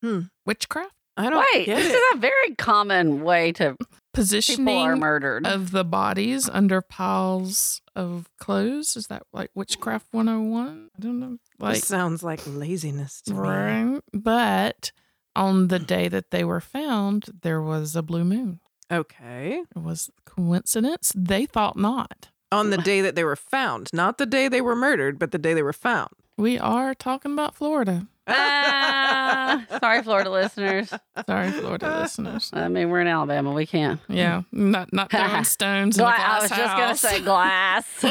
Hmm. 0.02 0.20
witchcraft 0.46 0.94
I 1.16 1.28
don't 1.28 1.44
Wait, 1.52 1.66
get 1.66 1.76
this 1.76 1.92
it. 1.92 1.96
is 1.96 2.02
a 2.14 2.16
very 2.18 2.54
common 2.56 3.22
way 3.22 3.52
to 3.52 3.72
people 3.72 3.86
are 3.86 3.98
positioning 4.14 4.98
murdered. 4.98 5.46
of 5.46 5.70
the 5.72 5.84
bodies 5.84 6.48
under 6.48 6.80
piles 6.80 7.82
of 7.94 8.26
clothes 8.38 8.96
is 8.96 9.08
that 9.08 9.24
like 9.32 9.50
witchcraft 9.54 10.06
101 10.12 10.88
i 10.96 11.00
don't 11.02 11.20
know 11.20 11.36
like 11.58 11.74
this 11.74 11.84
sounds 11.86 12.22
like 12.22 12.40
laziness 12.46 13.20
to 13.22 13.34
me. 13.34 14.00
but 14.14 14.90
on 15.36 15.68
the 15.68 15.78
day 15.78 16.08
that 16.08 16.30
they 16.30 16.44
were 16.44 16.60
found 16.62 17.26
there 17.42 17.60
was 17.60 17.94
a 17.94 18.02
blue 18.02 18.24
moon 18.24 18.60
Okay. 18.90 19.62
it 19.76 19.78
was 19.82 20.10
coincidence 20.24 21.12
they 21.14 21.44
thought 21.44 21.76
not 21.76 22.30
On 22.50 22.70
the 22.70 22.78
day 22.78 23.00
that 23.02 23.14
they 23.14 23.22
were 23.22 23.36
found, 23.36 23.88
not 23.92 24.18
the 24.18 24.26
day 24.26 24.48
they 24.48 24.60
were 24.60 24.74
murdered, 24.74 25.20
but 25.20 25.30
the 25.30 25.38
day 25.38 25.54
they 25.54 25.62
were 25.62 25.72
found. 25.72 26.10
We 26.36 26.58
are 26.58 26.94
talking 26.94 27.32
about 27.32 27.54
florida 27.54 28.06
Ah, 28.32 29.66
sorry, 29.80 30.02
Florida 30.04 30.30
listeners. 30.30 30.88
sorry 31.26 31.50
florida 31.50 31.98
listeners 32.00 32.50
I 32.52 32.68
mean, 32.68 32.88
we're 32.88 33.00
in 33.00 33.08
Alabama. 33.08 33.52
We 33.52 33.66
can't. 33.66 34.00
yeah 34.08 34.42
not 34.52 34.92
not 34.92 35.10
throwing 35.14 35.42
stones 35.44 35.98
in 35.98 36.04
a 36.04 36.06
Gla- 36.06 36.14
glass 36.14 36.38
I 36.38 36.44
was 36.44 36.50
just 36.50 36.76
gonna 36.76 36.96
say 36.96 37.20
glass. 37.22 38.04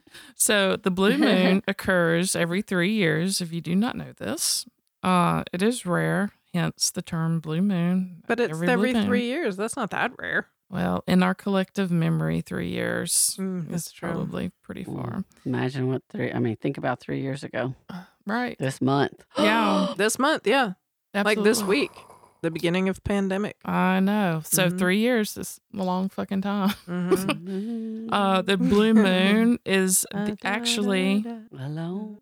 So 0.36 0.76
the 0.76 0.90
blue 0.90 1.18
moon 1.18 1.62
occurs 1.66 2.36
every 2.36 2.62
three 2.62 2.92
years. 2.92 3.40
If 3.40 3.52
you 3.52 3.60
do 3.60 3.74
not 3.74 3.96
know 3.96 4.12
this, 4.16 4.64
uh, 5.02 5.42
it 5.52 5.62
is 5.62 5.84
rare. 5.84 6.30
Hence 6.54 6.90
the 6.90 7.02
term 7.02 7.40
blue 7.40 7.60
moon. 7.62 8.22
But 8.28 8.38
it's 8.40 8.56
blue 8.58 8.68
every, 8.68 8.92
three 8.94 9.24
years. 9.24 9.56
That's 9.56 9.76
not 9.76 9.90
that 9.90 10.12
rare. 10.18 10.46
Well, 10.70 11.04
in 11.06 11.22
our 11.22 11.34
collective 11.34 11.90
memory, 11.90 12.40
three 12.40 12.68
years 12.70 13.36
Mm, 13.38 13.68
that's 13.70 13.86
is 13.86 13.92
true. 13.92 14.10
probably 14.10 14.50
pretty 14.62 14.84
Mm. 14.84 14.94
far. 14.96 15.24
Imagine 15.44 15.88
what 15.88 16.02
three. 16.10 16.32
I 16.32 16.38
mean, 16.40 16.56
think 16.56 16.76
about 16.78 17.00
three 17.00 17.20
years 17.20 17.42
ago. 17.44 17.74
Right. 18.26 18.58
This 18.58 18.80
month. 18.80 19.24
Yeah. 19.38 19.94
This 19.96 20.18
month, 20.18 20.46
yeah. 20.48 20.72
Like 21.14 21.38
this 21.44 21.60
Absolutely. 21.60 21.80
week, 21.82 21.90
the 22.42 22.50
beginning 22.50 22.88
of 22.88 23.02
pandemic. 23.04 23.56
I 23.64 24.00
know. 24.00 24.42
So 24.44 24.68
Mhm. 24.68 24.78
three 24.78 24.98
years 24.98 25.36
is 25.36 25.60
a 25.72 25.84
long 25.84 26.08
fucking 26.08 26.42
time. 26.42 26.70
Mhm. 26.88 28.08
Uh, 28.12 28.42
the 28.42 28.56
blue 28.56 28.94
moon 28.94 29.58
is 29.64 30.04
the, 30.12 30.36
actually 30.44 31.24
alone. 31.56 32.18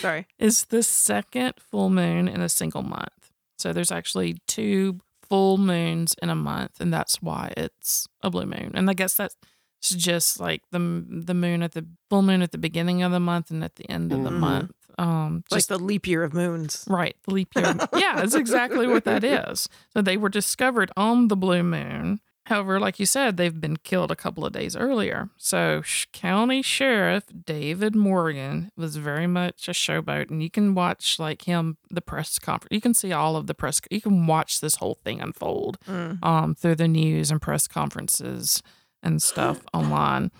Sorry. 0.00 0.26
is 0.38 0.64
the 0.66 0.82
second 0.82 1.54
full 1.58 1.90
moon 1.90 2.28
in 2.28 2.40
a 2.40 2.48
single 2.48 2.82
month. 2.82 3.32
So 3.58 3.72
there's 3.72 3.90
actually 3.92 4.38
two 4.46 5.00
full 5.30 5.56
moons 5.56 6.14
in 6.22 6.28
a 6.28 6.34
month, 6.34 6.80
and 6.80 6.92
that's 6.92 7.22
why 7.22 7.52
it's 7.56 8.06
a 8.22 8.28
blue 8.30 8.44
moon. 8.46 8.72
And 8.74 8.90
I 8.90 8.94
guess 8.94 9.14
that's 9.14 9.36
just 9.82 10.38
like 10.40 10.60
the 10.72 10.78
the 10.78 11.32
moon 11.34 11.62
at 11.62 11.72
the 11.72 11.86
full 12.10 12.20
moon 12.22 12.42
at 12.42 12.52
the 12.52 12.58
beginning 12.58 13.02
of 13.02 13.12
the 13.12 13.20
month 13.20 13.50
and 13.50 13.64
at 13.64 13.76
the 13.76 13.88
end 13.88 14.12
of 14.12 14.22
the 14.24 14.30
Mhm. 14.30 14.38
month. 14.40 14.72
Um, 14.98 15.44
Like 15.50 15.58
just 15.60 15.68
the 15.70 15.78
leap 15.78 16.06
year 16.06 16.24
of 16.24 16.34
moons. 16.34 16.84
right, 16.86 17.16
the 17.26 17.32
leap 17.32 17.48
year. 17.56 17.74
yeah, 17.96 18.16
that's 18.16 18.34
exactly 18.34 18.86
what 18.86 19.04
that 19.04 19.24
is. 19.48 19.68
So 19.94 20.02
they 20.02 20.18
were 20.18 20.28
discovered 20.28 20.90
on 20.96 21.28
the 21.28 21.36
blue 21.36 21.62
moon. 21.62 22.20
However, 22.50 22.78
like 22.78 23.00
you 23.00 23.06
said, 23.06 23.36
they've 23.38 23.58
been 23.58 23.78
killed 23.78 24.10
a 24.10 24.16
couple 24.16 24.44
of 24.44 24.52
days 24.52 24.76
earlier. 24.76 25.30
So, 25.38 25.80
Sh- 25.82 26.06
County 26.12 26.60
Sheriff 26.60 27.24
David 27.46 27.96
Morgan 27.96 28.70
was 28.76 28.96
very 28.96 29.26
much 29.26 29.66
a 29.68 29.72
showboat, 29.72 30.30
and 30.30 30.42
you 30.42 30.50
can 30.50 30.74
watch 30.74 31.18
like 31.18 31.42
him 31.42 31.78
the 31.90 32.02
press 32.02 32.38
conference. 32.38 32.74
You 32.74 32.80
can 32.82 32.92
see 32.92 33.12
all 33.12 33.36
of 33.36 33.46
the 33.46 33.54
press. 33.54 33.80
You 33.90 34.02
can 34.02 34.26
watch 34.26 34.60
this 34.60 34.74
whole 34.76 34.98
thing 35.02 35.20
unfold 35.22 35.78
Mm. 35.88 36.22
um, 36.22 36.54
through 36.54 36.74
the 36.74 36.88
news 36.88 37.30
and 37.30 37.40
press 37.40 37.66
conferences 37.66 38.62
and 39.02 39.22
stuff 39.22 39.62
online. 39.72 40.30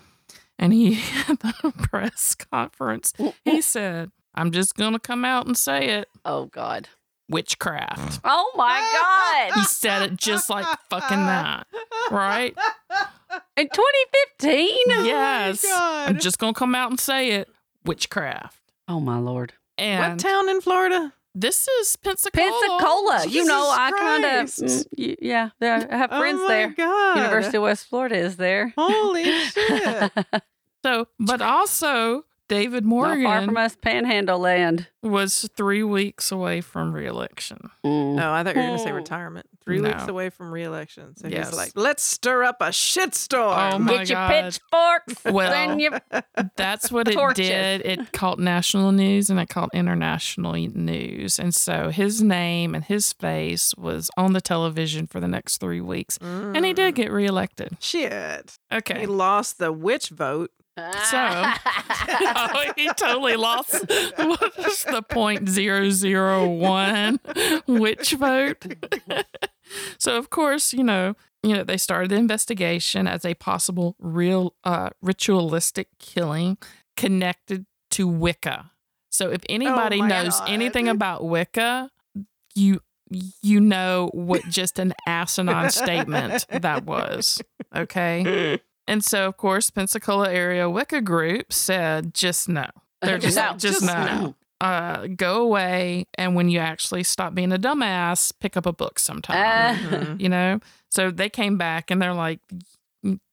And 0.59 0.73
he 0.73 0.93
had 1.25 1.39
the 1.39 1.73
press 1.89 2.35
conference, 2.35 3.13
he 3.43 3.61
said, 3.61 4.11
"I'm 4.35 4.51
just 4.51 4.75
gonna 4.75 4.99
come 4.99 5.25
out 5.25 5.47
and 5.47 5.57
say 5.57 5.87
it, 5.89 6.07
oh 6.23 6.45
God. 6.45 6.89
Witchcraft." 7.31 8.21
Oh 8.23 8.51
my 8.55 8.79
God. 9.51 9.59
He 9.59 9.63
said 9.65 10.03
it 10.03 10.17
just 10.17 10.49
like 10.49 10.65
fucking 10.89 11.17
that, 11.17 11.65
right? 12.11 12.55
In 13.57 13.67
2015. 13.69 14.69
Yes. 15.05 15.65
I'm 15.69 16.19
just 16.19 16.37
gonna 16.37 16.53
come 16.53 16.75
out 16.75 16.89
and 16.91 16.99
say 16.99 17.31
it. 17.31 17.49
witchcraft. 17.85 18.57
Oh 18.87 18.99
my 18.99 19.17
lord. 19.17 19.53
And 19.77 20.13
what 20.13 20.19
town 20.19 20.49
in 20.49 20.61
Florida? 20.61 21.13
this 21.33 21.67
is 21.67 21.95
Pensacola. 21.95 22.51
Pensacola. 22.51 23.25
you 23.27 23.45
know, 23.45 23.69
I 23.73 23.91
kind 23.91 24.25
of 24.25 24.31
mm, 24.47 24.59
Christ. 24.59 24.87
yeah. 24.95 25.49
There, 25.59 25.87
I 25.91 25.97
have 25.97 26.09
oh 26.11 26.19
friends 26.19 26.39
oh 26.41 26.47
my 26.47 26.53
there. 26.53 26.69
God. 26.77 27.17
University 27.17 27.57
of 27.57 27.63
West 27.63 27.87
Florida 27.87 28.17
is 28.17 28.35
there. 28.37 28.73
Holy 28.77 29.23
shit. 29.45 30.11
So, 30.83 31.07
but 31.19 31.43
also 31.43 32.25
David 32.51 32.83
Morgan, 32.83 33.23
Not 33.23 33.27
far 33.27 33.33
Morgan 33.35 33.47
from 33.49 33.57
us, 33.57 33.77
Panhandle 33.81 34.37
land. 34.39 34.87
was 35.01 35.49
three 35.55 35.83
weeks 35.83 36.33
away 36.33 36.59
from 36.59 36.91
reelection. 36.91 37.69
Mm. 37.85 38.21
Oh, 38.21 38.31
I 38.33 38.43
thought 38.43 38.55
you 38.55 38.61
were 38.61 38.67
going 38.67 38.77
to 38.77 38.83
say 38.83 38.89
Hmm. 38.89 38.95
retirement. 38.97 39.47
Three 39.63 39.79
weeks 39.79 40.07
away 40.07 40.29
from 40.29 40.51
reelection. 40.51 41.15
So 41.15 41.27
Yes. 41.29 41.49
he's 41.49 41.57
like, 41.57 41.71
let's 41.75 42.03
stir 42.03 42.43
up 42.43 42.57
a 42.61 42.65
shitstorm. 42.69 43.73
Oh 43.75 43.79
my 43.79 43.97
Get 43.99 44.09
your 44.09 44.15
God. 44.17 44.29
pitchforks. 44.29 45.23
Well, 45.33 45.53
and 45.53 45.79
your 45.79 46.01
That's 46.57 46.91
what 46.91 47.07
it 47.07 47.13
Torches. 47.13 47.47
did. 47.47 47.81
It 47.85 48.11
caught 48.11 48.37
national 48.39 48.91
news 48.91 49.29
and 49.29 49.39
it 49.39 49.47
caught 49.49 49.69
international 49.73 50.53
news. 50.53 51.39
And 51.39 51.55
so 51.55 51.89
his 51.89 52.21
name 52.21 52.75
and 52.75 52.83
his 52.83 53.13
face 53.13 53.73
was 53.77 54.09
on 54.17 54.33
the 54.33 54.41
television 54.41 55.07
for 55.07 55.19
the 55.21 55.27
next 55.27 55.57
three 55.59 55.79
weeks. 55.81 56.17
And 56.21 56.65
he 56.65 56.73
did 56.73 56.95
get 56.95 57.11
reelected. 57.11 57.77
Shit. 57.79 58.57
Okay. 58.73 58.99
He 59.01 59.05
lost 59.05 59.57
the 59.57 59.71
witch 59.71 60.09
vote. 60.09 60.51
So- 60.77 61.53
oh, 62.23 62.71
he 62.75 62.87
totally 62.95 63.35
lost. 63.35 63.73
What 64.17 64.53
is 64.57 64.83
the 64.83 65.01
point 65.01 65.49
zero 65.49 65.89
zero 65.89 66.47
one 66.47 67.19
witch 67.67 68.13
vote? 68.13 68.65
so 69.97 70.17
of 70.17 70.29
course, 70.29 70.73
you 70.73 70.83
know, 70.83 71.15
you 71.43 71.55
know, 71.55 71.63
they 71.63 71.77
started 71.77 72.11
the 72.11 72.15
investigation 72.15 73.07
as 73.07 73.25
a 73.25 73.33
possible 73.33 73.95
real 73.99 74.55
uh, 74.63 74.89
ritualistic 75.01 75.87
killing 75.99 76.57
connected 76.95 77.65
to 77.91 78.07
Wicca. 78.07 78.71
So 79.09 79.29
if 79.31 79.41
anybody 79.49 79.99
my 79.99 80.07
knows 80.07 80.39
God. 80.39 80.49
anything 80.49 80.87
about 80.87 81.25
Wicca, 81.25 81.89
you 82.55 82.79
you 83.41 83.59
know 83.59 84.09
what 84.13 84.41
just 84.47 84.79
an 84.79 84.93
asinine 85.05 85.69
statement 85.69 86.45
that 86.49 86.85
was. 86.85 87.41
Okay. 87.75 88.59
And 88.87 89.03
so, 89.03 89.27
of 89.27 89.37
course, 89.37 89.69
Pensacola 89.69 90.29
area 90.29 90.69
Wicca 90.69 91.01
group 91.01 91.53
said, 91.53 92.13
just 92.13 92.49
no. 92.49 92.65
They're 93.01 93.17
just, 93.17 93.37
No, 93.37 93.51
just, 93.53 93.81
just 93.81 93.81
no. 93.83 94.05
no. 94.05 94.35
Uh, 94.59 95.07
go 95.07 95.41
away. 95.41 96.05
And 96.15 96.35
when 96.35 96.49
you 96.49 96.59
actually 96.59 97.03
stop 97.03 97.33
being 97.33 97.51
a 97.51 97.57
dumbass, 97.57 98.31
pick 98.39 98.55
up 98.55 98.65
a 98.65 98.73
book 98.73 98.99
sometime. 98.99 99.93
Uh, 99.93 100.15
you 100.19 100.29
know? 100.29 100.59
So 100.89 101.09
they 101.09 101.29
came 101.29 101.57
back 101.57 101.89
and 101.89 102.01
they're 102.01 102.13
like, 102.13 102.39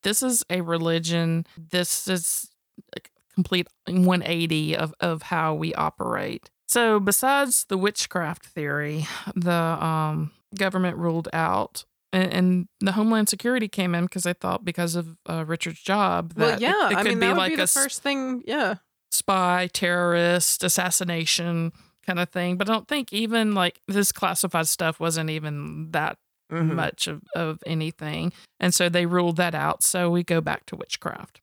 this 0.02 0.22
is 0.22 0.44
a 0.48 0.62
religion. 0.62 1.44
This 1.56 2.08
is 2.08 2.48
a 2.96 3.00
complete 3.34 3.66
180 3.86 4.76
of, 4.76 4.94
of 5.00 5.22
how 5.22 5.54
we 5.54 5.74
operate. 5.74 6.48
So, 6.66 7.00
besides 7.00 7.64
the 7.68 7.78
witchcraft 7.78 8.44
theory, 8.44 9.06
the 9.34 9.52
um, 9.52 10.32
government 10.56 10.98
ruled 10.98 11.28
out, 11.32 11.84
and, 12.12 12.32
and 12.32 12.68
the 12.80 12.92
Homeland 12.92 13.28
Security 13.28 13.68
came 13.68 13.94
in 13.94 14.04
because 14.04 14.26
I 14.26 14.32
thought 14.32 14.64
because 14.64 14.94
of 14.94 15.16
uh, 15.28 15.44
Richard's 15.46 15.80
job 15.80 16.34
that 16.34 16.40
Well, 16.44 16.54
it- 16.54 16.60
yeah. 16.60 16.90
it, 16.90 16.96
I 16.96 17.02
could 17.02 17.10
mean, 17.10 17.20
be 17.20 17.26
that 17.26 17.32
would 17.32 17.38
like 17.38 17.50
be 17.50 17.54
a 17.54 17.56
the 17.58 17.62
s- 17.64 17.74
first 17.74 18.02
thing. 18.02 18.42
Yeah. 18.46 18.76
spy, 19.10 19.68
terrorist, 19.72 20.62
assassination 20.64 21.72
kind 22.06 22.18
of 22.18 22.28
thing. 22.30 22.56
But 22.56 22.68
I 22.68 22.72
don't 22.72 22.88
think 22.88 23.12
even 23.12 23.54
like 23.54 23.80
this 23.88 24.12
classified 24.12 24.68
stuff 24.68 24.98
wasn't 25.00 25.30
even 25.30 25.90
that 25.92 26.18
Mhm. 26.50 26.74
much 26.74 27.08
of, 27.08 27.20
of 27.36 27.58
anything. 27.66 28.32
And 28.58 28.72
so 28.72 28.88
they 28.88 29.04
ruled 29.04 29.36
that 29.36 29.54
out. 29.54 29.82
So 29.82 30.08
we 30.10 30.22
go 30.22 30.40
back 30.40 30.64
to 30.66 30.76
witchcraft. 30.76 31.42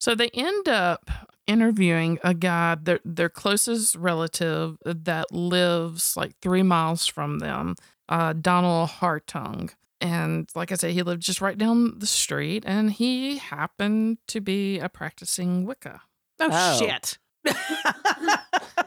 so 0.00 0.16
they 0.16 0.28
end 0.34 0.68
up 0.68 1.08
interviewing 1.46 2.18
a 2.24 2.34
guy, 2.34 2.74
their, 2.74 2.98
their 3.04 3.28
closest 3.28 3.94
relative 3.94 4.76
that 4.84 5.30
lives 5.32 6.16
like 6.16 6.32
three 6.42 6.62
miles 6.64 7.06
from 7.06 7.38
them, 7.38 7.76
uh, 8.08 8.32
Donald 8.32 8.88
Hartung. 8.90 9.72
And 10.00 10.48
like 10.54 10.72
I 10.72 10.74
said, 10.74 10.90
he 10.92 11.02
lived 11.02 11.22
just 11.22 11.40
right 11.40 11.56
down 11.56 11.98
the 11.98 12.06
street 12.06 12.64
and 12.66 12.90
he 12.92 13.38
happened 13.38 14.18
to 14.28 14.40
be 14.40 14.78
a 14.78 14.88
practicing 14.88 15.64
Wicca. 15.64 16.00
Oh, 16.40 16.48
Oh. 16.50 16.78
shit. 16.78 17.18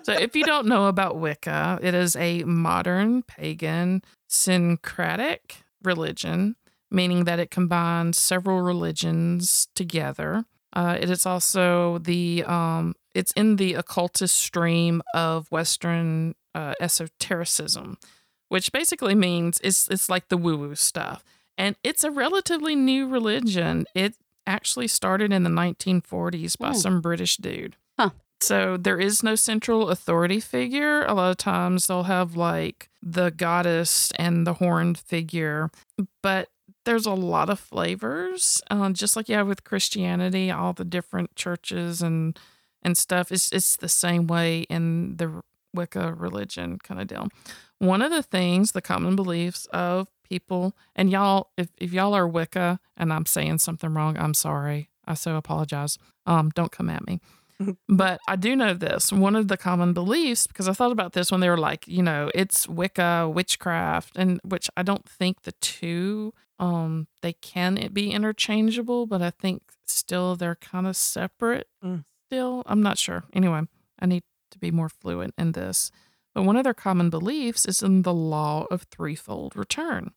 So, 0.04 0.14
if 0.14 0.36
you 0.38 0.44
don't 0.46 0.68
know 0.68 0.88
about 0.88 1.18
Wicca, 1.18 1.80
it 1.82 1.94
is 1.94 2.16
a 2.16 2.44
modern 2.44 3.24
pagan 3.24 4.02
syncretic 4.30 5.58
religion, 5.84 6.56
meaning 6.90 7.26
that 7.26 7.40
it 7.40 7.52
combines 7.52 8.18
several 8.18 8.62
religions 8.62 9.68
together. 9.76 10.46
Uh, 10.74 10.98
it 11.00 11.10
is 11.10 11.26
also 11.26 11.98
the 12.00 12.44
um, 12.46 12.94
it's 13.14 13.32
in 13.34 13.58
the 13.58 13.74
occultist 13.74 14.38
stream 14.38 15.02
of 15.14 15.52
Western 15.52 16.36
uh, 16.56 16.74
esotericism, 16.80 17.98
which 18.50 18.72
basically 18.72 19.16
means 19.16 19.60
it's 19.64 19.88
it's 19.90 20.10
like 20.10 20.30
the 20.30 20.38
woo 20.38 20.58
woo 20.58 20.76
stuff, 20.76 21.24
and 21.58 21.76
it's 21.84 22.04
a 22.04 22.12
relatively 22.12 22.76
new 22.76 23.08
religion. 23.08 23.86
It 23.94 24.16
actually 24.46 24.88
started 24.88 25.34
in 25.34 25.44
the 25.44 25.50
1940s 25.50 26.58
by 26.58 26.72
some 26.72 27.02
British 27.02 27.38
dude. 27.38 27.76
Huh. 28.00 28.12
So 28.40 28.78
there 28.78 29.00
is 29.00 29.24
no 29.24 29.36
central 29.36 29.90
authority 29.90 30.40
figure. 30.40 31.04
A 31.06 31.14
lot 31.14 31.32
of 31.32 31.38
times 31.38 31.88
they'll 31.88 32.04
have 32.04 32.36
like 32.36 32.90
the 33.02 33.30
goddess 33.32 34.12
and 34.18 34.46
the 34.46 34.54
horned 34.54 34.98
figure, 34.98 35.70
but 36.22 36.50
there's 36.86 37.06
a 37.06 37.12
lot 37.12 37.50
of 37.50 37.60
flavors. 37.60 38.62
Um, 38.72 38.94
just 38.94 39.16
like 39.16 39.28
you 39.28 39.36
have 39.36 39.48
with 39.48 39.64
Christianity, 39.64 40.50
all 40.50 40.74
the 40.74 40.86
different 40.86 41.36
churches 41.36 42.02
and 42.02 42.40
and 42.84 42.98
stuff. 42.98 43.32
It's 43.32 43.52
it's 43.52 43.76
the 43.76 43.90
same 43.90 44.28
way 44.28 44.62
in 44.70 45.18
the 45.18 45.42
Wicca 45.74 46.14
religion 46.14 46.80
kind 46.80 47.02
of 47.02 47.08
deal. 47.08 47.28
One 47.80 48.02
of 48.02 48.12
the 48.12 48.24
things, 48.24 48.72
the 48.72 48.82
common 48.82 49.16
beliefs 49.16 49.68
of 49.68 50.08
people, 50.28 50.76
and 50.96 51.10
y'all, 51.12 51.52
if, 51.58 51.70
if 51.78 51.94
y'all 51.94 52.14
are 52.14 52.28
Wicca 52.28 52.80
and 52.96 53.14
I'm 53.14 53.26
saying 53.26 53.60
something 53.60 53.94
wrong, 53.94 54.18
I'm 54.18 54.34
sorry. 54.34 54.90
I 55.06 55.14
so 55.14 55.36
apologize. 55.36 55.98
Um, 56.26 56.50
don't 56.50 56.72
come 56.72 56.90
at 56.90 57.06
me. 57.06 57.22
but 57.90 58.20
I 58.28 58.36
do 58.36 58.56
know 58.56 58.74
this. 58.74 59.12
One 59.12 59.36
of 59.36 59.48
the 59.48 59.58
common 59.58 59.94
beliefs, 59.94 60.48
because 60.48 60.68
I 60.68 60.74
thought 60.74 60.92
about 60.92 61.14
this 61.14 61.32
when 61.32 61.40
they 61.40 61.50
were 61.50 61.58
like, 61.58 61.88
you 61.88 62.04
know, 62.04 62.30
it's 62.36 62.68
Wicca, 62.68 63.30
witchcraft, 63.34 64.18
and 64.18 64.40
which 64.44 64.70
I 64.78 64.84
don't 64.84 65.08
think 65.08 65.44
the 65.44 65.54
two 65.54 66.34
um 66.60 67.08
they 67.22 67.34
can 67.34 67.90
be 67.94 68.12
interchangeable, 68.12 69.06
but 69.06 69.22
I 69.22 69.30
think 69.30 69.62
still 69.86 70.36
they're 70.36 70.56
kind 70.56 70.88
of 70.88 70.96
separate. 70.96 71.68
Mm. 71.84 72.04
Still, 72.28 72.64
I'm 72.66 72.82
not 72.82 72.98
sure. 72.98 73.24
Anyway, 73.34 73.62
I 74.00 74.06
need 74.06 74.24
to 74.52 74.60
be 74.60 74.72
more 74.72 74.90
fluent 74.90 75.34
in 75.38 75.54
this. 75.54 75.92
But 76.38 76.44
one 76.44 76.56
of 76.56 76.64
their 76.66 76.76
common 76.76 77.10
beliefs 77.10 77.66
is 77.66 77.82
in 77.82 78.04
the 78.04 78.14
law 78.14 78.68
of 78.70 78.84
threefold 78.92 79.56
return, 79.56 80.12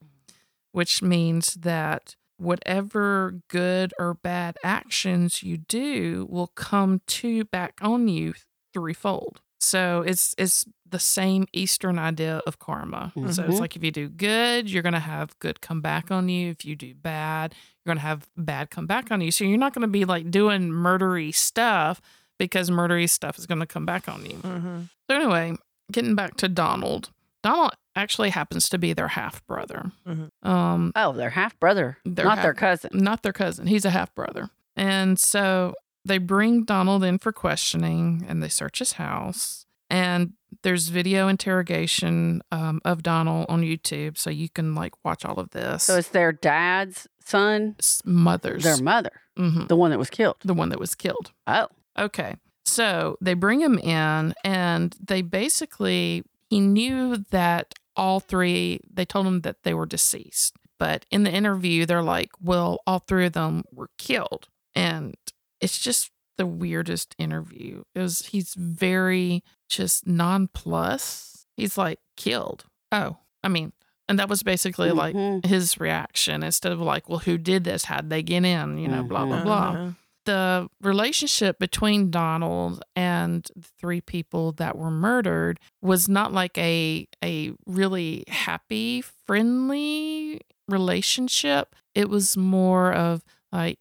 which 0.71 1.01
means 1.01 1.55
that 1.55 2.15
whatever 2.37 3.41
good 3.49 3.95
or 3.99 4.13
bad 4.13 4.59
actions 4.63 5.43
you 5.43 5.57
do 5.57 6.27
will 6.29 6.49
come 6.49 7.01
to 7.07 7.45
back 7.47 7.79
on 7.81 8.07
you 8.07 8.35
threefold. 8.75 9.41
So 9.61 10.03
it's 10.07 10.35
it's 10.37 10.67
the 10.87 10.99
same 10.99 11.47
Eastern 11.55 11.99
idea 11.99 12.43
of 12.47 12.59
karma. 12.59 13.13
So 13.15 13.23
it's 13.25 13.39
Mhm. 13.39 13.61
like 13.61 13.75
if 13.77 13.83
you 13.83 13.91
do 13.91 14.11
good, 14.11 14.71
you're 14.71 14.83
gonna 14.83 15.01
have 15.01 15.39
good 15.39 15.63
come 15.63 15.81
back 15.81 16.11
on 16.11 16.29
you. 16.29 16.51
If 16.51 16.67
you 16.67 16.77
do 16.77 16.95
bad, 16.95 17.55
you're 17.83 17.95
gonna 17.95 18.07
have 18.07 18.29
bad 18.37 18.69
come 18.69 18.87
back 18.87 19.11
on 19.11 19.23
you. 19.23 19.31
So 19.31 19.45
you're 19.45 19.57
not 19.57 19.73
gonna 19.73 19.89
be 19.89 20.05
like 20.05 20.31
doing 20.31 20.69
murdery 20.71 21.35
stuff 21.35 22.03
because 22.39 22.69
murdery 22.69 23.09
stuff 23.09 23.39
is 23.39 23.47
gonna 23.47 23.65
come 23.67 23.87
back 23.87 24.07
on 24.07 24.27
you. 24.27 24.37
Mhm. 24.37 24.89
So 25.09 25.17
anyway, 25.17 25.57
getting 25.91 26.15
back 26.15 26.37
to 26.39 26.49
Donald. 26.49 27.11
Donald 27.43 27.73
actually 27.97 28.31
happens 28.31 28.69
to 28.69 28.79
be 28.79 28.93
their 28.93 29.09
half 29.09 29.45
brother. 29.47 29.93
Mhm. 30.07 30.31
Um, 30.47 30.93
oh, 30.95 31.13
their 31.13 31.31
half 31.31 31.59
brother, 31.59 31.99
not 32.05 32.37
half- 32.37 32.43
their 32.43 32.55
cousin. 32.55 32.91
not 32.95 33.23
their 33.23 33.33
cousin. 33.33 33.67
He's 33.67 33.85
a 33.85 33.91
half 33.91 34.15
brother. 34.15 34.51
And 34.77 35.19
so 35.19 35.75
they 36.05 36.19
bring 36.19 36.65
Donald 36.65 37.03
in 37.05 37.19
for 37.19 37.33
questioning 37.33 38.25
and 38.29 38.43
they 38.43 38.49
search 38.49 38.79
his 38.79 38.93
house. 38.93 39.67
And 39.89 40.35
there's 40.63 40.89
video 40.89 41.29
interrogation 41.29 42.43
um, 42.53 42.81
of 42.85 43.03
Donald 43.03 43.47
on 43.49 43.63
YouTube. 43.63 44.17
So 44.19 44.31
you 44.31 44.49
can 44.49 44.75
like 44.75 44.93
watch 45.05 45.25
all 45.25 45.39
of 45.39 45.51
this. 45.51 45.85
So 45.85 45.97
it's 45.97 46.09
their 46.09 46.33
dad's 46.33 47.09
son, 47.25 47.75
It's 47.79 48.03
mother's. 48.05 48.63
their 48.65 48.77
mother, 48.79 49.13
Mhm. 49.39 49.69
the 49.69 49.77
one 49.77 49.91
that 49.91 49.99
was 49.99 50.11
killed. 50.11 50.37
the 50.45 50.55
one 50.55 50.69
that 50.71 50.79
was 50.81 50.95
killed. 50.95 51.33
Oh, 51.47 51.69
Okay. 51.99 52.37
So 52.71 53.17
they 53.21 53.35
bring 53.35 53.61
him 53.61 53.79
in 53.79 54.35
and 54.45 54.95
they 55.05 55.23
basically, 55.23 56.23
he 56.49 56.61
knew 56.61 57.17
that 57.31 57.75
all 57.97 58.21
three, 58.21 58.81
they 58.93 59.05
told 59.05 59.27
him 59.27 59.41
that 59.43 59.63
they 59.65 59.75
were 59.75 59.87
deceased. 59.87 60.55
But 60.79 61.05
in 61.11 61.25
the 61.25 61.31
interview, 61.33 61.85
they're 61.85 62.03
like, 62.03 62.31
well, 62.41 62.79
all 62.87 63.01
three 63.01 63.27
of 63.27 63.33
them 63.35 63.65
were 63.73 63.91
killed. 63.99 64.49
And 64.75 65.15
it's 65.61 65.79
just 65.79 66.11
the 66.39 66.47
weirdest 66.47 67.15
interview. 67.19 67.83
It 67.95 68.01
was, 68.01 68.27
he's 68.27 68.55
very 68.55 69.43
just 69.69 70.07
nonplus. 70.07 71.45
He's 71.57 71.77
like, 71.77 71.99
killed. 72.17 72.65
Oh, 72.93 73.19
I 73.43 73.49
mean, 73.49 73.73
and 74.09 74.19
that 74.19 74.29
was 74.29 74.43
basically 74.43 74.91
like 74.91 75.15
Mhm. 75.15 75.45
his 75.45 75.79
reaction 75.79 76.43
instead 76.43 76.73
of 76.73 76.81
like, 76.81 77.09
well, 77.09 77.19
who 77.21 77.39
did 77.39 77.65
this? 77.65 77.85
How'd 77.85 78.11
they 78.11 78.23
get 78.23 78.45
in? 78.45 78.79
You 78.79 78.89
know, 78.89 79.03
blah, 79.03 79.25
blah, 79.27 79.43
blah 79.43 79.69
Uh-huh. 79.73 79.91
The 80.31 80.69
relationship 80.81 81.59
between 81.59 82.09
Donald 82.09 82.85
and 82.95 83.49
the 83.57 83.67
three 83.81 84.01
people 84.01 84.53
that 84.53 84.79
were 84.79 84.91
murdered 84.91 85.59
was 85.83 86.09
not 86.09 86.33
like 86.33 86.57
a 86.57 87.09
a 87.25 87.51
really 87.67 88.23
happy, 88.29 89.01
friendly 89.01 90.41
relationship. 90.69 91.75
It 91.97 92.09
was 92.09 92.37
more 92.37 92.93
of 92.93 93.25
like 93.51 93.81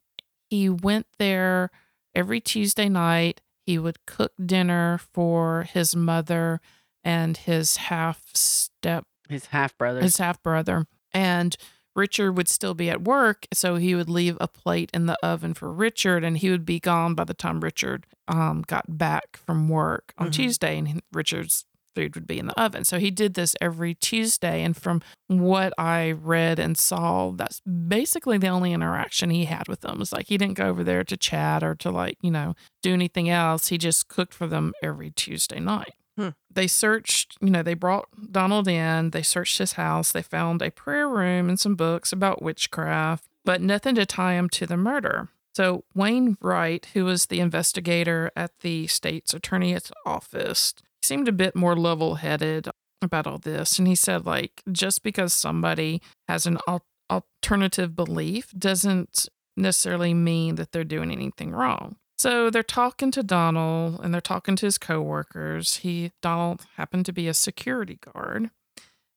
he 0.50 0.70
went 0.70 1.06
there 1.20 1.70
every 2.16 2.42
Tuesday 2.42 2.90
night. 2.90 3.42
He 3.68 3.78
would 3.78 4.04
cook 4.08 4.32
dinner 4.44 4.98
for 5.14 5.68
his 5.72 5.96
mother 5.96 6.62
and 7.04 7.38
his 7.38 7.78
half 7.78 8.24
step 8.34 9.06
His 9.30 9.46
half 9.48 9.78
brother. 9.78 10.02
his 10.02 10.18
half 10.18 10.42
brother. 10.42 10.88
And 11.14 11.56
Richard 12.00 12.32
would 12.38 12.48
still 12.50 12.74
be 12.74 12.90
at 12.90 13.02
work, 13.04 13.46
so 13.54 13.76
he 13.76 13.94
would 13.94 14.10
leave 14.10 14.38
a 14.40 14.48
plate 14.48 14.90
in 14.94 15.06
the 15.06 15.18
oven 15.24 15.54
for 15.54 15.72
Richard, 15.72 16.24
and 16.24 16.38
he 16.38 16.50
would 16.50 16.66
be 16.66 16.80
gone 16.80 17.14
by 17.14 17.26
the 17.26 17.34
time 17.34 17.60
Richard 17.60 18.08
um, 18.28 18.64
got 18.68 18.98
back 18.98 19.38
from 19.38 19.68
work 19.68 20.14
on 20.18 20.28
Mhm. 20.28 20.34
Tuesday, 20.34 20.78
and 20.78 21.02
Richard's 21.12 21.66
food 21.96 22.14
would 22.16 22.28
be 22.28 22.38
in 22.40 22.46
the 22.46 22.58
oven. 22.62 22.86
So 22.86 23.00
he 23.00 23.10
did 23.12 23.34
this 23.34 23.56
every 23.60 23.96
Tuesday, 23.96 24.64
and 24.64 24.78
from 24.78 25.02
what 25.28 25.74
I 25.78 26.12
read 26.12 26.60
and 26.60 26.78
saw, 26.78 27.32
that's 27.32 27.60
basically 27.62 28.38
the 28.38 28.48
only 28.48 28.72
interaction 28.72 29.32
he 29.32 29.46
had 29.46 29.68
with 29.68 29.82
them. 29.82 29.94
It 29.96 30.00
was 30.00 30.14
like 30.14 30.28
he 30.28 30.38
didn't 30.38 30.54
go 30.58 30.68
over 30.68 30.84
there 30.84 31.04
to 31.04 31.18
chat 31.18 31.64
or 31.64 31.74
to 31.76 31.90
like 31.92 32.18
you 32.22 32.32
know 32.32 32.56
do 32.84 32.94
anything 32.94 33.30
else. 33.30 33.68
He 33.70 33.78
just 33.78 34.08
cooked 34.08 34.34
for 34.34 34.48
them 34.48 34.74
every 34.84 35.10
Tuesday 35.12 35.60
night 35.60 35.94
Hmm. 36.20 36.30
they 36.52 36.68
searched, 36.68 37.38
you 37.40 37.50
know, 37.50 37.64
they 37.64 37.76
brought 37.76 38.10
Donald 38.30 38.68
in, 38.68 39.12
they 39.12 39.22
searched 39.22 39.58
his 39.58 39.74
house, 39.74 40.12
they 40.12 40.22
found 40.22 40.62
a 40.62 40.70
prayer 40.70 41.08
room 41.08 41.48
and 41.48 41.58
some 41.58 41.76
books 41.76 42.12
about 42.12 42.42
witchcraft, 42.42 43.24
but 43.46 43.62
nothing 43.62 43.96
to 43.96 44.06
tie 44.06 44.34
him 44.34 44.50
to 44.50 44.66
the 44.66 44.76
murder. 44.76 45.30
So 45.54 45.86
Wayne 45.96 46.38
Wright, 46.42 46.86
who 46.94 47.06
was 47.06 47.28
the 47.28 47.40
investigator 47.40 48.32
at 48.36 48.52
the 48.60 48.88
state's 48.88 49.34
attorney's 49.34 49.94
office, 50.06 50.74
seemed 51.02 51.30
a 51.30 51.32
bit 51.32 51.56
more 51.56 51.78
level-headed 51.78 52.68
about 53.02 53.26
all 53.26 53.38
this, 53.38 53.80
and 53.80 53.88
he 53.88 53.96
said 53.96 54.26
like 54.26 54.62
just 54.70 55.04
because 55.04 55.32
somebody 55.32 56.02
has 56.28 56.46
an 56.46 56.58
al- 56.68 56.84
alternative 57.10 57.96
belief 57.96 58.52
doesn't 58.58 59.30
necessarily 59.56 60.14
mean 60.14 60.56
that 60.56 60.74
they're 60.74 60.84
doing 60.84 61.12
anything 61.12 61.52
wrong. 61.52 61.96
So 62.20 62.50
they're 62.50 62.64
talking 62.64 63.12
to 63.12 63.24
Donald 63.24 64.02
and 64.04 64.14
they're 64.14 64.20
talking 64.20 64.58
to 64.58 64.66
his 64.66 64.78
coworkers. 64.78 65.78
He 65.78 66.12
Donald 66.22 66.66
happened 66.76 67.06
to 67.06 67.14
be 67.14 67.30
a 67.30 67.34
security 67.34 67.98
guard. 68.14 68.50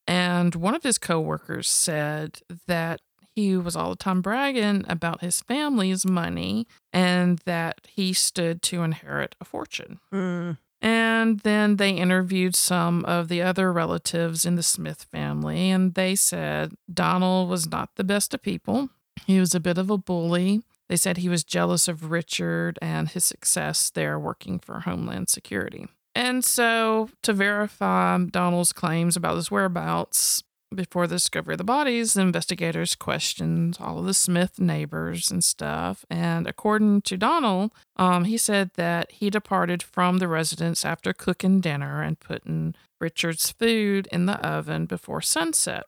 And 0.06 0.54
one 0.54 0.76
of 0.76 0.84
his 0.84 0.98
coworkers 0.98 1.68
said 1.68 2.38
that 2.68 3.00
he 3.34 3.56
was 3.56 3.74
all 3.74 3.90
the 3.90 3.96
time 3.96 4.22
bragging 4.22 4.84
about 4.88 5.20
his 5.20 5.40
family's 5.40 6.06
money 6.06 6.68
and 6.92 7.40
that 7.40 7.80
he 7.88 8.12
stood 8.12 8.62
to 8.62 8.84
inherit 8.84 9.34
a 9.40 9.44
fortune. 9.44 9.98
Mm. 10.14 10.58
And 10.80 11.40
then 11.40 11.76
they 11.76 11.90
interviewed 11.90 12.54
some 12.54 13.04
of 13.04 13.26
the 13.26 13.42
other 13.42 13.72
relatives 13.72 14.46
in 14.46 14.56
the 14.56 14.62
Smith 14.62 15.06
family, 15.10 15.70
and 15.70 15.94
they 15.94 16.16
said 16.16 16.74
Donald 16.92 17.48
was 17.48 17.68
not 17.68 17.90
the 17.94 18.04
best 18.04 18.34
of 18.34 18.42
people. 18.42 18.90
He 19.24 19.38
was 19.38 19.54
a 19.54 19.60
bit 19.60 19.78
of 19.78 19.90
a 19.90 19.98
bully. 19.98 20.62
They 20.92 20.96
said 20.98 21.16
he 21.16 21.30
was 21.30 21.42
jealous 21.42 21.88
of 21.88 22.10
Richard 22.10 22.78
and 22.82 23.08
his 23.08 23.24
success 23.24 23.88
there 23.88 24.18
working 24.18 24.58
for 24.58 24.80
Homeland 24.80 25.30
Security. 25.30 25.88
And 26.14 26.44
so, 26.44 27.08
to 27.22 27.32
verify 27.32 28.18
Donald's 28.18 28.74
claims 28.74 29.16
about 29.16 29.36
his 29.36 29.50
whereabouts 29.50 30.42
before 30.74 31.06
the 31.06 31.14
discovery 31.14 31.54
of 31.54 31.58
the 31.58 31.64
bodies, 31.64 32.12
the 32.12 32.20
investigators 32.20 32.94
questioned 32.94 33.78
all 33.80 34.00
of 34.00 34.04
the 34.04 34.12
Smith 34.12 34.60
neighbors 34.60 35.30
and 35.30 35.42
stuff. 35.42 36.04
And 36.10 36.46
according 36.46 37.00
to 37.02 37.16
Donald, 37.16 37.70
um, 37.96 38.24
he 38.24 38.36
said 38.36 38.72
that 38.74 39.12
he 39.12 39.30
departed 39.30 39.82
from 39.82 40.18
the 40.18 40.28
residence 40.28 40.84
after 40.84 41.14
cooking 41.14 41.62
dinner 41.62 42.02
and 42.02 42.20
putting 42.20 42.74
Richard's 43.00 43.50
food 43.50 44.08
in 44.12 44.26
the 44.26 44.46
oven 44.46 44.84
before 44.84 45.22
sunset. 45.22 45.84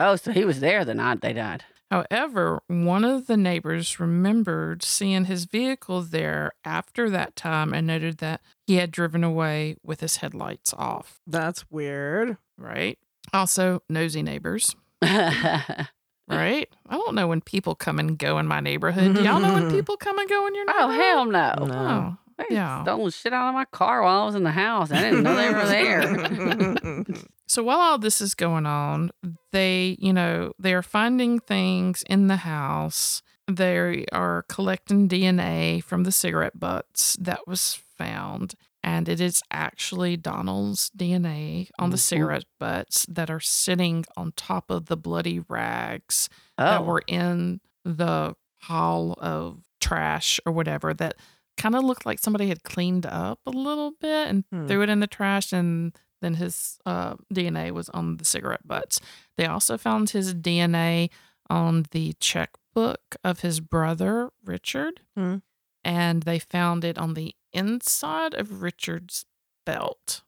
oh, 0.00 0.16
so 0.16 0.32
he 0.32 0.44
was 0.44 0.58
there 0.58 0.84
the 0.84 0.94
night 0.94 1.20
they 1.20 1.32
died. 1.32 1.62
However, 1.90 2.62
one 2.66 3.04
of 3.04 3.26
the 3.26 3.36
neighbors 3.36 3.98
remembered 3.98 4.82
seeing 4.82 5.24
his 5.24 5.46
vehicle 5.46 6.02
there 6.02 6.52
after 6.64 7.08
that 7.10 7.34
time 7.34 7.72
and 7.72 7.86
noted 7.86 8.18
that 8.18 8.42
he 8.66 8.76
had 8.76 8.90
driven 8.90 9.24
away 9.24 9.76
with 9.82 10.00
his 10.00 10.16
headlights 10.16 10.74
off, 10.74 11.20
That's 11.26 11.64
weird. 11.70 12.36
right? 12.58 12.98
Also, 13.32 13.82
nosy 13.88 14.22
neighbors, 14.22 14.76
right? 15.02 15.88
I 16.28 16.66
don't 16.90 17.14
know 17.14 17.26
when 17.26 17.40
people 17.40 17.74
come 17.74 17.98
and 17.98 18.18
go 18.18 18.38
in 18.38 18.46
my 18.46 18.60
neighborhood. 18.60 19.14
Do 19.14 19.22
y'all 19.22 19.40
know 19.40 19.54
when 19.54 19.70
people 19.76 19.96
come 19.96 20.18
and 20.18 20.28
go 20.28 20.46
in 20.46 20.54
your 20.54 20.66
oh, 20.68 20.88
hell 20.90 21.24
no. 21.24 21.54
No. 21.66 21.74
Oh, 21.74 22.16
They 22.38 22.46
yeah. 22.54 22.82
stole 22.84 23.10
shit 23.10 23.32
out 23.32 23.48
of 23.48 23.54
my 23.54 23.64
car 23.66 24.02
while 24.02 24.22
I 24.22 24.26
was 24.26 24.34
in 24.36 24.44
the 24.44 24.52
house. 24.52 24.90
I 24.92 25.00
didn't 25.02 25.22
know 25.24 25.34
they 25.36 25.52
were 25.52 25.66
there. 25.66 27.04
So 27.50 27.62
while 27.62 27.78
all 27.78 27.98
this 27.98 28.20
is 28.20 28.34
going 28.34 28.66
on, 28.66 29.10
they, 29.52 29.96
you 29.98 30.12
know, 30.12 30.52
they 30.58 30.74
are 30.74 30.82
finding 30.82 31.38
things 31.38 32.04
in 32.06 32.26
the 32.26 32.36
house. 32.36 33.22
They 33.50 34.04
are 34.12 34.44
collecting 34.50 35.08
DNA 35.08 35.82
from 35.82 36.04
the 36.04 36.12
cigarette 36.12 36.60
butts 36.60 37.16
that 37.18 37.46
was 37.46 37.80
found. 37.96 38.54
And 38.84 39.08
it 39.08 39.18
is 39.18 39.40
actually 39.50 40.18
Donald's 40.18 40.90
DNA 40.94 41.70
on 41.78 41.88
the 41.88 41.96
Mhm. 41.96 42.00
cigarette 42.00 42.44
butts 42.60 43.06
that 43.08 43.30
are 43.30 43.40
sitting 43.40 44.04
on 44.14 44.32
top 44.36 44.70
of 44.70 44.84
the 44.86 44.96
bloody 44.98 45.40
rags 45.48 46.28
that 46.58 46.80
Oh, 46.80 46.84
were 46.84 47.02
in 47.06 47.60
the 47.82 48.34
pile 48.60 49.14
of 49.16 49.62
trash 49.80 50.38
or 50.44 50.52
whatever 50.52 50.92
that 50.92 51.14
kind 51.58 51.74
of 51.76 51.84
looked 51.84 52.06
like 52.06 52.18
somebody 52.18 52.48
had 52.48 52.62
cleaned 52.62 53.04
up 53.04 53.40
a 53.46 53.50
little 53.50 53.90
bit 54.00 54.28
and 54.28 54.44
Hmm. 54.50 54.66
threw 54.66 54.82
it 54.82 54.88
in 54.88 55.00
the 55.00 55.06
trash 55.06 55.52
and 55.52 55.92
then 56.22 56.34
his 56.34 56.78
uh, 56.86 57.14
DNA 57.32 57.70
was 57.70 57.88
on 57.90 58.16
the 58.16 58.24
cigarette 58.24 58.66
butts. 58.66 59.00
They 59.36 59.46
also 59.46 59.76
found 59.76 60.10
his 60.10 60.34
DNA 60.34 61.10
on 61.50 61.84
the 61.92 62.14
checkbook 62.20 63.16
of 63.22 63.40
his 63.40 63.60
brother, 63.60 64.30
Richard. 64.44 65.00
Hmm. 65.16 65.36
And 65.84 66.22
they 66.24 66.38
found 66.38 66.84
it 66.84 66.98
on 66.98 67.14
the 67.14 67.34
inside 67.52 68.34
of 68.34 68.62
Richard's 68.62 69.24
belt. 69.64 70.22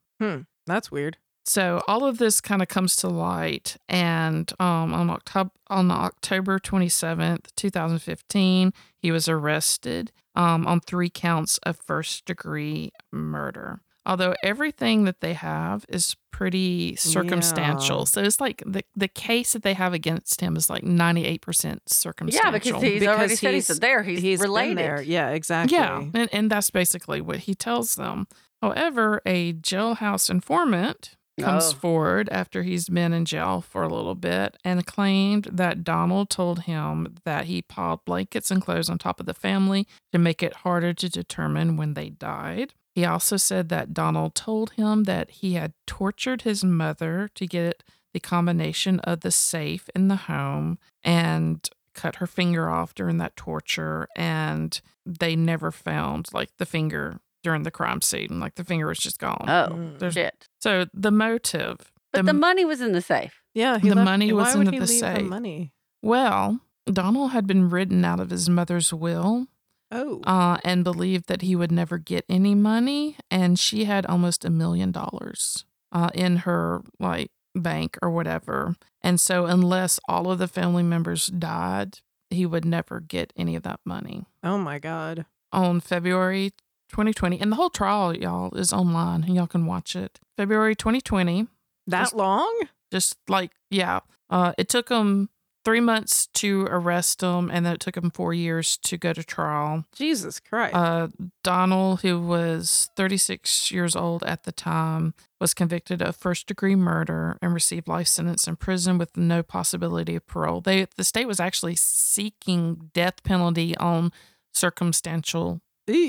That's 0.66 0.91
weird. 0.91 1.16
So 1.45 1.83
all 1.89 2.05
of 2.05 2.18
this 2.18 2.41
kind 2.41 2.62
of 2.62 2.68
comes 2.68 2.95
to 2.97 3.09
light, 3.09 3.76
and 3.89 4.53
um, 4.61 4.93
on 4.95 5.11
October 5.11 5.51
on 5.68 5.91
October 5.91 6.59
twenty 6.59 6.89
seventh, 6.89 7.51
two 7.57 7.70
thousand 7.70 7.99
fifteen, 8.01 8.72
he 8.99 9.11
was 9.11 9.26
arrested 9.28 10.12
um, 10.41 10.66
on 10.66 10.80
three 10.80 11.11
counts 11.11 11.59
of 11.64 11.76
first 11.76 12.24
degree 12.24 12.93
murder. 13.12 13.80
Although 14.07 14.34
everything 14.43 15.05
that 15.05 15.20
they 15.20 15.34
have 15.34 15.84
is 15.88 16.16
pretty 16.30 16.97
circumstantial, 16.97 17.99
Yeah. 18.01 18.05
so 18.05 18.22
it's 18.22 18.41
like 18.41 18.62
the 18.66 18.82
the 18.97 19.09
case 19.09 19.53
that 19.53 19.62
they 19.62 19.74
have 19.74 19.93
against 19.93 20.41
him 20.41 20.57
is 20.57 20.70
like 20.70 20.82
ninety 20.82 21.24
eight 21.26 21.43
percent 21.43 21.82
circumstantial. 21.88 22.51
yeah, 22.51 22.59
because 22.59 22.82
he's 22.82 23.01
Because 23.01 23.16
already 23.18 23.36
said 23.36 23.55
he's, 23.55 23.66
he's- 23.68 23.78
there. 23.78 24.03
He's, 24.03 24.22
He's 24.22 24.41
been 24.41 24.49
related. 24.49 24.78
there. 24.78 25.03
Yeah, 25.03 25.28
exactly. 25.30 25.76
Yeah, 25.76 26.05
and, 26.14 26.28
and 26.32 26.51
that's 26.51 26.70
basically 26.70 27.20
what 27.20 27.41
he 27.41 27.55
tells 27.55 27.95
them. 27.97 28.26
However, 28.62 29.20
a 29.26 29.53
jailhouse 29.53 30.30
informant 30.30 31.16
comes 31.39 31.72
Oh. 31.72 31.76
forward 31.76 32.28
after 32.31 32.62
he's 32.62 32.89
been 32.89 33.12
in 33.12 33.24
jail 33.24 33.61
for 33.61 33.83
a 33.83 33.89
little 33.95 34.14
bit 34.14 34.57
and 34.64 34.85
claimed 34.87 35.45
that 35.53 35.85
Donald 35.85 36.31
told 36.31 36.61
him 36.61 37.16
that 37.24 37.45
he 37.47 37.62
piled 37.62 38.05
blankets 38.05 38.51
and 38.51 38.61
clothes 38.62 38.89
on 38.91 38.99
top 38.99 39.20
of 39.20 39.26
the 39.26 39.35
family 39.35 39.87
to 40.12 40.18
make 40.18 40.43
it 40.43 40.57
harder 40.57 40.93
to 40.95 41.09
determine 41.09 41.76
when 41.76 41.95
they 41.95 42.11
died. 42.11 42.74
He 42.95 43.05
also 43.05 43.37
said 43.37 43.68
that 43.68 43.95
Donald 43.95 44.35
told 44.35 44.72
him 44.72 45.05
that 45.05 45.31
he 45.31 45.55
had 45.55 45.72
tortured 45.87 46.43
his 46.43 46.64
mother 46.64 47.28
to 47.35 47.47
get 47.47 47.83
the 48.12 48.20
combination 48.20 48.99
of 49.01 49.20
the 49.20 49.31
safe 49.31 49.89
in 49.95 50.09
the 50.09 50.16
home 50.16 50.78
and 51.05 51.68
cut 51.95 52.16
her 52.16 52.26
finger 52.26 52.68
off 52.68 52.95
during 52.95 53.18
that 53.18 53.37
torture 53.37 54.09
and 54.16 54.81
they 55.07 55.35
never 55.37 55.70
found 55.70 56.28
like 56.33 56.51
the 56.59 56.66
finger 56.66 57.20
during 57.43 57.62
the 57.62 57.70
crime 57.70 58.01
scene 58.03 58.38
like 58.41 58.55
the 58.57 58.64
finger 58.64 58.86
was 58.86 58.99
just 58.99 59.18
gone 59.18 59.45
Oh, 59.49 59.68
Mm. 59.72 59.99
There's- 59.99 60.14
shit. 60.14 60.49
so 60.61 60.86
the 60.95 61.11
motive 61.11 61.93
But 62.12 62.26
the, 62.26 62.32
money 62.32 62.64
was 62.64 62.80
in 62.80 62.93
the 62.93 63.01
safe. 63.03 63.41
Yeah, 63.55 63.78
he 63.78 63.88
The 63.88 63.95
left- 63.97 64.05
money 64.05 64.32
was 64.32 64.55
in 64.55 64.64
would 64.64 64.80
the 64.80 64.86
safe. 64.86 65.18
The 65.18 65.24
money. 65.24 65.72
well 66.03 66.61
donald 66.86 67.30
had 67.32 67.47
been 67.47 67.70
written 67.70 68.05
out 68.05 68.20
of 68.20 68.30
his 68.30 68.49
mother's 68.49 68.93
will 68.93 69.47
Oh, 69.93 70.20
uh, 70.24 70.57
and 70.64 70.84
believed 70.84 71.26
that 71.26 71.43
he 71.43 71.57
would 71.57 71.72
never 71.72 71.99
get 71.99 72.24
any 72.28 72.55
money 72.55 73.16
and 73.30 73.59
she 73.59 73.86
had 73.86 74.07
almost 74.07 74.45
a 74.45 74.51
million 74.51 74.93
dollars 74.93 75.64
uh, 75.91 76.11
in 76.14 76.36
her 76.38 76.82
like 77.01 77.30
bank 77.57 77.99
or 78.01 78.09
whatever 78.11 78.76
and 79.03 79.18
so 79.18 79.47
unless 79.47 79.99
all 80.09 80.30
of 80.30 80.38
the 80.38 80.47
family 80.47 80.84
members 80.84 81.26
died 81.26 81.99
he 82.30 82.47
would 82.47 82.64
never 82.64 83.01
get 83.01 83.32
any 83.36 83.57
of 83.57 83.64
that 83.64 83.80
money 83.84 84.24
oh 84.45 84.57
my 84.59 84.78
God. 84.78 85.26
on 85.53 85.80
February 85.80 86.53
2020. 86.91 87.41
And 87.41 87.51
the 87.51 87.57
whole 87.57 87.70
trial, 87.70 88.16
y'all, 88.16 88.55
is 88.57 88.72
online 88.72 89.24
and 89.24 89.34
y'all 89.34 89.47
can 89.47 89.66
watch 89.66 89.97
it. 89.97 90.20
February 90.36 90.74
2020. 90.76 91.47
That 91.86 92.01
Just- 92.01 92.14
long? 92.14 92.61
Just 92.93 93.16
like, 93.28 93.53
yeah. 93.70 94.01
Uh, 94.28 94.53
it 94.59 94.68
took 94.68 94.88
them 94.88 95.28
three 95.64 95.80
months 95.80 96.26
to 96.28 96.62
arrest 96.70 97.20
him, 97.20 97.51
and 97.51 97.66
then 97.66 97.74
it 97.74 97.80
took 97.80 97.97
him 97.97 98.11
four 98.11 98.32
years 98.32 98.78
to 98.78 98.97
go 98.97 99.12
to 99.12 99.22
trial. 99.22 99.84
Jesus 99.93 100.41
Christ. 100.41 100.74
Uh, 100.74 101.09
Donald, 101.45 102.01
who 102.01 102.18
was 102.20 102.88
36 102.97 103.70
years 103.70 103.95
old 103.95 104.22
at 104.24 104.45
the 104.45 104.53
time, 104.53 105.14
was 105.41 105.53
convicted 105.53 106.01
of 106.01 106.16
first 106.16 106.47
degree 106.47 106.74
murder 106.74 107.36
and 107.43 107.53
received 107.53 107.88
life 107.88 108.09
sentence 108.09 108.49
in 108.49 108.57
prison 108.57 108.97
with 108.99 109.16
no 109.16 109.43
possibility 109.43 110.16
of 110.16 110.26
parole. 110.26 110.61
They, 110.61 110.86
the 110.97 111.05
state 111.05 111.26
was 111.28 111.41
actually 111.41 111.76
seeking 111.76 112.91
death 112.95 113.22
penalty 113.22 113.76
on 113.76 114.12
circumstantial 114.53 115.61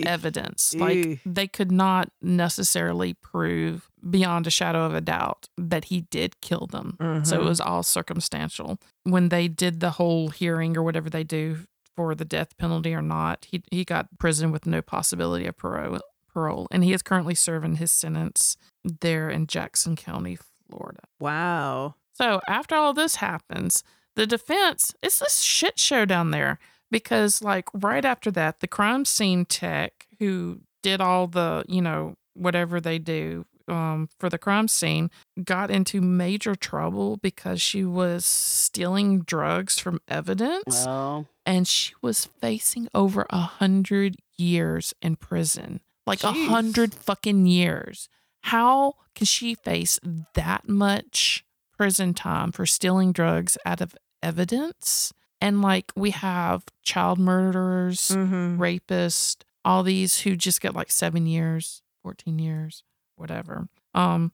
Evidence. 0.06 0.74
Like 0.76 1.20
they 1.26 1.48
could 1.48 1.72
not 1.72 2.10
necessarily 2.22 3.14
prove 3.14 3.90
beyond 4.10 4.48
a 4.48 4.50
shadow 4.50 4.84
of 4.86 4.96
a 4.96 5.02
doubt 5.02 5.48
that 5.58 5.86
he 5.86 6.02
did 6.02 6.42
kill 6.42 6.68
them. 6.68 6.96
So 7.24 7.40
it 7.40 7.44
Mhm. 7.44 7.46
was 7.46 7.62
all 7.62 7.84
circumstantial. 7.84 8.80
When 9.04 9.30
they 9.30 9.48
did 9.48 9.80
the 9.80 9.92
whole 9.92 10.30
hearing 10.30 10.76
or 10.78 10.84
whatever 10.84 11.10
they 11.10 11.24
do 11.24 11.66
for 11.96 12.16
the 12.16 12.26
death 12.26 12.58
penalty 12.58 12.94
or 12.94 13.02
not, 13.02 13.46
he 13.50 13.62
he 13.72 13.84
got 13.86 14.08
prison 14.18 14.52
with 14.52 14.66
no 14.66 14.82
possibility 14.82 15.46
of 15.46 15.58
parole. 15.58 16.00
Parole, 16.34 16.68
and 16.72 16.82
he 16.84 16.94
is 16.94 17.02
currently 17.02 17.36
serving 17.36 17.76
his 17.76 17.92
sentence 17.92 18.56
there 18.86 19.30
in 19.30 19.48
Jackson 19.48 19.98
County, 19.98 20.38
Florida. 20.70 21.02
Wow. 21.20 21.96
So 22.14 22.40
after 22.48 22.74
all 22.76 22.94
this 22.94 23.16
happens, 23.18 23.84
the 24.16 24.26
defense 24.26 24.94
it's 25.04 25.20
this 25.20 25.42
shit 25.42 25.78
show 25.78 26.06
down 26.06 26.32
there 26.32 26.58
because 26.92 27.42
like 27.42 27.68
right 27.74 28.06
after 28.06 28.30
that, 28.32 28.60
the 28.60 28.68
crime 28.68 29.06
scene 29.06 29.46
tech 29.46 30.08
who 30.20 30.62
did 30.84 31.02
all 31.02 31.28
the 31.28 31.64
you 31.68 31.82
know 31.82 32.16
whatever 32.34 32.80
they 32.80 33.00
do 33.00 33.46
um, 33.68 34.10
for 34.20 34.30
the 34.30 34.38
crime 34.38 34.68
scene 34.68 35.10
got 35.44 35.72
into 35.72 36.02
major 36.02 36.56
trouble 36.56 37.18
because 37.18 37.62
she 37.62 37.84
was 37.86 38.26
stealing 38.26 39.22
drugs 39.22 39.80
from 39.80 40.02
evidence 40.08 40.86
Well, 40.86 41.28
and 41.46 41.68
she 41.68 41.94
was 42.02 42.26
facing 42.26 42.88
over 42.94 43.26
a 43.30 43.38
hundred 43.40 44.18
years 44.38 44.94
in 45.02 45.16
prison. 45.16 45.82
Like 46.06 46.24
a 46.24 46.32
hundred 46.32 46.94
fucking 46.94 47.46
years. 47.46 48.10
How 48.42 48.96
can 49.16 49.26
she 49.26 49.54
face 49.54 50.00
that 50.34 50.68
much 50.68 51.46
prison 51.78 52.14
time 52.14 52.52
for 52.52 52.66
stealing 52.66 53.12
drugs 53.12 53.58
out 53.66 53.82
of 53.82 53.96
evidence? 54.24 55.14
And 55.42 55.62
like 55.62 55.92
we 55.96 56.12
have 56.12 56.64
child 56.84 57.18
murderers, 57.20 58.10
Mm-hmm. 58.10 58.62
rapists, 58.62 59.38
all 59.66 59.84
these 59.84 60.22
who 60.22 60.36
just 60.36 60.62
get 60.62 60.76
like 60.76 60.92
seven 60.92 61.26
years, 61.26 61.82
14 62.04 62.38
years, 62.40 62.84
whatever. 63.16 63.68
Um, 63.94 64.32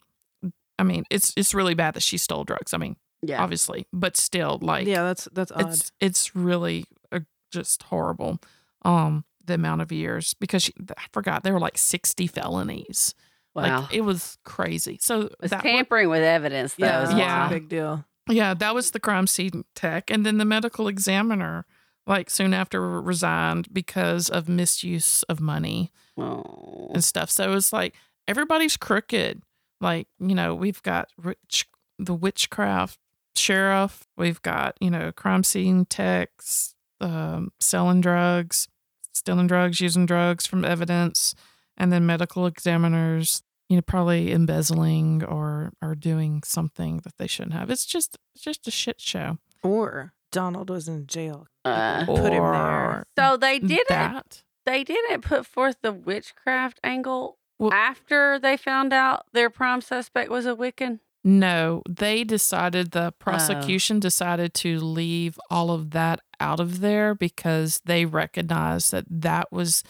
I 0.77 0.83
mean, 0.83 1.05
it's 1.09 1.33
it's 1.37 1.53
really 1.53 1.73
bad 1.73 1.93
that 1.95 2.03
she 2.03 2.17
stole 2.17 2.43
drugs. 2.43 2.73
I 2.73 2.77
mean, 2.77 2.97
yeah. 3.21 3.41
obviously, 3.41 3.87
but 3.91 4.15
still, 4.17 4.59
like, 4.61 4.85
yeah, 4.85 5.03
that's 5.03 5.27
that's 5.31 5.51
odd. 5.51 5.69
it's 5.69 5.91
it's 5.99 6.35
really 6.35 6.85
uh, 7.11 7.21
just 7.51 7.83
horrible 7.83 8.39
um 8.83 9.23
the 9.43 9.53
amount 9.55 9.81
of 9.81 9.91
years 9.91 10.33
because 10.35 10.61
she, 10.63 10.73
i 10.97 11.03
forgot 11.13 11.41
there 11.41 11.53
were 11.53 11.59
like 11.59 11.77
60 11.77 12.27
felonies 12.27 13.15
wow. 13.55 13.79
like 13.81 13.93
it 13.93 14.01
was 14.01 14.37
crazy 14.43 14.99
so 15.01 15.29
it's 15.41 15.49
that 15.51 15.63
wa- 15.63 15.71
tampering 15.71 16.09
with 16.09 16.21
evidence, 16.21 16.75
though. 16.75 16.85
yeah, 16.85 17.03
is 17.03 17.13
Yeah. 17.13 17.47
a 17.47 17.49
big 17.49 17.69
deal. 17.69 18.05
Yeah 18.29 18.53
that 18.53 18.73
was 18.75 18.91
the 18.91 18.99
crime 18.99 19.27
scene 19.27 19.63
tech 19.75 20.09
and 20.11 20.25
then 20.25 20.37
the 20.37 20.45
medical 20.45 20.87
examiner 20.87 21.65
like 22.05 22.29
soon 22.29 22.53
after 22.53 23.01
resigned 23.01 23.67
because 23.73 24.29
of 24.29 24.47
misuse 24.49 25.23
of 25.23 25.39
money 25.39 25.91
Oh. 26.19 26.89
and 26.95 27.03
stuff. 27.03 27.29
So 27.29 27.53
it's 27.53 27.71
like 27.71 27.93
everybody's 28.27 28.75
crooked. 28.75 29.43
Like 29.81 30.07
you 30.19 30.33
know 30.33 30.55
we've 30.55 30.81
got 30.81 31.09
rich 31.17 31.67
the 31.99 32.15
witchcraft 32.15 32.97
sheriff 33.35 34.07
we've 34.17 34.41
got 34.41 34.75
you 34.81 34.89
know 34.89 35.11
crime 35.11 35.43
scene 35.43 35.85
techs 35.85 36.73
um, 37.01 37.51
selling 37.59 38.01
drugs 38.01 38.67
stealing 39.13 39.45
drugs 39.45 39.79
using 39.79 40.07
drugs 40.07 40.47
from 40.47 40.65
evidence 40.65 41.35
and 41.77 41.93
then 41.93 42.03
medical 42.05 42.47
examiners 42.47 43.43
you 43.69 43.75
know 43.77 43.81
probably 43.81 44.31
embezzling 44.31 45.23
or 45.23 45.71
or 45.81 45.95
doing 45.95 46.41
something 46.45 46.97
that 47.03 47.17
they 47.17 47.27
shouldn't 47.27 47.53
have 47.53 47.69
it's 47.69 47.85
just 47.85 48.17
it's 48.35 48.43
just 48.43 48.67
a 48.67 48.71
shit 48.71 48.99
show 49.01 49.37
Or 49.63 50.13
Donald 50.31 50.69
was 50.69 50.87
in 50.89 51.07
jail. 51.07 51.47
Uh, 51.63 52.05
Put 52.05 52.33
him 52.33 52.43
there. 52.43 53.05
So 53.17 53.37
they 53.37 53.59
didn't. 53.59 53.87
that 53.89 54.43
They 54.65 54.83
didn't 54.83 55.21
put 55.21 55.45
forth 55.45 55.77
the 55.81 55.93
witchcraft 55.93 56.79
angle 56.83 57.37
Well- 57.57 57.71
after 57.73 58.37
they 58.37 58.57
found 58.57 58.91
out 58.93 59.25
their 59.33 59.49
prime 59.49 59.79
suspect 59.81 60.29
was 60.29 60.45
a 60.45 60.53
Wiccan. 60.53 60.99
No, 61.23 61.81
they 61.89 62.23
decided 62.25 62.91
the 62.91 63.13
prosecution 63.19 63.99
decided 63.99 64.53
to 64.55 64.79
leave 64.79 65.39
all 65.49 65.71
of 65.71 65.91
that 65.91 66.19
out 66.39 66.59
of 66.59 66.79
there 66.81 67.15
because 67.15 67.81
they 67.85 68.05
recognized 68.05 68.91
that 68.91 69.05
that 69.09 69.51
was 69.51 69.83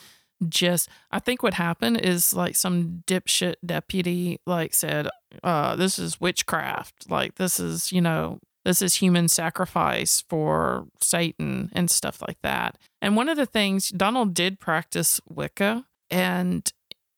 just 0.47 0.89
I 1.11 1.19
think 1.19 1.43
what 1.43 1.55
happened 1.55 2.01
is 2.01 2.33
like 2.33 2.55
some 2.55 3.03
dipshit 3.07 3.55
deputy 3.65 4.39
like 4.45 4.73
said, 4.73 5.07
uh, 5.43 5.75
this 5.75 5.97
is 5.99 6.21
witchcraft. 6.21 7.09
Like 7.09 7.35
this 7.35 7.59
is, 7.59 7.91
you 7.91 8.01
know, 8.01 8.39
this 8.65 8.81
is 8.81 8.95
human 8.95 9.27
sacrifice 9.29 10.23
for 10.27 10.87
Satan 11.01 11.71
and 11.73 11.89
stuff 11.89 12.21
like 12.21 12.37
that. 12.43 12.77
And 13.01 13.15
one 13.15 13.29
of 13.29 13.37
the 13.37 13.45
things 13.45 13.89
Donald 13.89 14.33
did 14.33 14.59
practice 14.59 15.21
Wicca 15.27 15.85
and 16.09 16.71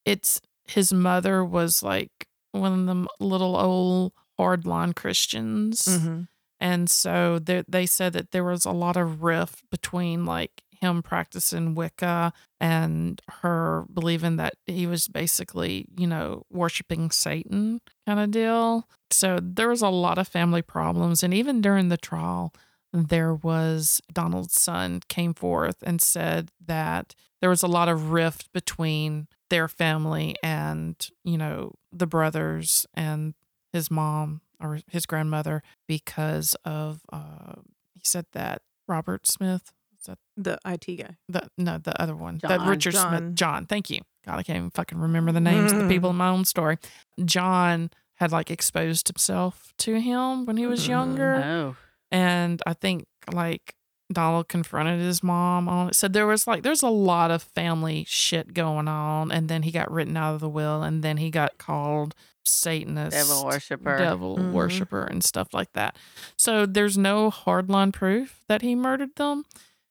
it's 0.05 0.41
his 0.67 0.93
mother 0.93 1.43
was 1.43 1.83
like 1.83 2.27
one 2.51 2.79
of 2.79 2.85
them 2.85 3.07
little 3.19 3.55
old 3.55 4.13
hardline 4.39 4.95
Christians. 4.95 5.85
Mm-hmm. 5.85 6.21
And 6.59 6.89
so 6.89 7.39
they, 7.39 7.63
they 7.67 7.85
said 7.85 8.13
that 8.13 8.31
there 8.31 8.43
was 8.43 8.65
a 8.65 8.71
lot 8.71 8.97
of 8.97 9.23
rift 9.23 9.63
between 9.69 10.25
like 10.25 10.61
him 10.81 11.01
practicing 11.03 11.75
Wicca 11.75 12.33
and 12.59 13.21
her 13.41 13.85
believing 13.93 14.37
that 14.37 14.55
he 14.65 14.87
was 14.87 15.07
basically, 15.07 15.85
you 15.97 16.07
know, 16.07 16.43
worshiping 16.49 17.11
Satan 17.11 17.81
kind 18.07 18.19
of 18.19 18.31
deal. 18.31 18.87
So 19.11 19.39
there 19.41 19.69
was 19.69 19.81
a 19.81 19.89
lot 19.89 20.17
of 20.17 20.27
family 20.27 20.61
problems. 20.61 21.23
And 21.23 21.33
even 21.33 21.61
during 21.61 21.89
the 21.89 21.97
trial, 21.97 22.53
there 22.93 23.33
was 23.33 24.01
Donald's 24.11 24.59
son 24.59 25.01
came 25.09 25.33
forth 25.33 25.83
and 25.83 26.01
said 26.01 26.49
that 26.65 27.13
there 27.41 27.49
was 27.49 27.63
a 27.63 27.67
lot 27.67 27.89
of 27.89 28.11
rift 28.11 28.51
between 28.53 29.27
their 29.49 29.67
family 29.67 30.35
and, 30.43 30.95
you 31.23 31.37
know, 31.37 31.73
the 31.91 32.07
brothers 32.07 32.85
and 32.93 33.33
his 33.73 33.91
mom 33.91 34.41
or 34.59 34.79
his 34.91 35.05
grandmother 35.05 35.63
because 35.87 36.55
of 36.65 37.01
uh 37.11 37.53
he 37.93 38.01
said 38.03 38.25
that 38.33 38.61
Robert 38.87 39.27
Smith 39.27 39.71
that 40.05 40.17
The 40.37 40.57
IT 40.65 40.95
guy. 40.97 41.15
the 41.27 41.49
no 41.57 41.77
the 41.77 41.99
other 42.01 42.15
one 42.15 42.39
John. 42.39 42.67
Richard 42.67 42.93
John. 42.93 43.17
Smith 43.17 43.35
John 43.35 43.65
thank 43.65 43.89
you 43.89 44.01
God 44.25 44.39
I 44.39 44.43
can't 44.43 44.57
even 44.57 44.71
fucking 44.71 44.97
remember 44.97 45.31
the 45.31 45.39
names 45.41 45.71
of 45.71 45.79
the 45.79 45.87
people 45.87 46.09
in 46.11 46.15
my 46.15 46.29
own 46.29 46.45
story 46.45 46.77
John 47.25 47.89
had 48.15 48.31
like 48.31 48.51
exposed 48.51 49.07
himself 49.07 49.73
to 49.79 49.99
him 49.99 50.45
when 50.45 50.57
he 50.57 50.67
was 50.67 50.85
Mhm. 50.85 50.89
younger 50.89 51.35
Oh. 51.43 51.75
and 52.11 52.61
I 52.65 52.73
think 52.73 53.05
like 53.33 53.75
Donald 54.11 54.47
confronted 54.49 54.99
his 54.99 55.21
mom 55.21 55.69
on 55.69 55.89
it. 55.89 55.95
So 55.95 56.07
there 56.07 56.25
was 56.25 56.47
like 56.47 56.63
there's 56.63 56.81
a 56.81 56.89
lot 56.89 57.29
of 57.29 57.43
family 57.43 58.05
shit 58.07 58.55
going 58.55 58.87
on, 58.87 59.31
and 59.31 59.47
then 59.47 59.61
he 59.61 59.69
got 59.71 59.91
written 59.91 60.17
out 60.17 60.33
of 60.33 60.39
the 60.41 60.49
will, 60.49 60.81
and 60.81 61.03
then 61.03 61.17
he 61.17 61.29
got 61.29 61.59
called 61.59 62.15
Satanist, 62.43 63.15
Devil 63.15 63.45
worshiper. 63.45 63.97
devil 63.99 64.35
Mhm. 64.37 64.51
worshiper, 64.51 65.03
and 65.03 65.23
stuff 65.23 65.53
like 65.53 65.73
that. 65.73 65.95
So 66.37 66.65
there's 66.65 66.97
no 66.97 67.29
hardline 67.29 67.93
proof 67.93 68.41
that 68.47 68.63
he 68.63 68.73
murdered 68.73 69.15
them. 69.15 69.45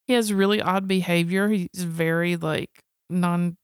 He 0.09 0.15
has 0.15 0.33
really 0.33 0.61
odd 0.61 0.89
behavior. 0.89 1.49
He's 1.51 1.69
very 1.85 2.35
like 2.37 2.83
non 3.09 3.57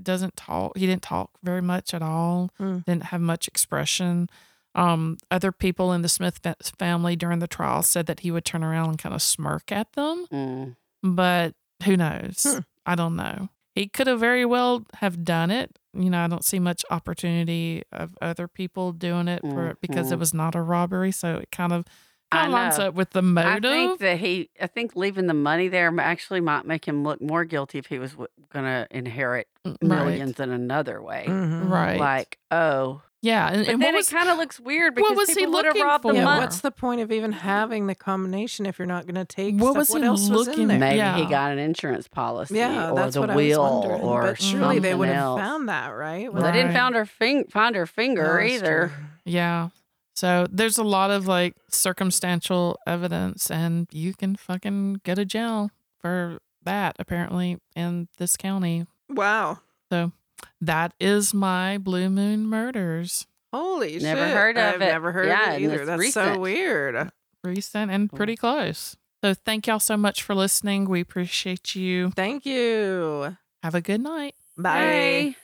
doesn't 0.00 0.36
talk. 0.36 0.76
He 0.78 0.86
didn't 0.86 1.02
talk 1.02 1.30
very 1.42 1.62
much 1.62 1.92
at 1.92 2.02
all. 2.02 2.50
Mm. 2.60 2.84
Didn't 2.84 3.04
have 3.06 3.20
much 3.20 3.48
expression. 3.48 4.28
Um, 4.76 5.16
other 5.30 5.50
people 5.52 5.92
in 5.92 6.02
the 6.02 6.08
Smith 6.08 6.38
family 6.78 7.16
during 7.16 7.40
the 7.40 7.48
trial 7.48 7.82
said 7.82 8.06
that 8.06 8.20
he 8.20 8.30
would 8.30 8.44
turn 8.44 8.62
around 8.62 8.90
and 8.90 8.98
kind 8.98 9.14
of 9.14 9.22
smirk 9.22 9.72
at 9.72 9.90
them, 9.94 10.26
Mm. 10.30 10.76
but 11.02 11.54
who 11.84 11.96
knows? 11.96 12.46
Hmm. 12.48 12.58
I 12.84 12.94
don't 12.94 13.16
know. 13.16 13.48
He 13.74 13.88
could 13.88 14.06
have 14.06 14.20
very 14.20 14.44
well 14.44 14.84
have 15.00 15.24
done 15.24 15.50
it. 15.50 15.78
You 15.94 16.10
know, 16.10 16.22
I 16.22 16.26
don't 16.28 16.44
see 16.44 16.58
much 16.60 16.84
opportunity 16.90 17.82
of 17.90 18.16
other 18.20 18.46
people 18.48 18.92
doing 18.92 19.28
it 19.28 19.40
for 19.42 19.76
because 19.80 20.12
it 20.12 20.16
Mhm. 20.16 20.20
was 20.20 20.34
not 20.34 20.54
a 20.54 20.60
robbery, 20.62 21.10
so 21.10 21.36
it 21.38 21.50
kind 21.50 21.72
of 21.72 21.84
I 22.32 22.46
kind 22.48 22.72
of 22.72 22.78
know. 22.78 22.90
with 22.90 23.10
the 23.10 23.22
I 23.36 23.60
think 23.60 24.00
that 24.00 24.18
he, 24.18 24.50
I 24.60 24.66
think 24.66 24.96
leaving 24.96 25.26
the 25.26 25.34
money 25.34 25.68
there 25.68 25.92
actually 26.00 26.40
might 26.40 26.64
make 26.66 26.84
him 26.86 27.04
look 27.04 27.20
more 27.20 27.44
guilty 27.44 27.78
if 27.78 27.86
he 27.86 27.98
was 27.98 28.12
w- 28.12 28.28
going 28.52 28.64
to 28.64 28.86
inherit 28.90 29.46
Right. 29.64 29.82
millions 29.82 30.38
in 30.40 30.50
another 30.50 31.00
way. 31.02 31.24
Mhm. 31.28 31.68
Right. 31.68 31.98
Like, 31.98 32.38
oh. 32.50 33.02
yeah, 33.22 33.48
and, 33.48 33.64
But 33.64 33.72
and 33.72 33.82
then 33.82 33.92
what 33.92 33.98
was 33.98 34.08
it 34.08 34.14
kind 34.14 34.28
of 34.28 34.38
looks 34.38 34.60
weird 34.60 34.94
what 34.96 35.08
because 35.10 35.16
was 35.16 35.28
he 35.30 35.34
people 35.36 35.52
would 35.54 35.64
have 35.64 35.74
looking 35.74 35.86
robbed 35.86 36.04
the 36.04 36.08
for? 36.10 36.14
Yeah, 36.14 36.24
money. 36.24 36.40
what's 36.40 36.60
the 36.60 36.70
point 36.70 37.00
of 37.00 37.10
even 37.12 37.32
having 37.32 37.86
the 37.88 37.94
combination 37.94 38.66
if 38.66 38.78
you're 38.78 38.86
not 38.86 39.06
going 39.06 39.14
to 39.16 39.24
take 39.24 39.54
What 39.56 39.70
stuff? 39.72 39.76
was 39.76 39.90
what 39.90 40.02
he 40.02 40.06
else 40.08 40.28
was 40.28 40.46
in 40.46 40.52
looking- 40.52 40.68
there? 40.68 40.78
Maybe 40.78 40.96
Yeah. 40.98 41.16
he 41.16 41.26
got 41.26 41.52
an 41.52 41.58
insurance 41.58 42.06
policy 42.08 42.56
Yeah, 42.56 42.90
or 42.90 42.96
that's 42.96 43.14
the 43.14 43.20
what 43.22 43.34
wheel 43.34 43.62
I 43.62 43.70
was 43.70 43.80
wondering. 43.88 44.02
or 44.02 44.22
but 44.22 44.40
surely 44.42 44.78
they 44.80 44.94
would 44.94 45.08
have 45.08 45.38
found 45.38 45.68
that, 45.68 45.88
right? 45.90 46.32
Well, 46.32 46.42
they 46.42 46.52
didn't 46.52 46.72
found 46.74 46.94
her 46.96 47.06
fing- 47.06 47.46
find 47.50 47.74
her 47.76 47.86
finger 47.86 48.38
that's 48.40 48.52
either. 48.52 48.92
true. 48.94 49.04
Yeah. 49.24 49.68
So 50.16 50.46
there's 50.50 50.78
a 50.78 50.82
lot 50.82 51.10
of 51.10 51.26
like 51.26 51.54
circumstantial 51.68 52.78
evidence, 52.86 53.50
and 53.50 53.86
you 53.92 54.14
can 54.14 54.34
fucking 54.36 55.02
go 55.04 55.14
to 55.14 55.24
jail 55.24 55.70
for 56.00 56.38
that, 56.64 56.96
apparently, 56.98 57.58
in 57.74 58.08
this 58.18 58.36
county. 58.36 58.86
Wow. 59.10 59.58
So 59.92 60.12
that 60.60 60.94
is 60.98 61.32
my 61.34 61.78
Blue 61.78 62.08
Moon 62.10 62.46
Murders. 62.46 63.26
Holy 63.52 63.98
Never 63.98 64.26
shit. 64.26 64.34
heard 64.36 64.56
of 64.58 64.74
I've 64.74 64.82
it. 64.82 64.86
never 64.86 65.12
heard 65.12 65.28
Yeah, 65.28 65.42
of 65.42 65.54
and 65.54 65.62
it 65.62 65.66
either. 65.66 65.80
it's 65.82 66.14
That's 66.14 66.14
so 66.14 66.38
weird. 66.38 67.10
Recent 67.44 67.90
and 67.90 68.10
pretty 68.12 68.36
close. 68.36 68.96
So 69.22 69.34
thank 69.34 69.66
y'all 69.66 69.78
so 69.80 69.96
much 69.96 70.22
for 70.22 70.34
listening. 70.34 70.86
We 70.86 71.00
appreciate 71.00 71.74
you. 71.74 72.10
Thank 72.10 72.44
you. 72.44 73.36
Have 73.62 73.74
a 73.74 73.80
good 73.80 74.00
night. 74.00 74.34
Bye. 74.56 75.34
Bye. 75.34 75.36